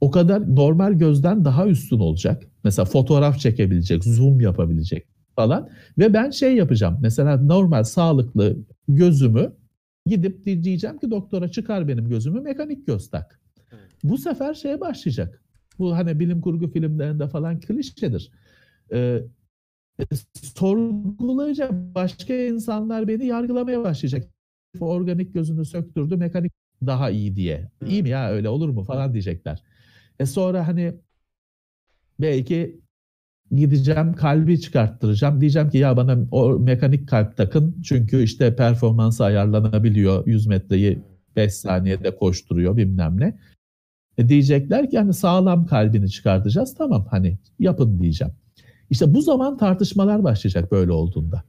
o 0.00 0.10
kadar 0.10 0.56
normal 0.56 0.92
gözden 0.92 1.44
daha 1.44 1.66
üstün 1.66 1.98
olacak. 1.98 2.42
Mesela 2.64 2.86
fotoğraf 2.86 3.38
çekebilecek, 3.38 4.04
zoom 4.04 4.40
yapabilecek 4.40 5.06
falan. 5.36 5.68
Ve 5.98 6.14
ben 6.14 6.30
şey 6.30 6.56
yapacağım. 6.56 6.98
Mesela 7.00 7.36
normal 7.36 7.84
sağlıklı 7.84 8.56
gözümü 8.88 9.52
gidip 10.06 10.44
diyeceğim 10.44 10.98
ki 10.98 11.10
doktora 11.10 11.48
çıkar 11.48 11.88
benim 11.88 12.08
gözümü 12.08 12.40
mekanik 12.40 12.86
göz 12.86 13.10
tak. 13.10 13.40
Bu 14.04 14.18
sefer 14.18 14.54
şeye 14.54 14.80
başlayacak. 14.80 15.42
Bu 15.78 15.96
hani 15.96 16.20
bilim 16.20 16.40
kurgu 16.40 16.68
filmlerinde 16.68 17.28
falan 17.28 17.60
klişedir. 17.60 18.30
Ee, 18.92 19.22
sorgulayacak 20.34 21.72
başka 21.72 22.34
insanlar 22.34 23.08
beni 23.08 23.26
yargılamaya 23.26 23.82
başlayacak. 23.82 24.28
Organik 24.80 25.34
gözünü 25.34 25.64
söktürdü, 25.64 26.16
mekanik 26.16 26.52
daha 26.86 27.10
iyi 27.10 27.36
diye. 27.36 27.70
İyi 27.86 28.02
mi 28.02 28.08
ya 28.08 28.30
öyle 28.30 28.48
olur 28.48 28.68
mu 28.68 28.84
falan 28.84 29.12
diyecekler. 29.12 29.62
E 30.20 30.26
sonra 30.26 30.68
hani 30.68 30.94
belki 32.20 32.80
gideceğim 33.50 34.12
kalbi 34.12 34.60
çıkarttıracağım. 34.60 35.40
Diyeceğim 35.40 35.70
ki 35.70 35.78
ya 35.78 35.96
bana 35.96 36.18
o 36.30 36.58
mekanik 36.58 37.08
kalp 37.08 37.36
takın 37.36 37.82
çünkü 37.84 38.22
işte 38.22 38.56
performansı 38.56 39.24
ayarlanabiliyor. 39.24 40.26
100 40.26 40.46
metreyi 40.46 40.98
5 41.36 41.54
saniyede 41.54 42.16
koşturuyor 42.16 42.76
bilmem 42.76 43.20
ne. 43.20 43.38
E 44.18 44.28
diyecekler 44.28 44.90
ki 44.90 44.98
hani 44.98 45.14
sağlam 45.14 45.66
kalbini 45.66 46.10
çıkartacağız. 46.10 46.74
Tamam 46.74 47.06
hani 47.10 47.38
yapın 47.58 48.00
diyeceğim. 48.00 48.34
İşte 48.90 49.14
bu 49.14 49.22
zaman 49.22 49.56
tartışmalar 49.56 50.24
başlayacak 50.24 50.72
böyle 50.72 50.92
olduğunda. 50.92 51.42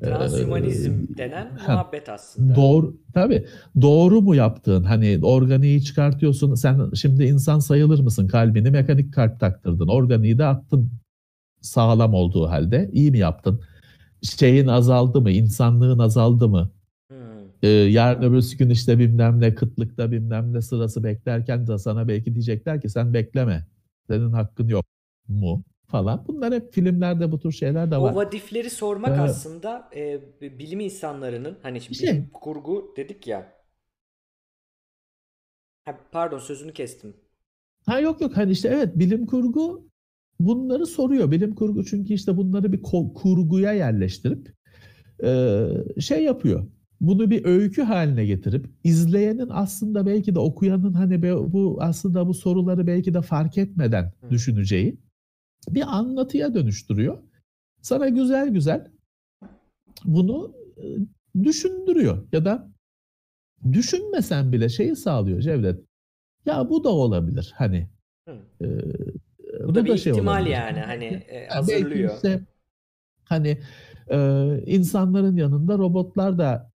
Transhumanizm 0.00 0.92
ee, 0.92 1.16
denen 1.16 1.52
muhabbet 1.52 2.08
aslında. 2.08 2.56
Doğru 2.56 2.96
tabii. 3.14 3.46
Doğru 3.80 4.22
mu 4.22 4.34
yaptığın? 4.34 4.84
Hani 4.84 5.20
organiği 5.22 5.84
çıkartıyorsun. 5.84 6.54
Sen 6.54 6.90
şimdi 6.94 7.24
insan 7.24 7.58
sayılır 7.58 8.00
mısın? 8.00 8.26
Kalbini 8.28 8.70
mekanik 8.70 9.14
kalp 9.14 9.40
taktırdın. 9.40 9.88
Organiği 9.88 10.38
de 10.38 10.44
attın 10.44 10.90
sağlam 11.60 12.14
olduğu 12.14 12.48
halde. 12.48 12.90
iyi 12.92 13.10
mi 13.10 13.18
yaptın? 13.18 13.60
Şeyin 14.22 14.66
azaldı 14.66 15.20
mı? 15.20 15.30
İnsanlığın 15.30 15.98
azaldı 15.98 16.48
mı? 16.48 16.70
Ee, 17.62 17.68
yarın 17.68 18.22
öbürsü 18.22 18.58
gün 18.58 18.70
işte 18.70 18.98
bilmem 18.98 19.40
ne 19.40 19.54
kıtlıkta 19.54 20.12
bilmem 20.12 20.52
ne 20.52 20.62
sırası 20.62 21.04
beklerken 21.04 21.66
de 21.66 21.78
sana 21.78 22.08
belki 22.08 22.34
diyecekler 22.34 22.80
ki 22.80 22.88
sen 22.88 23.14
bekleme. 23.14 23.66
Senin 24.08 24.32
hakkın 24.32 24.68
yok 24.68 24.86
mu? 25.28 25.64
falan. 25.92 26.24
Bunlar 26.28 26.54
hep 26.54 26.72
filmlerde 26.72 27.32
bu 27.32 27.38
tür 27.38 27.52
şeyler 27.52 27.90
de 27.90 27.96
var. 27.96 28.12
O 28.12 28.16
vadifleri 28.16 28.70
sormak 28.70 29.18
ee, 29.18 29.20
aslında 29.20 29.90
e, 29.96 30.20
bilim 30.40 30.80
insanlarının 30.80 31.58
hani 31.62 31.80
şimdi 31.80 31.98
şey, 31.98 32.22
kurgu 32.32 32.94
dedik 32.96 33.26
ya. 33.26 33.52
Ha, 35.84 35.98
pardon 36.12 36.38
sözünü 36.38 36.72
kestim. 36.72 37.14
Ha 37.86 38.00
yok 38.00 38.20
yok 38.20 38.36
hani 38.36 38.52
işte 38.52 38.68
evet 38.68 38.98
bilim 38.98 39.26
kurgu 39.26 39.88
bunları 40.40 40.86
soruyor. 40.86 41.30
Bilim 41.30 41.54
kurgu 41.54 41.84
çünkü 41.84 42.14
işte 42.14 42.36
bunları 42.36 42.72
bir 42.72 42.82
kurguya 43.14 43.72
yerleştirip 43.72 44.52
e, 45.24 45.66
şey 46.00 46.24
yapıyor 46.24 46.66
bunu 47.02 47.30
bir 47.30 47.44
öykü 47.44 47.82
haline 47.82 48.26
getirip 48.26 48.70
izleyenin 48.84 49.48
aslında 49.50 50.06
belki 50.06 50.34
de 50.34 50.38
okuyanın 50.38 50.92
hani 50.92 51.22
bu 51.52 51.78
aslında 51.80 52.26
bu 52.26 52.34
soruları 52.34 52.86
belki 52.86 53.14
de 53.14 53.22
fark 53.22 53.58
etmeden 53.58 54.12
düşüneceği 54.30 54.98
bir 55.68 55.96
anlatıya 55.96 56.54
dönüştürüyor. 56.54 57.18
Sana 57.80 58.08
güzel 58.08 58.48
güzel 58.48 58.90
bunu 60.04 60.54
e, 60.76 60.84
düşündürüyor 61.44 62.26
ya 62.32 62.44
da 62.44 62.72
düşünmesen 63.72 64.52
bile 64.52 64.68
şeyi 64.68 64.96
sağlıyor 64.96 65.40
Cevdet. 65.40 65.80
Ya 66.46 66.70
bu 66.70 66.84
da 66.84 66.88
olabilir 66.88 67.54
hani. 67.56 67.88
E, 68.28 68.66
bu, 69.60 69.68
bu 69.68 69.74
da 69.74 69.84
bir 69.84 69.90
da 69.90 69.96
şey 69.96 70.12
ihtimal 70.12 70.36
olabilir. 70.36 70.54
yani 70.54 70.80
hani 70.80 71.04
e, 71.04 71.48
hazırlıyor. 71.48 72.16
Ise, 72.16 72.40
hani 73.24 73.58
e, 74.10 74.18
insanların 74.66 75.36
yanında 75.36 75.78
robotlar 75.78 76.38
da 76.38 76.71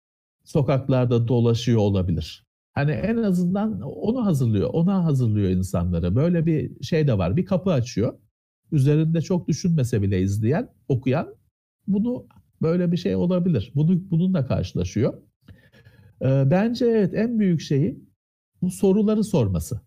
sokaklarda 0.44 1.28
dolaşıyor 1.28 1.78
olabilir. 1.78 2.46
Hani 2.72 2.90
en 2.90 3.16
azından 3.16 3.80
onu 3.80 4.26
hazırlıyor, 4.26 4.70
ona 4.72 5.04
hazırlıyor 5.04 5.50
insanları. 5.50 6.16
Böyle 6.16 6.46
bir 6.46 6.82
şey 6.84 7.06
de 7.06 7.18
var. 7.18 7.36
Bir 7.36 7.44
kapı 7.44 7.72
açıyor. 7.72 8.18
Üzerinde 8.72 9.20
çok 9.20 9.48
düşünmese 9.48 10.02
bile 10.02 10.20
izleyen, 10.22 10.68
okuyan 10.88 11.34
bunu 11.86 12.26
böyle 12.62 12.92
bir 12.92 12.96
şey 12.96 13.16
olabilir. 13.16 13.72
Bunu 13.74 14.10
bununla 14.10 14.46
karşılaşıyor. 14.46 15.22
Ee, 16.22 16.42
bence 16.50 16.86
evet 16.86 17.14
en 17.14 17.38
büyük 17.38 17.60
şeyi 17.60 18.04
bu 18.62 18.70
soruları 18.70 19.24
sorması. 19.24 19.80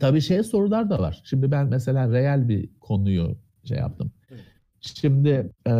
Tabii 0.00 0.20
şey 0.20 0.42
sorular 0.42 0.90
da 0.90 0.98
var. 0.98 1.22
Şimdi 1.24 1.50
ben 1.50 1.66
mesela 1.66 2.12
reel 2.12 2.48
bir 2.48 2.70
konuyu 2.80 3.38
şey 3.64 3.78
yaptım. 3.78 4.12
Şimdi 4.80 5.52
e, 5.68 5.72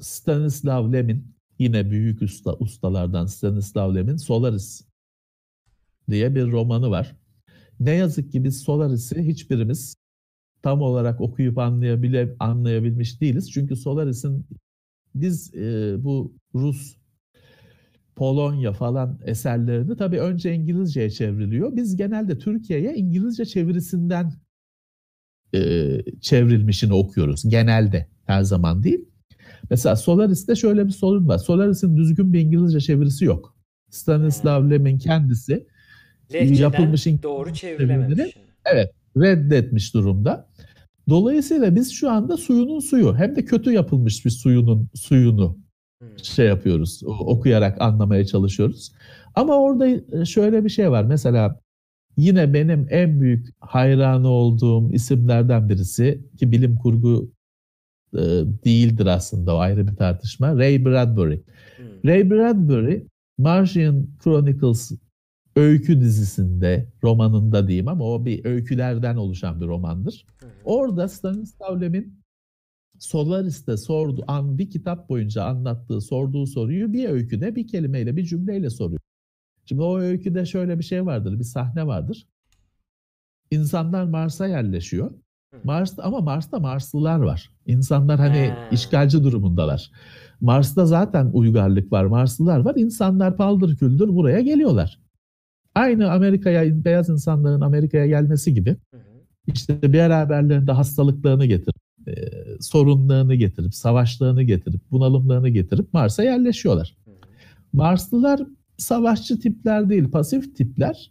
Stanislav 0.00 0.92
Lem'in 0.92 1.34
yine 1.60 1.90
büyük 1.90 2.22
usta, 2.22 2.54
ustalardan 2.54 3.26
Stanislav 3.26 3.94
Lem'in 3.94 4.16
Solaris 4.16 4.84
diye 6.10 6.34
bir 6.34 6.52
romanı 6.52 6.90
var. 6.90 7.16
Ne 7.80 7.90
yazık 7.90 8.32
ki 8.32 8.44
biz 8.44 8.60
Solaris'i 8.60 9.22
hiçbirimiz 9.22 9.96
tam 10.62 10.82
olarak 10.82 11.20
okuyup 11.20 11.58
anlayabile, 11.58 12.36
anlayabilmiş 12.38 13.20
değiliz. 13.20 13.52
Çünkü 13.52 13.76
Solaris'in 13.76 14.46
biz 15.14 15.54
e, 15.54 15.96
bu 16.04 16.34
Rus, 16.54 16.96
Polonya 18.16 18.72
falan 18.72 19.18
eserlerini 19.24 19.96
tabii 19.96 20.20
önce 20.20 20.54
İngilizceye 20.54 21.10
çevriliyor. 21.10 21.76
Biz 21.76 21.96
genelde 21.96 22.38
Türkiye'ye 22.38 22.94
İngilizce 22.94 23.44
çevirisinden 23.44 24.32
e, 25.54 25.60
çevrilmişini 26.20 26.92
okuyoruz. 26.94 27.42
Genelde 27.48 28.08
her 28.26 28.42
zaman 28.42 28.82
değil. 28.82 29.09
Mesela 29.70 29.96
Solaris'te 29.96 30.56
şöyle 30.56 30.86
bir 30.86 30.92
sorun 30.92 31.28
var. 31.28 31.38
Solaris'in 31.38 31.96
düzgün 31.96 32.32
bir 32.32 32.40
İngilizce 32.40 32.80
çevirisi 32.80 33.24
yok. 33.24 33.56
Stanislav 33.90 34.62
hmm. 34.62 34.70
Lem'in 34.70 34.98
kendisi 34.98 35.66
Lehçeden 36.32 36.54
yapılmış 36.54 37.06
doğru 37.22 37.54
çevrilememiş. 37.54 38.36
Evet, 38.64 38.90
reddetmiş 39.16 39.94
durumda. 39.94 40.48
Dolayısıyla 41.08 41.74
biz 41.74 41.92
şu 41.92 42.10
anda 42.10 42.36
suyunun 42.36 42.80
suyu 42.80 43.14
hem 43.16 43.36
de 43.36 43.44
kötü 43.44 43.72
yapılmış 43.72 44.24
bir 44.24 44.30
suyunun 44.30 44.88
suyunu 44.94 45.58
hmm. 46.00 46.08
şey 46.22 46.46
yapıyoruz. 46.46 47.02
Okuyarak 47.06 47.80
anlamaya 47.80 48.26
çalışıyoruz. 48.26 48.92
Ama 49.34 49.56
orada 49.56 49.88
e, 49.88 50.24
şöyle 50.24 50.64
bir 50.64 50.70
şey 50.70 50.90
var. 50.90 51.04
Mesela 51.04 51.60
yine 52.16 52.54
benim 52.54 52.86
en 52.90 53.20
büyük 53.20 53.46
hayranı 53.60 54.28
olduğum 54.28 54.92
isimlerden 54.92 55.68
birisi 55.68 56.20
ki 56.38 56.52
bilim 56.52 56.76
kurgu 56.76 57.30
e, 58.14 58.22
değildir 58.64 59.06
aslında 59.06 59.56
o 59.56 59.58
ayrı 59.58 59.86
bir 59.86 59.96
tartışma. 59.96 60.58
Ray 60.58 60.84
Bradbury. 60.84 61.40
Hmm. 61.76 61.86
Ray 62.04 62.30
Bradbury 62.30 63.06
Martian 63.38 64.06
Chronicles 64.24 64.92
öykü 65.56 66.00
dizisinde, 66.00 66.92
romanında 67.02 67.68
diyeyim 67.68 67.88
ama 67.88 68.04
o 68.04 68.24
bir 68.24 68.44
öykülerden 68.44 69.16
oluşan 69.16 69.60
bir 69.60 69.66
romandır. 69.66 70.26
Hmm. 70.40 70.48
Orada 70.64 71.08
Stanislav 71.08 71.80
Lem'in 71.80 72.20
Solaris'te 72.98 73.76
sordu, 73.76 74.24
an 74.26 74.58
bir 74.58 74.70
kitap 74.70 75.08
boyunca 75.08 75.44
anlattığı, 75.44 76.00
sorduğu 76.00 76.46
soruyu 76.46 76.92
bir 76.92 77.08
öyküde 77.08 77.56
bir 77.56 77.66
kelimeyle, 77.68 78.16
bir 78.16 78.24
cümleyle 78.24 78.70
soruyor. 78.70 79.00
Şimdi 79.66 79.82
o 79.82 79.98
öyküde 79.98 80.46
şöyle 80.46 80.78
bir 80.78 80.84
şey 80.84 81.06
vardır, 81.06 81.38
bir 81.38 81.44
sahne 81.44 81.86
vardır. 81.86 82.26
İnsanlar 83.50 84.04
Mars'a 84.04 84.46
yerleşiyor. 84.46 85.10
Mars'ta 85.64 86.02
ama 86.02 86.20
Mars'ta 86.20 86.58
Marslılar 86.58 87.18
var. 87.18 87.50
İnsanlar 87.66 88.18
hani 88.18 88.48
ha. 88.48 88.68
işgalci 88.72 89.24
durumundalar. 89.24 89.90
Mars'ta 90.40 90.86
zaten 90.86 91.30
uygarlık 91.32 91.92
var, 91.92 92.04
Marslılar 92.04 92.58
var. 92.58 92.74
İnsanlar 92.76 93.36
paldır 93.36 93.76
küldür 93.76 94.08
buraya 94.08 94.40
geliyorlar. 94.40 94.98
Aynı 95.74 96.12
Amerika'ya, 96.12 96.84
beyaz 96.84 97.08
insanların 97.08 97.60
Amerika'ya 97.60 98.06
gelmesi 98.06 98.54
gibi. 98.54 98.76
İşte 99.46 99.92
beraberlerinde 99.92 100.72
hastalıklarını 100.72 101.46
getirip, 101.46 101.82
e, 102.06 102.12
sorunlarını 102.60 103.34
getirip, 103.34 103.74
savaşlarını 103.74 104.42
getirip, 104.42 104.80
bunalımlarını 104.90 105.48
getirip 105.48 105.92
Mars'a 105.92 106.22
yerleşiyorlar. 106.22 106.96
Marslılar 107.72 108.40
savaşçı 108.76 109.40
tipler 109.40 109.88
değil, 109.88 110.10
pasif 110.10 110.56
tipler. 110.56 111.10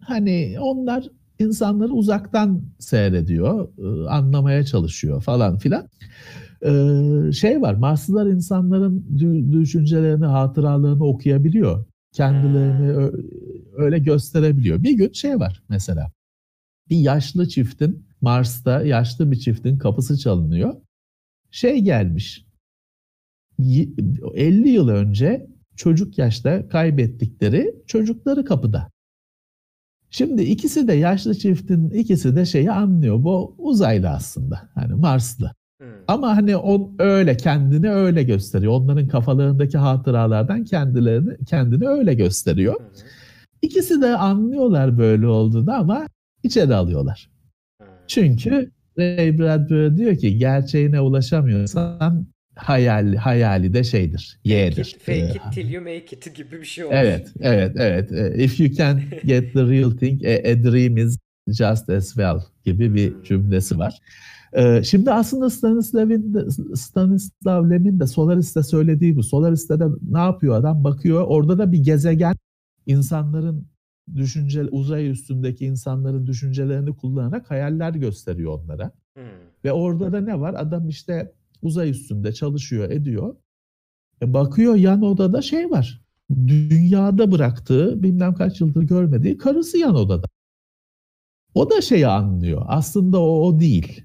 Hani 0.00 0.56
onlar 0.60 1.08
insanları 1.38 1.92
uzaktan 1.92 2.62
seyrediyor, 2.78 3.68
e, 3.78 4.08
anlamaya 4.08 4.64
çalışıyor 4.64 5.22
falan 5.22 5.58
filan. 5.58 5.88
Ee, 6.62 7.32
şey 7.32 7.62
var, 7.62 7.74
Marslılar 7.74 8.26
insanların 8.26 9.18
düşüncelerini, 9.52 10.26
hatıralarını 10.26 11.04
okuyabiliyor. 11.04 11.84
Kendilerini 12.12 13.10
öyle 13.76 13.98
gösterebiliyor. 13.98 14.82
Bir 14.82 14.92
gün 14.92 15.12
şey 15.12 15.40
var 15.40 15.62
mesela. 15.68 16.12
Bir 16.90 16.96
yaşlı 16.96 17.48
çiftin, 17.48 18.06
Mars'ta 18.20 18.82
yaşlı 18.82 19.30
bir 19.30 19.36
çiftin 19.36 19.78
kapısı 19.78 20.18
çalınıyor. 20.18 20.74
Şey 21.50 21.80
gelmiş. 21.80 22.46
50 23.58 24.68
yıl 24.68 24.88
önce 24.88 25.46
çocuk 25.76 26.18
yaşta 26.18 26.68
kaybettikleri 26.68 27.74
çocukları 27.86 28.44
kapıda. 28.44 28.90
Şimdi 30.10 30.42
ikisi 30.42 30.88
de 30.88 30.92
yaşlı 30.92 31.34
çiftin 31.34 31.90
ikisi 31.90 32.36
de 32.36 32.46
şeyi 32.46 32.72
anlıyor. 32.72 33.24
Bu 33.24 33.54
uzaylı 33.58 34.08
aslında. 34.08 34.68
Hani 34.74 34.94
Marslı. 34.94 35.52
Hmm. 35.80 35.88
Ama 36.08 36.36
hani 36.36 36.56
on 36.56 36.94
öyle 36.98 37.36
kendini 37.36 37.90
öyle 37.90 38.22
gösteriyor. 38.22 38.72
Onların 38.72 39.08
kafalarındaki 39.08 39.78
hatıralardan 39.78 40.64
kendilerini 40.64 41.44
kendini 41.46 41.88
öyle 41.88 42.14
gösteriyor. 42.14 42.74
Hmm. 42.80 42.86
İkisi 43.62 44.02
de 44.02 44.16
anlıyorlar 44.16 44.98
böyle 44.98 45.26
olduğunu 45.26 45.72
ama 45.72 46.06
içeri 46.42 46.74
alıyorlar. 46.74 47.30
Hmm. 47.80 47.86
Çünkü 48.06 48.70
Ray 48.98 49.38
Bradbury 49.38 49.96
diyor 49.96 50.16
ki 50.16 50.38
gerçeğine 50.38 51.00
ulaşamıyorsan 51.00 52.26
hayali, 52.58 53.16
hayali 53.16 53.74
de 53.74 53.84
şeydir, 53.84 54.40
Y'dir. 54.44 54.74
Fake 54.74 54.90
it, 54.90 55.00
fake 55.00 55.48
it 55.48 55.52
till 55.54 55.70
you 55.70 55.82
make 55.82 56.16
it 56.16 56.34
gibi 56.36 56.60
bir 56.60 56.64
şey 56.64 56.84
olmuş. 56.84 56.96
Evet, 56.98 57.28
evet, 57.40 57.76
evet. 57.76 58.12
Ee, 58.12 58.44
if 58.44 58.60
you 58.60 58.72
can 58.72 59.00
get 59.24 59.52
the 59.52 59.66
real 59.66 59.90
thing, 59.90 60.24
a, 60.24 60.50
a 60.50 60.62
dream 60.64 60.96
is 60.96 61.18
just 61.48 61.90
as 61.90 62.06
well 62.06 62.40
gibi 62.64 62.94
bir 62.94 63.14
hmm. 63.14 63.22
cümlesi 63.22 63.78
var. 63.78 63.98
Ee, 64.52 64.82
şimdi 64.82 65.10
aslında 65.12 65.50
Stanislav'in 65.50 66.48
Stanislav 66.74 67.70
Lem'in 67.70 68.00
de 68.00 68.06
Solaris'te 68.06 68.62
söylediği 68.62 69.16
bu. 69.16 69.22
Solaris'te 69.22 69.80
de 69.80 69.84
ne 70.10 70.18
yapıyor 70.18 70.56
adam? 70.56 70.84
Bakıyor 70.84 71.24
orada 71.28 71.58
da 71.58 71.72
bir 71.72 71.78
gezegen 71.78 72.36
insanların 72.86 73.66
düşünce 74.16 74.64
uzay 74.64 75.10
üstündeki 75.10 75.66
insanların 75.66 76.26
düşüncelerini 76.26 76.96
kullanarak 76.96 77.50
hayaller 77.50 77.90
gösteriyor 77.90 78.58
onlara. 78.58 78.92
Hmm. 79.14 79.24
Ve 79.64 79.72
orada 79.72 80.12
da 80.12 80.20
ne 80.20 80.40
var? 80.40 80.54
Adam 80.58 80.88
işte 80.88 81.32
uzay 81.62 81.90
üstünde 81.90 82.32
çalışıyor, 82.32 82.90
ediyor. 82.90 83.36
E 84.22 84.34
bakıyor 84.34 84.74
yan 84.74 85.02
odada 85.02 85.42
şey 85.42 85.70
var. 85.70 86.02
Dünyada 86.46 87.32
bıraktığı, 87.32 88.02
bilmem 88.02 88.34
kaç 88.34 88.60
yıldır 88.60 88.82
görmediği 88.82 89.38
karısı 89.38 89.78
yan 89.78 89.94
odada. 89.94 90.26
O 91.54 91.70
da 91.70 91.80
şeyi 91.80 92.06
anlıyor. 92.06 92.62
Aslında 92.66 93.20
o, 93.20 93.46
o 93.46 93.60
değil. 93.60 94.04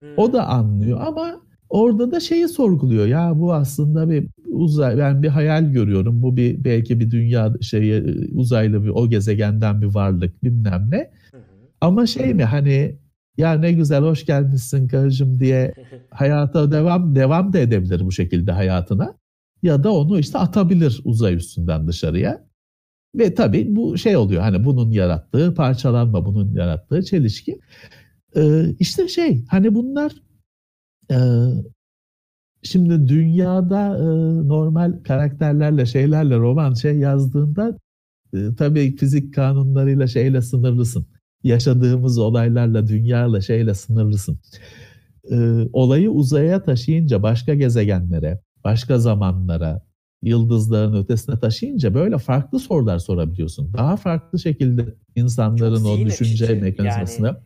Hmm. 0.00 0.08
O 0.16 0.32
da 0.32 0.46
anlıyor 0.46 1.00
ama 1.00 1.40
orada 1.68 2.10
da 2.10 2.20
şeyi 2.20 2.48
sorguluyor. 2.48 3.06
Ya 3.06 3.32
bu 3.36 3.54
aslında 3.54 4.10
bir 4.10 4.28
uzay 4.46 4.98
ben 4.98 5.22
bir 5.22 5.28
hayal 5.28 5.72
görüyorum. 5.72 6.22
Bu 6.22 6.36
bir 6.36 6.64
belki 6.64 7.00
bir 7.00 7.10
dünya 7.10 7.54
şeyi 7.60 8.02
uzaylı 8.34 8.84
bir 8.84 8.88
o 8.88 9.08
gezegenden 9.08 9.82
bir 9.82 9.94
varlık 9.94 10.44
bilmem 10.44 10.88
ne. 10.90 11.10
Ama 11.80 12.06
şey 12.06 12.34
mi 12.34 12.44
hani 12.44 12.98
ya 13.36 13.52
ne 13.52 13.72
güzel 13.72 14.02
hoş 14.02 14.26
gelmişsin 14.26 14.88
karıcığım 14.88 15.40
diye 15.40 15.74
hayata 16.10 16.72
devam 16.72 17.14
devam 17.14 17.52
da 17.52 17.58
edebilir 17.58 18.00
bu 18.00 18.12
şekilde 18.12 18.52
hayatına. 18.52 19.18
Ya 19.62 19.84
da 19.84 19.92
onu 19.92 20.18
işte 20.18 20.38
atabilir 20.38 21.00
uzay 21.04 21.34
üstünden 21.34 21.88
dışarıya. 21.88 22.44
Ve 23.14 23.34
tabii 23.34 23.76
bu 23.76 23.98
şey 23.98 24.16
oluyor 24.16 24.42
hani 24.42 24.64
bunun 24.64 24.90
yarattığı 24.90 25.54
parçalanma, 25.54 26.24
bunun 26.24 26.54
yarattığı 26.54 27.02
çelişki. 27.02 27.60
Ee, 28.36 28.74
işte 28.78 29.08
şey 29.08 29.44
hani 29.48 29.74
bunlar 29.74 30.12
e, 31.10 31.16
şimdi 32.62 33.08
dünyada 33.08 33.98
e, 33.98 34.04
normal 34.48 35.02
karakterlerle 35.02 35.86
şeylerle 35.86 36.36
roman 36.36 36.74
şey 36.74 36.98
yazdığında 36.98 37.78
e, 38.34 38.38
tabii 38.58 38.96
fizik 38.96 39.34
kanunlarıyla 39.34 40.06
şeyle 40.06 40.42
sınırlısın 40.42 41.06
yaşadığımız 41.44 42.18
olaylarla, 42.18 42.86
dünyayla, 42.88 43.40
şeyle 43.40 43.74
sınırlısın. 43.74 44.38
Ee, 45.30 45.68
olayı 45.72 46.10
uzaya 46.10 46.62
taşıyınca 46.62 47.22
başka 47.22 47.54
gezegenlere, 47.54 48.40
başka 48.64 48.98
zamanlara, 48.98 49.82
yıldızların 50.22 50.94
ötesine 51.02 51.38
taşıyınca 51.38 51.94
böyle 51.94 52.18
farklı 52.18 52.58
sorular 52.58 52.98
sorabiliyorsun. 52.98 53.72
Daha 53.74 53.96
farklı 53.96 54.38
şekilde 54.38 54.94
insanların 55.16 55.84
o 55.84 55.98
düşünce 55.98 56.44
açıcı. 56.44 56.60
mekanizmasını. 56.60 57.26
Yani, 57.26 57.36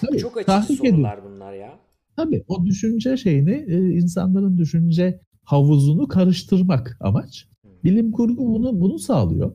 Tabii, 0.00 0.18
çok 0.18 0.36
açıcı 0.36 0.76
sorular 0.76 0.92
ediyor. 0.92 1.18
bunlar 1.34 1.52
ya. 1.52 1.78
Tabii 2.16 2.44
o 2.48 2.66
düşünce 2.66 3.16
şeyini, 3.16 3.64
e, 3.68 3.76
insanların 3.78 4.58
düşünce 4.58 5.20
havuzunu 5.44 6.08
karıştırmak 6.08 6.96
amaç. 7.00 7.48
Bilim 7.84 8.12
kurgu 8.12 8.46
bunu 8.46 8.80
bunu 8.80 8.98
sağlıyor. 8.98 9.52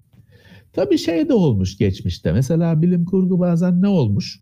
Tabii 0.74 0.98
şey 0.98 1.30
de 1.30 1.34
olmuş 1.34 1.78
geçmişte. 1.78 2.32
Mesela 2.32 2.82
bilim 2.82 3.06
kurgu 3.06 3.40
bazen 3.40 3.82
ne 3.82 3.88
olmuş? 3.88 4.40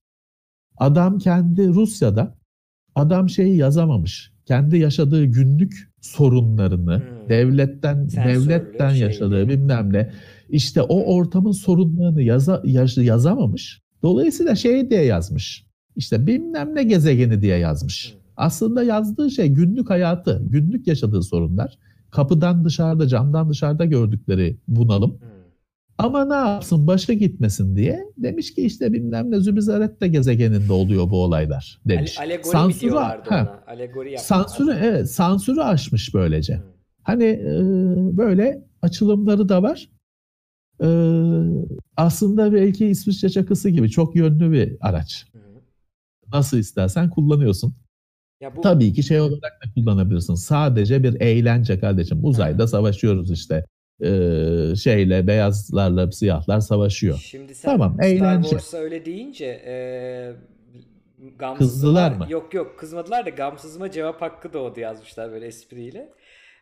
Adam 0.78 1.18
kendi 1.18 1.68
Rusya'da 1.68 2.38
adam 2.96 3.30
şeyi 3.30 3.58
yazamamış. 3.58 4.32
Kendi 4.46 4.78
yaşadığı 4.78 5.26
günlük 5.26 5.92
sorunlarını 6.02 6.98
hmm. 6.98 7.30
devletten 7.30 8.08
Sen 8.08 8.28
devletten 8.28 8.92
yaşadığı 8.92 9.40
şeydi. 9.40 9.50
bilmem 9.50 9.94
ne 9.94 10.12
işte 10.50 10.82
o 10.82 11.16
ortamın 11.16 11.52
sorunlarını 11.52 12.22
yaza, 12.22 12.62
yaş, 12.66 12.98
yazamamış. 12.98 13.82
Dolayısıyla 14.04 14.56
şey 14.56 14.90
diye 14.90 15.04
yazmış. 15.04 15.66
İşte 15.96 16.28
bilmem 16.28 16.76
ne 16.76 16.84
gezegeni 16.84 17.42
diye 17.42 17.58
yazmış. 17.58 18.14
Hmm. 18.14 18.20
Aslında 18.38 18.84
yazdığı 18.84 19.32
şey 19.32 19.48
günlük 19.48 19.90
hayatı, 19.90 20.42
günlük 20.50 20.88
yaşadığı 20.88 21.24
sorunlar. 21.24 21.78
Kapıdan 22.12 22.66
dışarıda, 22.66 23.08
camdan 23.08 23.50
dışarıda 23.50 23.86
gördükleri 23.86 24.58
bunalım. 24.68 25.12
Hmm 25.12 25.41
ama 25.98 26.26
ne 26.26 26.34
yapsın 26.34 26.88
başa 26.88 27.14
gitmesin 27.14 27.76
diye 27.76 28.06
demiş 28.18 28.54
ki 28.54 28.62
işte 28.62 28.94
bilmem 28.94 29.32
ne 29.32 29.40
Zübizaret 29.40 30.02
de 30.02 30.08
gezegeninde 30.08 30.74
oluyor 30.74 31.10
bu 31.10 31.24
olaylar 31.24 31.82
demiş. 31.86 32.20
alegori 32.20 32.48
sansürü, 32.48 32.96
ha, 32.96 33.64
Alegori 33.68 34.18
sansürü 34.18 34.78
evet 34.82 35.12
sansürü 35.12 35.62
aşmış 35.62 36.14
böylece. 36.14 36.56
Hmm. 36.56 36.64
Hani 37.04 37.24
e, 37.24 37.58
böyle 38.18 38.64
açılımları 38.82 39.50
da 39.50 39.64
var. 39.64 39.90
E, 40.84 40.88
aslında 41.98 42.54
belki 42.54 42.88
İsviçre 42.88 43.30
çakısı 43.30 43.70
gibi 43.70 43.90
çok 43.90 44.16
yönlü 44.16 44.52
bir 44.52 44.78
araç. 44.82 45.26
Hmm. 45.32 45.42
Nasıl 46.34 46.58
istersen 46.58 47.10
kullanıyorsun. 47.10 47.74
Ya 48.42 48.56
bu... 48.56 48.62
Tabii 48.62 48.94
ki 48.94 49.04
şey 49.04 49.20
olarak 49.20 49.42
da 49.66 49.74
kullanabilirsin. 49.76 50.36
Sadece 50.36 51.04
bir 51.04 51.22
eğlence 51.22 51.80
kardeşim. 51.80 52.26
Uzayda 52.26 52.68
savaşıyoruz 52.68 53.32
işte 53.32 53.66
e, 54.02 54.76
şeyle 54.76 55.28
beyazlarla 55.28 56.12
siyahlar 56.12 56.60
savaşıyor. 56.60 57.18
Şimdi 57.18 57.56
sen 57.56 57.72
tamam, 57.72 57.94
Star 57.94 58.06
eğlence. 58.06 58.50
Wars'a 58.50 58.78
öyle 58.78 59.06
deyince 59.06 59.46
e, 59.46 59.74
Kızdılar 61.58 62.12
mı? 62.12 62.26
Yok 62.30 62.54
yok 62.54 62.80
kızmadılar 62.80 63.26
da 63.26 63.30
gamsızıma 63.30 63.92
cevap 63.92 64.22
hakkı 64.22 64.54
doğdu 64.54 64.80
yazmışlar 64.80 65.32
böyle 65.32 65.46
espriyle. 65.46 66.10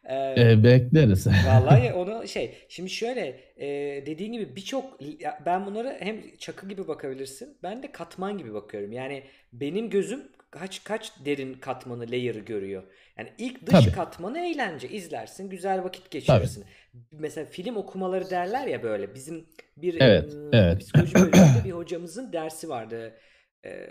Ee, 0.10 0.52
e, 0.52 0.64
bekleriz. 0.64 1.28
vallahi 1.48 1.94
onu 1.94 2.28
şey 2.28 2.56
şimdi 2.70 2.90
şöyle 2.90 3.40
e, 3.58 3.68
dediğin 4.06 4.34
gibi 4.34 4.56
birçok 4.56 5.00
ben 5.46 5.66
bunları 5.66 5.98
hem 6.00 6.38
çakı 6.38 6.70
gibi 6.70 6.88
bakabilirsin 6.88 7.58
ben 7.64 7.84
de 7.84 7.92
katman 7.92 8.38
gibi 8.38 8.54
bakıyorum. 8.54 8.92
Yani 8.92 9.24
benim 9.54 9.90
gözüm 9.90 10.24
kaç 10.52 10.84
kaç 10.84 11.12
derin 11.26 11.54
katmanı 11.54 12.12
layer'ı 12.12 12.40
görüyor. 12.40 12.84
Yani 13.18 13.30
ilk 13.38 13.66
dış 13.66 13.86
Tabii. 13.86 13.92
katmanı 13.92 14.40
eğlence 14.40 14.90
izlersin 14.90 15.50
güzel 15.50 15.84
vakit 15.84 16.12
geçirirsin. 16.12 16.62
Tabii 16.62 17.22
mesela 17.22 17.46
film 17.46 17.76
okumaları 17.76 18.30
derler 18.30 18.68
ya 18.68 18.84
böyle. 18.84 19.16
Bizim 19.16 19.46
bir 19.78 20.02
evet, 20.02 20.34
um, 20.34 20.50
evet. 20.54 20.80
psikoloji 20.80 21.16
bölümünde 21.16 21.64
bir 21.66 21.72
hocamızın 21.72 22.34
dersi 22.34 22.70
vardı. 22.70 23.14
E, 23.66 23.90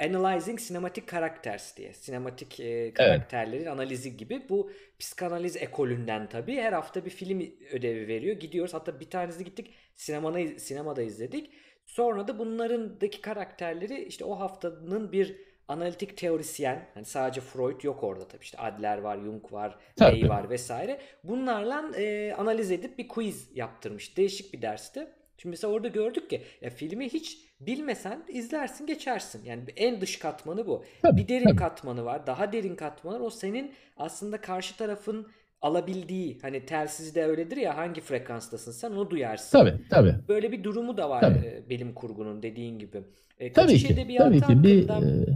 Analyzing 0.00 0.60
Cinematic 0.60 1.06
Characters 1.10 1.76
diye. 1.76 1.92
Sinematik 1.92 2.60
e, 2.60 2.94
karakterlerin 2.94 3.62
evet. 3.62 3.72
analizi 3.72 4.16
gibi. 4.16 4.48
Bu 4.48 4.70
psikanaliz 4.98 5.56
ekolünden 5.56 6.28
tabii. 6.28 6.56
Her 6.56 6.72
hafta 6.72 7.04
bir 7.04 7.10
film 7.10 7.40
ödevi 7.72 8.08
veriyor. 8.08 8.36
Gidiyoruz. 8.36 8.74
Hatta 8.74 9.00
bir 9.00 9.10
tanesi 9.10 9.44
gittik 9.44 9.74
sinemada, 9.94 10.58
sinemada 10.58 11.02
izledik. 11.02 11.50
Sonra 11.86 12.28
da 12.28 12.38
bunlarındaki 12.38 13.20
karakterleri 13.20 14.04
işte 14.04 14.24
o 14.24 14.40
haftanın 14.40 15.12
bir 15.12 15.36
analitik 15.68 16.16
teorisyen, 16.16 16.88
hani 16.94 17.04
sadece 17.04 17.40
Freud 17.40 17.82
yok 17.82 18.02
orada 18.02 18.28
tabii 18.28 18.42
işte 18.42 18.58
Adler 18.58 18.98
var, 18.98 19.18
Jung 19.18 19.52
var. 19.52 19.78
Ley 20.00 20.28
var 20.28 20.50
vesaire. 20.50 21.00
Bunlarla 21.24 21.90
e, 21.96 22.32
analiz 22.32 22.70
edip 22.70 22.98
bir 22.98 23.08
quiz 23.08 23.50
yaptırmış. 23.54 24.16
Değişik 24.16 24.52
bir 24.52 24.62
dersti. 24.62 25.08
Şimdi 25.38 25.50
mesela 25.50 25.72
orada 25.72 25.88
gördük 25.88 26.30
ki 26.30 26.42
ya 26.60 26.70
filmi 26.70 27.08
hiç 27.08 27.38
bilmesen 27.60 28.24
izlersin 28.28 28.86
geçersin. 28.86 29.44
Yani 29.44 29.64
en 29.76 30.00
dış 30.00 30.18
katmanı 30.18 30.66
bu. 30.66 30.84
Tabii, 31.02 31.20
bir 31.20 31.28
derin 31.28 31.44
tabii. 31.44 31.56
katmanı 31.56 32.04
var. 32.04 32.26
Daha 32.26 32.52
derin 32.52 32.76
katmanı 32.76 33.14
var. 33.14 33.20
O 33.20 33.30
senin 33.30 33.72
aslında 33.96 34.40
karşı 34.40 34.76
tarafın 34.76 35.26
alabildiği 35.62 36.38
hani 36.42 36.66
telsizde 36.66 37.24
öyledir 37.24 37.56
ya 37.56 37.76
hangi 37.76 38.00
frekanstasın 38.00 38.72
sen 38.72 38.90
onu 38.90 39.10
duyarsın. 39.10 39.58
Tabii 39.58 39.74
tabii. 39.90 40.14
Böyle 40.28 40.52
bir 40.52 40.64
durumu 40.64 40.96
da 40.96 41.10
var 41.10 41.20
Tabii. 41.20 41.46
e, 41.46 41.70
bilim 41.70 41.94
kurgunun 41.94 42.42
dediğin 42.42 42.78
gibi. 42.78 43.02
E, 43.38 43.52
Tabii 43.52 43.78
ki. 43.78 43.92
edebiyatı 43.92 44.40
Tabii 44.40 44.46
ki 44.46 44.62
bir 44.62 44.88
e, 44.88 45.26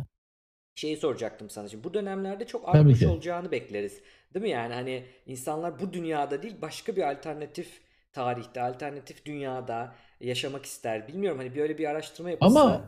şeyi 0.74 0.96
soracaktım 0.96 1.50
sana 1.50 1.68
şimdi. 1.68 1.84
Bu 1.84 1.94
dönemlerde 1.94 2.46
çok 2.46 2.68
artmış 2.68 3.02
olacağını 3.02 3.50
bekleriz. 3.50 4.00
Değil 4.34 4.42
mi? 4.42 4.50
Yani 4.50 4.74
hani 4.74 5.04
insanlar 5.26 5.80
bu 5.80 5.92
dünyada 5.92 6.42
değil 6.42 6.54
başka 6.62 6.96
bir 6.96 7.10
alternatif 7.10 7.80
tarihte, 8.12 8.60
alternatif 8.60 9.24
dünyada 9.24 9.94
yaşamak 10.20 10.64
ister. 10.64 11.08
Bilmiyorum 11.08 11.38
hani 11.38 11.56
böyle 11.56 11.78
bir 11.78 11.90
araştırma 11.90 12.30
yapılsa. 12.30 12.60
Ama 12.60 12.80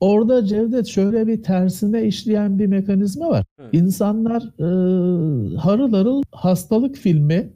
orada 0.00 0.46
Cevdet 0.46 0.86
şöyle 0.86 1.26
bir 1.26 1.42
tersine 1.42 2.04
işleyen 2.04 2.58
bir 2.58 2.66
mekanizma 2.66 3.28
var. 3.28 3.44
Hı. 3.60 3.68
İnsanlar 3.72 4.42
e, 4.42 5.56
harıl 5.56 5.92
harıl 5.92 6.22
hastalık 6.32 6.96
filmi, 6.96 7.52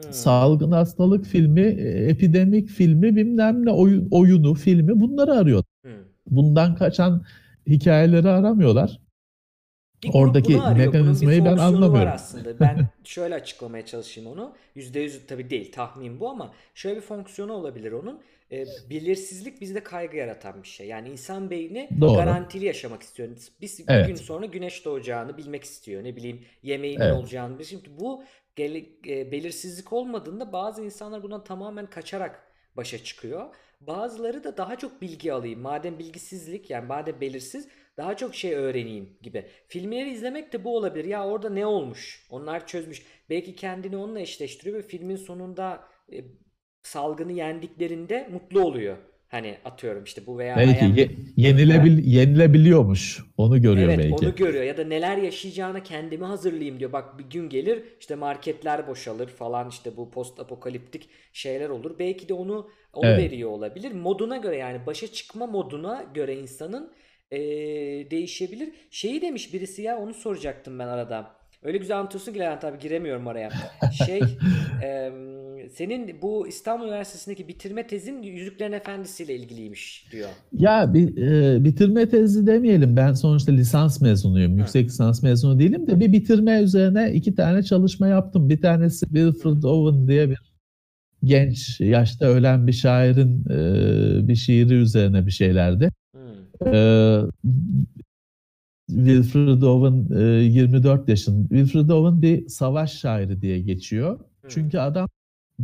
Hı. 0.00 0.12
salgın 0.12 0.70
hastalık 0.72 1.24
filmi, 1.24 1.60
e, 1.60 2.06
epidemik 2.08 2.68
filmi, 2.68 3.16
bilmem 3.16 3.66
ne 3.66 3.70
oyun, 3.70 4.08
oyunu, 4.10 4.54
filmi 4.54 5.00
bunları 5.00 5.32
arıyor. 5.32 5.64
Hı. 5.84 5.90
Bundan 6.30 6.74
kaçan 6.74 7.22
hikayeleri 7.66 8.28
aramıyorlar. 8.28 9.00
Bir 10.02 10.10
Oradaki 10.14 10.54
bunu 10.54 10.66
arıyor. 10.66 10.76
Bunun 10.76 10.92
bir 10.92 10.98
mekanizmayı 10.98 11.44
ben 11.44 11.48
fonksiyonu 11.50 11.72
var 11.72 11.76
anlamıyorum. 11.76 12.12
aslında. 12.14 12.60
Ben 12.60 12.88
şöyle 13.04 13.34
açıklamaya 13.34 13.86
çalışayım 13.86 14.30
onu. 14.30 14.54
%100 14.76 15.26
tabii 15.26 15.50
değil 15.50 15.72
tahmin 15.72 16.20
bu 16.20 16.28
ama 16.28 16.52
şöyle 16.74 16.96
bir 16.96 17.00
fonksiyonu 17.00 17.52
olabilir 17.52 17.92
onun. 17.92 18.20
Ee, 18.52 18.64
belirsizlik 18.90 19.60
bizde 19.60 19.82
kaygı 19.82 20.16
yaratan 20.16 20.62
bir 20.62 20.68
şey. 20.68 20.86
Yani 20.86 21.08
insan 21.08 21.50
beyni 21.50 21.88
Doğru. 22.00 22.16
garantili 22.16 22.64
yaşamak 22.64 23.02
istiyor. 23.02 23.28
Biz 23.60 23.78
bir 23.88 23.94
Evet. 23.94 24.06
gün 24.06 24.14
sonra 24.14 24.46
güneş 24.46 24.84
doğacağını 24.84 25.36
bilmek 25.36 25.64
istiyor. 25.64 26.04
Ne 26.04 26.16
bileyim 26.16 26.44
yemeğinin 26.62 27.00
Evet. 27.00 27.14
olacağını. 27.14 27.64
Şimdi 27.64 27.88
bu 28.00 28.24
e, 28.58 29.32
belirsizlik 29.32 29.92
olmadığında 29.92 30.52
bazı 30.52 30.82
insanlar 30.84 31.22
bundan 31.22 31.44
tamamen 31.44 31.86
kaçarak 31.86 32.42
başa 32.76 33.04
çıkıyor. 33.04 33.46
Bazıları 33.80 34.44
da 34.44 34.56
daha 34.56 34.76
çok 34.76 35.02
bilgi 35.02 35.32
alayım. 35.32 35.60
Madem 35.60 35.98
bilgisizlik 35.98 36.70
yani 36.70 36.86
madem 36.86 37.20
belirsiz 37.20 37.68
daha 37.96 38.16
çok 38.16 38.34
şey 38.34 38.54
öğreneyim 38.54 39.18
gibi. 39.22 39.46
Filmleri 39.68 40.10
izlemek 40.10 40.52
de 40.52 40.64
bu 40.64 40.76
olabilir. 40.76 41.04
Ya 41.04 41.26
orada 41.26 41.50
ne 41.50 41.66
olmuş? 41.66 42.26
Onlar 42.30 42.66
çözmüş. 42.66 43.02
Belki 43.30 43.54
kendini 43.56 43.96
onunla 43.96 44.20
eşleştiriyor 44.20 44.78
ve 44.78 44.82
filmin 44.82 45.16
sonunda 45.16 45.84
e, 46.12 46.24
salgını 46.82 47.32
yendiklerinde 47.32 48.28
mutlu 48.32 48.60
oluyor. 48.60 48.96
Hani 49.28 49.58
atıyorum 49.64 50.04
işte 50.04 50.26
bu 50.26 50.38
veya 50.38 50.56
Belki 50.56 50.84
ye- 50.84 51.10
yenilebil 51.36 51.98
yenilebiliyormuş. 52.04 53.24
Onu 53.36 53.62
görüyor 53.62 53.92
Evet 53.92 53.98
belki. 53.98 54.14
onu 54.14 54.34
görüyor 54.34 54.64
ya 54.64 54.76
da 54.76 54.84
neler 54.84 55.16
yaşayacağına 55.16 55.82
kendimi 55.82 56.24
hazırlayayım 56.24 56.80
diyor. 56.80 56.92
Bak 56.92 57.18
bir 57.18 57.24
gün 57.24 57.48
gelir 57.48 57.82
işte 58.00 58.14
marketler 58.14 58.86
boşalır 58.86 59.28
falan 59.28 59.68
işte 59.68 59.96
bu 59.96 60.10
post 60.10 60.40
apokaliptik 60.40 61.08
şeyler 61.32 61.68
olur. 61.68 61.98
Belki 61.98 62.28
de 62.28 62.34
onu 62.34 62.70
onu 62.92 63.06
Evet. 63.06 63.16
veriyor 63.16 63.50
olabilir. 63.50 63.92
Moduna 63.92 64.36
göre 64.36 64.56
yani 64.56 64.86
başa 64.86 65.06
çıkma 65.06 65.46
moduna 65.46 66.02
göre 66.14 66.36
insanın 66.36 66.92
eee, 67.32 68.10
değişebilir. 68.10 68.68
Şeyi 68.90 69.22
demiş 69.22 69.54
birisi 69.54 69.82
ya 69.82 69.98
onu 69.98 70.14
soracaktım 70.14 70.78
ben 70.78 70.88
arada. 70.88 71.40
Öyle 71.62 71.78
güzel 71.78 71.98
anlatıyorsun 71.98 72.32
ki 72.32 72.38
Levent 72.38 72.64
abi 72.64 72.78
giremiyorum 72.78 73.28
araya. 73.28 73.50
Şey 74.06 74.20
em, 74.82 75.12
senin 75.70 76.22
bu 76.22 76.48
İstanbul 76.48 76.84
Üniversitesi'ndeki 76.84 77.48
bitirme 77.48 77.86
tezin 77.86 78.22
Yüzüklerin 78.22 78.72
Efendisi 78.72 79.24
ile 79.24 79.36
ilgiliymiş 79.36 80.06
diyor. 80.12 80.28
Ya 80.52 80.94
bir 80.94 81.16
e, 81.16 81.64
bitirme 81.64 82.08
tezi 82.08 82.46
demeyelim. 82.46 82.96
Ben 82.96 83.12
sonuçta 83.12 83.52
lisans 83.52 84.00
mezunuyum. 84.00 84.58
Yüksek 84.58 84.86
lisans 84.86 85.22
mezunu 85.22 85.58
değilim 85.58 85.86
de 85.86 86.00
bir 86.00 86.12
bitirme 86.12 86.60
üzerine 86.60 87.12
iki 87.12 87.34
tane 87.34 87.62
çalışma 87.62 88.08
yaptım. 88.08 88.48
Bir 88.48 88.60
tanesi 88.60 89.06
Wilfred 89.06 89.62
Owen 89.62 90.08
diye 90.08 90.30
bir 90.30 90.38
genç 91.24 91.80
yaşta 91.80 92.26
ölen 92.26 92.66
bir 92.66 92.72
şairin 92.72 93.44
e, 93.50 94.28
bir 94.28 94.34
şiiri 94.36 94.74
üzerine 94.74 95.26
bir 95.26 95.30
şeylerdi. 95.30 95.90
Hmm. 96.62 96.74
E, 96.74 97.22
Wilfred 98.88 99.62
Owen 99.62 100.18
e, 100.20 100.22
24 100.44 101.08
yaşın. 101.08 101.48
Wilfred 101.48 101.88
Owen 101.88 102.22
bir 102.22 102.48
savaş 102.48 102.92
şairi 102.98 103.42
diye 103.42 103.60
geçiyor. 103.60 104.20
Çünkü 104.48 104.78
adam 104.78 105.08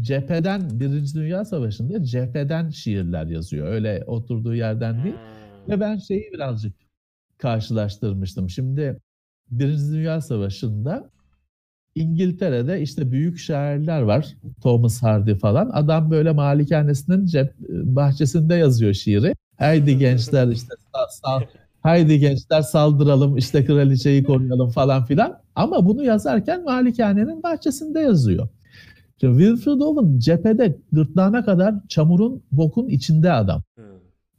cepheden 0.01 0.81
Birinci 0.81 1.15
Dünya 1.15 1.45
Savaşı'nda 1.45 2.05
cepheden 2.05 2.71
şiirler 2.71 3.27
yazıyor. 3.27 3.67
Öyle 3.69 4.05
oturduğu 4.07 4.55
yerden 4.55 5.05
değil. 5.05 5.15
Hmm. 5.15 5.75
Ve 5.75 5.81
ben 5.81 5.97
şeyi 5.97 6.31
birazcık 6.33 6.73
karşılaştırmıştım. 7.39 8.51
Şimdi 8.51 9.01
Birinci 9.51 9.93
Dünya 9.93 10.21
Savaşı'nda 10.21 11.11
İngiltere'de 11.95 12.83
işte 12.83 13.11
büyük 13.11 13.39
şairler 13.39 14.01
var. 14.03 14.37
Thomas 14.63 15.03
Hardy 15.03 15.35
falan. 15.35 15.71
Adam 15.73 16.11
böyle 16.11 16.33
malikanesinin 16.33 17.27
cep 17.27 17.59
bahçesinde 17.69 18.55
yazıyor 18.55 18.95
şiiri. 18.95 19.35
Haydi 19.59 19.99
gençler 19.99 20.49
işte 20.49 20.75
sal, 20.93 21.07
sal, 21.11 21.47
haydi 21.81 22.19
gençler 22.19 22.63
saldıralım 22.63 23.37
işte 23.37 23.65
kraliçeyi 23.65 24.25
koruyalım 24.25 24.71
falan 24.71 25.05
filan. 25.05 25.39
Ama 25.55 25.87
bunu 25.87 26.05
yazarken 26.05 26.65
malikanenin 26.65 27.43
bahçesinde 27.43 28.01
yazıyor. 28.01 28.49
Şimdi 29.21 29.45
Wilfred 29.45 29.81
Owen 29.81 30.19
cephede 30.19 30.77
gırtlağına 30.93 31.45
kadar 31.45 31.75
çamurun 31.89 32.43
bokun 32.53 32.89
içinde 32.89 33.33
adam. 33.33 33.63
Hmm. 33.77 33.85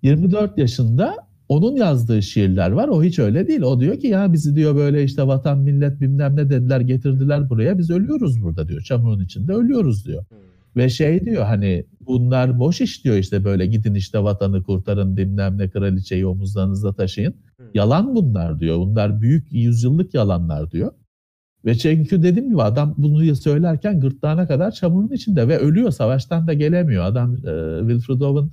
24 0.04 0.58
yaşında 0.58 1.16
onun 1.50 1.76
yazdığı 1.76 2.24
şiirler 2.24 2.72
var. 2.72 2.88
O 2.88 3.04
hiç 3.04 3.20
öyle 3.20 3.48
değil. 3.48 3.62
O 3.62 3.80
diyor 3.80 4.00
ki 4.00 4.08
ya 4.08 4.34
bizi 4.34 4.56
diyor 4.56 4.76
böyle 4.76 5.04
işte 5.04 5.28
vatan 5.28 5.60
millet 5.60 6.02
bilmem 6.02 6.36
ne 6.36 6.50
dediler 6.50 6.80
getirdiler 6.80 7.50
buraya. 7.50 7.78
Biz 7.78 7.90
ölüyoruz 7.90 8.44
burada 8.44 8.68
diyor. 8.68 8.82
Çamurun 8.82 9.24
içinde 9.24 9.54
ölüyoruz 9.54 10.06
diyor. 10.06 10.26
Hmm. 10.30 10.47
Ve 10.78 10.90
şey 10.90 11.26
diyor 11.26 11.46
hani 11.46 11.86
bunlar 12.02 12.60
boş 12.60 12.82
iş 12.82 13.04
diyor 13.04 13.16
işte 13.16 13.44
böyle 13.44 13.66
gidin 13.66 13.96
işte 13.96 14.24
vatanı 14.24 14.64
kurtarın 14.64 15.18
bilmem 15.18 15.58
ne 15.58 15.70
kraliçeyi 15.70 16.26
omuzlarınızda 16.26 16.94
taşıyın. 16.94 17.36
Hmm. 17.58 17.66
Yalan 17.74 18.16
bunlar 18.16 18.60
diyor. 18.60 18.78
Bunlar 18.78 19.22
büyük 19.22 19.48
yüzyıllık 19.52 20.14
yalanlar 20.14 20.72
diyor. 20.72 20.92
Ve 21.66 21.76
çünkü 21.76 22.24
dediğim 22.24 22.50
gibi 22.50 22.62
adam 22.62 22.96
bunu 22.98 23.36
söylerken 23.36 24.00
gırtlağına 24.00 24.48
kadar 24.48 24.72
çamurun 24.72 25.16
içinde 25.16 25.48
ve 25.48 25.58
ölüyor. 25.58 25.92
Savaştan 25.92 26.48
da 26.48 26.54
gelemiyor. 26.54 27.04
Adam 27.04 27.34
e, 27.34 27.80
Wilfred 27.80 28.22
Owen 28.22 28.50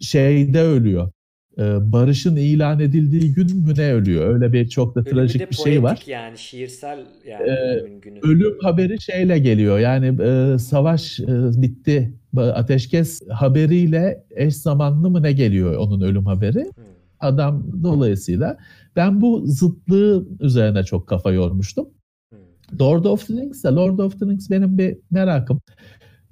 şeyde 0.00 0.62
ölüyor. 0.62 1.10
E, 1.58 1.92
barışın 1.92 2.36
ilan 2.36 2.80
edildiği 2.80 3.32
gün 3.32 3.56
mü 3.56 3.74
ne 3.76 3.92
ölüyor? 3.92 4.34
Öyle 4.34 4.52
bir 4.52 4.68
çok 4.68 4.94
da 4.94 5.00
Ölümü 5.00 5.10
trajik 5.14 5.50
bir 5.50 5.56
şey 5.56 5.82
var. 5.82 6.02
yani 6.06 6.38
şiirsel 6.38 6.98
yani 7.26 7.42
Ee, 7.48 7.52
ölümün 7.52 8.00
günü. 8.00 8.18
Ölüm 8.22 8.58
haberi 8.62 9.00
şeyle 9.00 9.38
geliyor. 9.38 9.78
Yani 9.78 10.22
e, 10.22 10.58
savaş 10.58 11.20
e, 11.20 11.26
bitti. 11.62 12.14
Ateşkes 12.36 13.22
haberiyle 13.30 14.24
eş 14.30 14.56
zamanlı 14.56 15.10
mı 15.10 15.22
ne 15.22 15.32
geliyor 15.32 15.76
onun 15.76 16.00
ölüm 16.00 16.26
haberi? 16.26 16.64
Hmm. 16.64 16.84
Adam 17.20 17.66
dolayısıyla 17.82 18.56
ben 18.96 19.20
bu 19.20 19.42
zıtlığı 19.46 20.26
üzerine 20.40 20.84
çok 20.84 21.06
kafa 21.08 21.32
yormuştum. 21.32 21.88
Hmm. 22.30 22.78
Lord 22.80 23.04
of 23.04 23.26
the 23.26 23.34
Rings 23.34 23.64
de 23.64 23.68
Lord 23.68 23.98
of 23.98 24.20
the 24.20 24.26
Rings 24.26 24.50
benim 24.50 24.78
bir 24.78 24.96
merakım. 25.10 25.60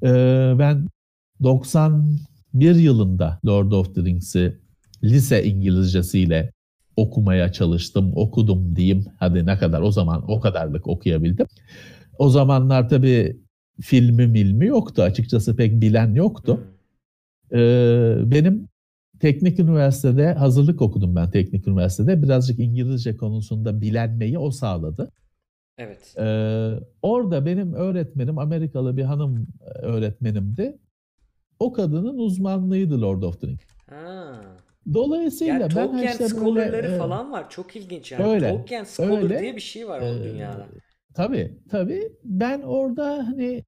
Ee, 0.02 0.52
ben 0.58 0.88
91 1.42 2.74
yılında 2.74 3.40
Lord 3.46 3.72
of 3.72 3.94
the 3.94 4.02
Rings'i 4.04 4.58
lise 5.04 5.44
İngilizcesiyle 5.44 6.52
okumaya 6.96 7.52
çalıştım, 7.52 8.12
okudum 8.14 8.76
diyeyim. 8.76 9.04
Hadi 9.18 9.46
ne 9.46 9.58
kadar 9.58 9.80
o 9.80 9.90
zaman 9.90 10.30
o 10.30 10.40
kadarlık 10.40 10.86
okuyabildim. 10.86 11.46
O 12.18 12.28
zamanlar 12.28 12.88
tabii 12.88 13.36
filmi 13.80 14.26
milmi 14.26 14.66
yoktu. 14.66 15.02
Açıkçası 15.02 15.56
pek 15.56 15.80
bilen 15.80 16.14
yoktu. 16.14 16.60
Ee, 17.52 18.14
benim 18.24 18.68
teknik 19.20 19.58
üniversitede 19.58 20.32
hazırlık 20.32 20.82
okudum 20.82 21.16
ben 21.16 21.30
teknik 21.30 21.68
üniversitede. 21.68 22.22
Birazcık 22.22 22.58
İngilizce 22.58 23.16
konusunda 23.16 23.80
bilenmeyi 23.80 24.38
o 24.38 24.50
sağladı. 24.50 25.12
Evet. 25.78 26.14
Ee, 26.18 26.72
orada 27.02 27.46
benim 27.46 27.74
öğretmenim 27.74 28.38
Amerikalı 28.38 28.96
bir 28.96 29.02
hanım 29.02 29.46
e, 29.60 29.78
öğretmenimdi. 29.78 30.78
O 31.58 31.72
kadının 31.72 32.18
uzmanlığıydı 32.18 33.00
Lord 33.00 33.22
of 33.22 33.40
the 33.40 33.46
Rings. 33.46 33.60
Ha. 33.86 34.40
Dolayısıyla 34.94 35.52
Yani 35.52 35.62
ben 35.62 35.68
Tolkien 35.68 36.12
işte 36.12 36.24
böyle, 36.24 36.34
scholarları 36.34 36.86
e, 36.86 36.98
falan 36.98 37.32
var. 37.32 37.50
Çok 37.50 37.76
ilginç 37.76 38.12
yani. 38.12 38.24
öyle, 38.24 38.50
Tolkien 38.50 38.84
scholar 38.84 39.22
öyle. 39.22 39.40
diye 39.40 39.56
bir 39.56 39.60
şey 39.60 39.88
var 39.88 40.00
o 40.00 40.04
Ee, 40.04 40.24
dünyada. 40.24 40.66
Tabii 41.14 41.58
tabii. 41.70 42.12
Ben 42.24 42.62
orada 42.62 43.26
hani 43.26 43.64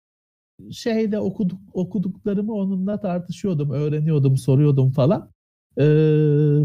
şeyde 0.70 1.18
okuduk 1.18 1.58
okuduklarımı 1.74 2.52
onunla 2.54 3.00
tartışıyordum, 3.00 3.70
öğreniyordum, 3.70 4.36
soruyordum 4.36 4.92
falan. 4.92 5.30
Ee, 5.78 5.82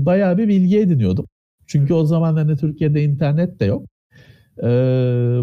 bayağı 0.05 0.37
bir 0.37 0.47
bilgi 0.47 0.79
ediniyordum. 0.79 1.25
Çünkü 1.67 1.93
o 1.93 2.05
zaman 2.05 2.33
hani 2.35 2.57
Türkiye'de 2.57 3.03
internet 3.03 3.59
de 3.59 3.65
yok. 3.65 3.85
Ee, 4.59 4.65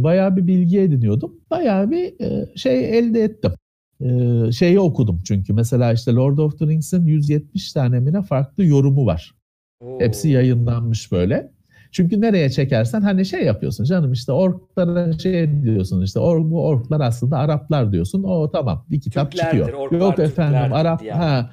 bayağı 0.01 0.37
bir 0.37 0.47
bilgi 0.47 0.81
ediniyordum. 0.81 1.41
Bayağı 1.51 1.91
bir 1.91 2.21
e, 2.21 2.57
şey 2.57 2.99
elde 2.99 3.23
ettim. 3.23 3.53
Ee, 4.01 4.53
şeyi 4.53 4.81
okudum 4.81 5.19
çünkü. 5.25 5.53
Mesela 5.53 5.93
işte 5.93 6.13
Lord 6.13 6.39
of 6.39 6.59
the 6.59 6.67
Rings'in 6.67 7.07
170 7.07 7.73
tane 7.73 8.01
mi 8.01 8.13
ne 8.13 8.23
farklı 8.23 8.65
yorumu 8.65 9.07
var. 9.07 9.35
Oo. 9.81 10.01
Hepsi 10.01 10.29
yayınlanmış 10.29 11.13
böyle. 11.13 11.55
Çünkü 11.93 12.21
nereye 12.21 12.51
çekersen 12.51 13.01
hani 13.01 13.27
şey 13.27 13.45
yapıyorsun 13.45 13.85
canım 13.85 14.13
işte 14.13 14.33
orklara 14.33 15.19
şey 15.19 15.63
diyorsun 15.63 16.03
işte 16.03 16.21
or, 16.21 16.51
bu 16.51 16.67
orklar 16.67 17.01
aslında 17.01 17.39
Araplar 17.39 17.93
diyorsun. 17.93 18.23
O 18.23 18.51
tamam 18.51 18.87
bir 18.91 19.01
kitap 19.01 19.33
Türklerdir, 19.33 19.59
çıkıyor. 19.59 19.79
orklar 19.79 19.99
Yok 19.99 20.19
efendim 20.19 20.73
Arap 20.73 21.01
diye. 21.01 21.13
ha 21.13 21.51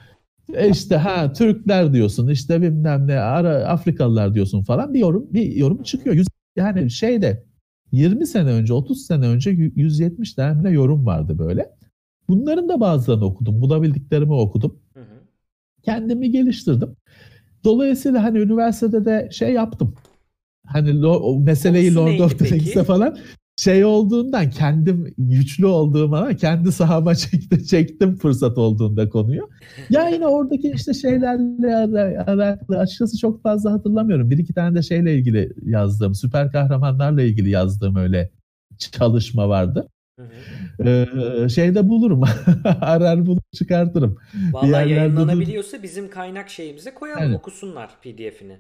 işte 0.70 0.96
ha 0.96 1.34
Türkler 1.34 1.94
diyorsun 1.94 2.28
işte 2.28 2.62
bilmem 2.62 3.08
ne 3.08 3.20
Ara, 3.20 3.66
Afrikalılar 3.66 4.34
diyorsun 4.34 4.64
falan 4.64 4.94
bir 4.94 5.00
yorum 5.00 5.28
bir 5.34 5.56
yorum 5.56 5.84
çıkıyor. 5.84 6.16
Yüz, 6.16 6.28
yani 6.56 6.92
şeyde 6.92 7.44
20 7.92 8.28
sene 8.28 8.50
önce 8.50 8.74
30 8.74 9.06
sene 9.06 9.28
önce 9.28 9.50
170 9.50 10.34
tane 10.34 10.70
yorum 10.70 11.06
vardı 11.06 11.40
böyle. 11.40 11.70
Bunların 12.32 12.70
da 12.70 12.80
bazılarını 12.80 13.26
okudum. 13.26 13.62
Bulabildiklerimi 13.62 14.34
okudum 14.34 14.80
Hı 14.94 15.00
hı. 15.00 15.06
kendimi 15.84 16.32
geliştirdim. 16.32 16.96
Dolayısıyla 17.64 18.24
hani 18.24 18.40
üniversitede 18.40 19.06
de 19.06 19.30
şey 19.32 19.54
yaptım. 19.54 19.96
Hani 20.68 20.90
lo- 20.90 21.44
meseleyi 21.44 21.96
Lord 21.96 22.20
of 22.20 22.32
the 22.32 22.38
peki? 22.38 22.56
Rings'te 22.56 22.84
falan 22.84 23.18
şey 23.58 23.86
olduğundan 23.86 24.50
kendim 24.50 25.14
güçlü 25.18 25.66
olduğum 25.66 26.16
ama 26.16 26.34
kendi 26.36 26.72
sahama 26.72 27.16
çekti, 27.16 27.66
çektim 27.66 28.16
fırsat 28.16 28.58
olduğunda 28.58 29.10
konuyu. 29.10 29.50
Ya 29.90 30.10
yine 30.10 30.28
oradaki 30.28 30.72
işte 30.76 30.94
şeylerle 30.94 31.76
ala- 31.76 32.24
alakalı 32.28 32.78
açıkçası 32.80 33.18
çok 33.18 33.44
fazla 33.44 33.72
hatırlamıyorum. 33.72 34.30
Bir 34.30 34.38
iki 34.38 34.54
tane 34.54 34.76
de 34.78 34.82
şeyle 34.82 35.16
ilgili 35.16 35.54
yazdığım, 35.66 36.16
süper 36.16 36.52
kahramanlarla 36.52 37.22
ilgili 37.22 37.50
yazdığım 37.50 37.96
öyle 37.96 38.32
çalışma 38.78 39.50
vardı. 39.50 39.88
Ee, 40.86 41.50
şeyde 41.50 41.90
bulurum. 41.90 42.24
Arar 42.82 43.26
bulup 43.26 43.54
çıkartırım. 43.54 44.18
Vallahi 44.52 44.72
yerlerde 44.72 44.94
yayınlanabiliyorsa 44.94 45.84
bizim 45.84 46.10
kaynak 46.10 46.50
şeyimize 46.50 46.94
koyalım 46.94 47.24
Evet. 47.24 47.38
okusunlar 47.38 47.90
PDF'ini. 48.02 48.58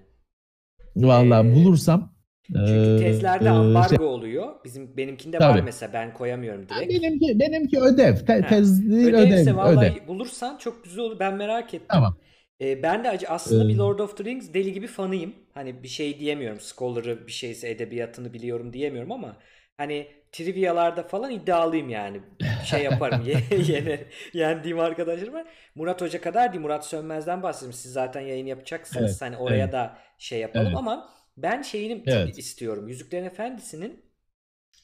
Vallahi 0.95 1.47
Ee, 1.47 1.55
bulursam 1.55 2.14
Çünkü 2.47 2.95
ee, 2.95 2.97
tezlerde 2.99 3.45
ee, 3.45 3.49
ambargo 3.49 3.95
şey- 3.95 4.05
oluyor. 4.05 4.47
Bizim 4.66 4.97
benimkinde 4.97 5.39
var 5.39 5.51
Tabii. 5.53 5.62
mesela 5.62 5.93
ben 5.93 6.14
koyamıyorum 6.14 6.70
direkt. 6.70 6.93
benimki 6.93 7.39
benimki 7.39 7.80
ödev. 7.80 8.16
Te, 8.16 8.34
Ha, 8.41 8.47
tez 8.47 8.89
değil 8.91 9.07
Ödevse 9.14 9.41
ödev. 9.41 9.55
vallahi 9.57 9.91
ödev. 9.91 10.07
bulursan 10.07 10.57
çok 10.57 10.84
güzel 10.84 10.99
olur. 11.03 11.20
Ben 11.20 11.34
merak 11.36 11.74
ettim. 11.74 11.88
Tamam. 11.89 12.18
Ee, 12.62 12.84
ben 12.84 13.03
de 13.03 13.20
aslında 13.28 13.68
bir 13.68 13.74
Ee, 13.74 13.78
Lord 13.78 13.99
of 13.99 14.18
the 14.18 14.24
Rings 14.24 14.53
deli 14.53 14.74
gibi 14.74 14.88
fanıyım. 14.88 15.34
Hani 15.53 15.84
bir 15.84 15.88
şey 15.88 16.20
diyemiyorum. 16.20 16.59
Scholar'ı 16.59 17.28
bir 17.28 17.32
şeyse 17.32 17.70
edebiyatını 17.70 18.34
biliyorum 18.34 18.74
diyemiyorum 18.74 19.12
ama 19.12 19.38
hani 19.78 20.07
trivyalarda 20.32 21.04
falan 21.04 21.32
iddialıyım 21.32 21.90
yani. 21.90 22.22
Şey 22.66 22.84
yaparım. 22.84 23.22
ye- 23.26 23.44
Yener, 23.74 24.00
yendiğim 24.34 24.80
arkadaşlarım 24.80 25.34
var. 25.34 25.48
Murat 25.76 26.02
Hoca 26.02 26.22
kadar 26.22 26.54
değil. 26.54 26.62
Murat 26.62 26.86
Sönmez'den 26.86 27.44
bahsediyorum. 27.44 27.74
Siz 27.80 27.94
zaten 27.94 28.22
yayın 28.22 28.46
yapacaksınız. 28.46 29.12
Evet, 29.12 29.22
Hani 29.22 29.38
oraya 29.38 29.64
evet. 29.64 29.74
da 29.74 29.98
şey 30.18 30.40
yapalım 30.40 30.68
Evet. 30.68 30.78
ama 30.78 31.10
ben 31.38 31.62
şeyini 31.62 32.04
Evet. 32.08 32.38
istiyorum. 32.38 32.88
Yüzüklerin 32.88 33.26
Efendisi'nin 33.26 34.06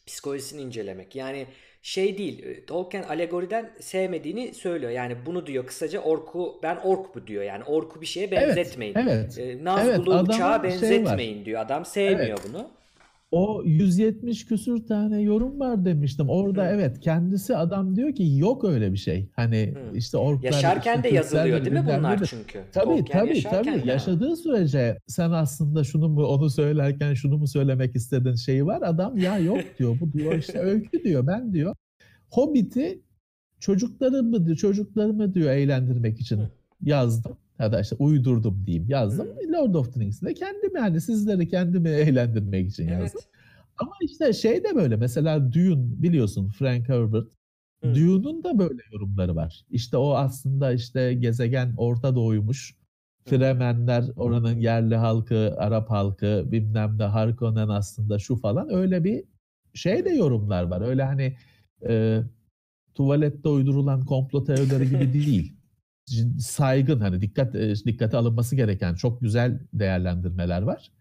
psikolojisini 0.07 0.61
incelemek. 0.61 1.15
Yani 1.15 1.47
şey 1.81 2.17
değil. 2.17 2.43
e, 2.45 2.65
Tolkien 2.65 3.03
alegoriden 3.03 3.73
sevmediğini 3.79 4.53
söylüyor. 4.53 4.91
Yani 4.91 5.25
bunu 5.25 5.47
diyor 5.47 5.65
kısaca 5.67 5.99
orku 5.99 6.59
ben 6.63 6.75
ork 6.75 7.15
bu 7.15 7.27
diyor. 7.27 7.43
Yani 7.43 7.63
orku 7.63 8.01
bir 8.01 8.05
şeye 8.05 8.27
Evet. 8.31 8.57
benzetmeyin. 8.57 8.95
Evet. 8.95 9.37
E, 9.37 9.63
Nazgul'u 9.63 10.13
Evet, 10.15 10.23
uçağa 10.23 10.37
şey 10.37 10.43
var. 10.49 10.63
benzetmeyin 10.63 11.45
diyor. 11.45 11.61
Adam 11.61 11.85
sevmiyor 11.85 12.37
bunu. 12.49 12.71
O 13.31 13.63
170 13.65 14.45
küsür 14.45 14.87
tane 14.87 15.21
yorum 15.21 15.59
var 15.59 15.85
demiştim. 15.85 16.29
Orada 16.29 16.63
Hı. 16.63 16.67
evet 16.67 16.99
kendisi 16.99 17.55
adam 17.57 17.95
diyor 17.95 18.15
ki 18.15 18.37
yok 18.37 18.63
öyle 18.63 18.91
bir 18.91 18.97
şey. 18.97 19.29
Hani 19.35 19.73
Hı. 19.91 19.97
işte 19.97 20.17
orklar 20.17 20.43
Yaşarken 20.51 20.97
işte 20.97 21.09
de 21.09 21.15
yazılıyor 21.15 21.65
değil 21.65 21.71
mi 21.75 21.85
bunlar 21.97 22.23
çünkü? 22.25 22.59
Tabii 22.71 22.85
Tolkien 22.85 23.19
tabii 23.19 23.29
yaşarken 23.35 23.73
tabii. 23.73 23.87
de. 23.87 23.91
Yaşadığı 23.91 24.35
sürece 24.35 24.97
sen 25.07 25.31
aslında 25.31 25.83
şunu 25.83 26.09
mu 26.09 26.25
onu 26.25 26.49
söylerken 26.49 27.13
şunu 27.13 27.37
mu 27.37 27.47
söylemek 27.47 27.95
istedin 27.95 28.35
şeyi 28.35 28.65
var. 28.65 28.81
Adam 28.81 29.17
ya 29.17 29.37
yok 29.39 29.59
diyor. 29.79 29.97
Bu 30.01 30.13
diyor 30.13 30.33
işte 30.35 30.59
öykü 30.59 31.03
diyor. 31.03 31.27
Ben 31.27 31.53
diyor 31.53 31.75
Hobbit'i 32.31 33.01
çocuklarımı 33.59 34.45
diyor, 34.45 34.57
çocuklarımı 34.57 35.33
diyor 35.33 35.51
eğlendirmek 35.51 36.19
için 36.21 36.37
Hı. 36.37 36.49
yazdım. 36.81 37.37
Ya 37.59 37.71
da 37.71 37.81
işte 37.81 37.95
uydurdum 37.99 38.63
diyeyim 38.65 38.89
yazdım. 38.89 39.27
Lord 39.53 39.75
of 39.75 39.93
the 39.93 39.99
Rings'i 39.99 40.25
de 40.25 40.33
kendimi 40.33 40.79
yani 40.79 41.01
sizleri 41.01 41.47
kendimi 41.47 41.89
eğlendirmek 42.03 42.69
için 42.69 42.83
yazdım. 42.83 43.21
Evet. 43.23 43.29
Ama 43.77 43.91
işte 44.01 44.33
şey 44.33 44.63
de 44.63 44.75
böyle 44.75 44.95
mesela 44.95 45.53
Dune 45.53 46.01
biliyorsun 46.03 46.49
Frank 46.49 46.89
Herbert. 46.89 47.27
Hı. 47.83 47.95
Dune'un 47.95 48.43
da 48.43 48.59
böyle 48.59 48.81
yorumları 48.91 49.35
var. 49.35 49.65
İşte 49.69 49.97
o 49.97 50.13
aslında 50.13 50.71
işte 50.71 51.13
gezegen 51.13 51.73
Orta 51.77 52.15
Doğu'ymuş. 52.15 52.77
Fremenler 53.25 54.05
oranın 54.15 54.59
yerli 54.59 54.95
halkı, 54.95 55.55
Arap 55.57 55.89
halkı, 55.89 56.43
bilmem 56.51 56.97
ne 56.99 57.03
Harkonnen 57.03 57.67
aslında 57.67 58.19
şu 58.19 58.35
falan 58.35 58.69
öyle 58.73 59.03
bir 59.03 59.23
şey 59.73 60.05
de 60.05 60.09
yorumlar 60.09 60.63
var. 60.63 60.81
Öyle 60.81 61.03
hani 61.03 61.37
e, 61.87 62.21
tuvalette 62.95 63.49
uydurulan 63.49 64.05
komplo 64.05 64.43
teorileri 64.43 64.89
gibi 64.89 65.13
değil. 65.13 65.56
Saygın 66.39 66.99
hani 66.99 67.21
dikkat 67.21 67.55
e, 67.55 67.75
dikkate 67.75 68.17
alınması 68.17 68.55
gereken 68.55 68.95
çok 68.95 69.21
güzel 69.21 69.59
değerlendirmeler 69.73 70.61
var. 70.61 70.91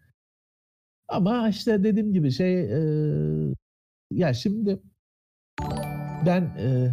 Ama 1.07 1.49
işte 1.49 1.83
dediğim 1.83 2.13
gibi 2.13 2.31
şey 2.31 2.59
e, 2.59 2.79
ya 4.11 4.33
şimdi 4.33 4.79
ben 6.25 6.41
e, 6.41 6.91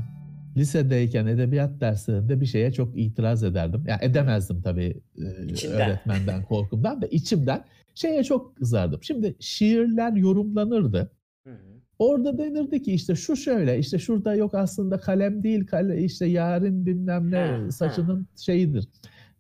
lisedeyken 0.57 1.27
edebiyat 1.27 1.81
derslerinde 1.81 2.41
bir 2.41 2.47
şeye 2.47 2.73
çok 2.73 2.99
itiraz 2.99 3.45
ederdim. 3.45 3.85
Ya 3.87 3.99
edemezdim 4.03 4.63
tabii 4.63 5.01
e, 5.19 5.69
öğretmenden 5.69 6.43
korkumdan 6.49 7.03
da 7.03 7.07
içimden 7.07 7.65
şeye 7.95 8.25
çok 8.25 8.57
kızardım. 8.57 9.03
Şimdi 9.03 9.37
şiirler 9.41 10.13
yorumlanırdı. 10.13 11.11
Hı 11.47 11.51
hı. 11.51 11.74
Orada 11.99 12.39
denirdi 12.39 12.83
ki 12.83 12.93
işte 12.93 13.15
şu 13.15 13.37
şöyle 13.37 13.79
işte 13.79 13.99
şurada 13.99 14.35
yok 14.35 14.55
aslında 14.55 14.99
kalem 14.99 15.43
değil 15.43 15.67
kale 15.67 16.03
işte 16.03 16.27
yarın 16.27 16.87
bilmem 16.87 17.31
ne 17.31 17.71
saçının 17.73 18.27
şeyidir. 18.37 18.89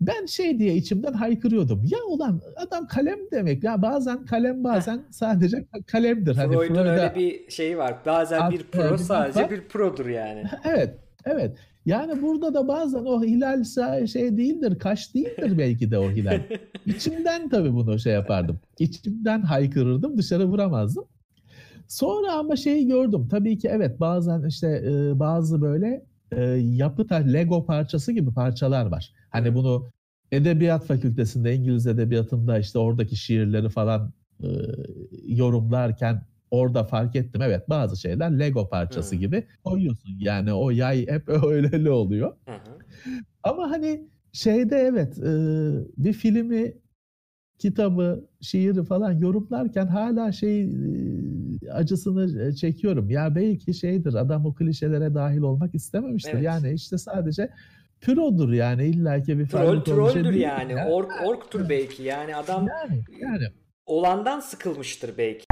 Ben 0.00 0.26
şey 0.26 0.58
diye 0.58 0.74
içimden 0.76 1.12
haykırıyordum. 1.12 1.82
Ya 1.90 1.98
ulan 2.08 2.40
adam 2.56 2.86
kalem 2.86 3.18
demek 3.32 3.64
ya 3.64 3.82
bazen 3.82 4.24
kalem 4.24 4.64
bazen 4.64 5.00
sadece 5.10 5.64
kalemdir. 5.86 6.36
Hani 6.36 6.52
Freud'un 6.54 6.74
Freud'a- 6.74 6.90
öyle 6.90 7.12
bir 7.14 7.50
şeyi 7.50 7.78
var. 7.78 7.94
Bazen 8.06 8.50
bir 8.50 8.62
pro 8.62 8.98
sadece 8.98 9.50
bir 9.50 9.60
produr 9.68 10.06
yani. 10.06 10.42
Evet, 10.64 10.94
evet. 11.24 11.56
Yani 11.86 12.22
burada 12.22 12.54
da 12.54 12.68
bazen 12.68 13.04
o 13.04 13.24
hilal 13.24 13.60
sa- 13.60 14.08
şey 14.08 14.36
değildir, 14.36 14.78
kaş 14.78 15.14
değildir 15.14 15.54
belki 15.58 15.90
de 15.90 15.98
o 15.98 16.10
hilal. 16.10 16.40
İçimden 16.86 17.48
tabii 17.48 17.72
bunu 17.74 17.98
şey 17.98 18.12
yapardım. 18.12 18.60
İçimden 18.78 19.40
haykırırdım, 19.42 20.18
dışarı 20.18 20.44
vuramazdım. 20.46 21.04
Sonra 21.94 22.32
ama 22.32 22.56
şeyi 22.56 22.86
gördüm. 22.86 23.28
Tabii 23.30 23.58
ki 23.58 23.68
evet 23.72 24.00
bazen 24.00 24.48
işte 24.48 24.82
e, 24.86 25.18
bazı 25.18 25.60
böyle 25.62 26.06
e, 26.32 26.42
yapı 26.54 27.06
ta- 27.06 27.16
Lego 27.16 27.66
parçası 27.66 28.12
gibi 28.12 28.34
parçalar 28.34 28.86
var. 28.86 29.12
Hani 29.30 29.54
bunu 29.54 29.90
edebiyat 30.32 30.84
fakültesinde 30.86 31.54
İngiliz 31.54 31.86
edebiyatında 31.86 32.58
işte 32.58 32.78
oradaki 32.78 33.16
şiirleri 33.16 33.68
falan 33.68 34.12
e, 34.42 34.48
yorumlarken 35.26 36.22
orada 36.50 36.84
fark 36.84 37.16
ettim. 37.16 37.42
Evet 37.42 37.68
bazı 37.68 37.96
şeyler 38.00 38.38
Lego 38.38 38.68
parçası 38.68 39.14
Hı. 39.14 39.18
gibi 39.18 39.44
koyuyorsun. 39.64 40.10
Yani 40.18 40.52
o 40.52 40.70
yay 40.70 41.06
hep 41.06 41.28
öyle 41.44 41.90
oluyor. 41.90 42.32
Hı. 42.48 42.52
Ama 43.42 43.70
hani 43.70 44.08
şeyde 44.32 44.76
evet 44.76 45.18
e, 45.18 45.32
bir 45.96 46.12
filmi, 46.12 46.74
kitabı, 47.58 48.24
şiiri 48.40 48.84
falan 48.84 49.12
yorumlarken 49.12 49.86
hala 49.86 50.32
şey 50.32 50.62
e, 50.62 50.68
acısını 51.72 52.48
e, 52.48 52.52
çekiyorum. 52.54 53.10
Ya 53.10 53.34
belki 53.34 53.74
şeydir 53.74 54.14
adam 54.14 54.46
o 54.46 54.54
klişelere 54.54 55.14
dahil 55.14 55.40
olmak 55.40 55.74
istememiştir. 55.74 56.34
Evet. 56.34 56.44
Yani 56.44 56.72
işte 56.72 56.98
sadece 56.98 57.50
pürodur 58.00 58.52
yani 58.52 58.86
illaki 58.86 59.38
bir 59.38 59.48
Troll 59.48 59.80
trolldür 59.80 60.24
değil 60.24 60.42
yani. 60.42 60.72
ya. 60.72 60.88
Ork 60.88 61.12
orktur 61.26 61.68
belki. 61.68 62.02
Yani 62.02 62.36
adam 62.36 62.66
Yani, 62.66 63.04
yani 63.20 63.44
olandan 63.86 64.40
sıkılmıştır 64.40 65.18
belki. 65.18 65.44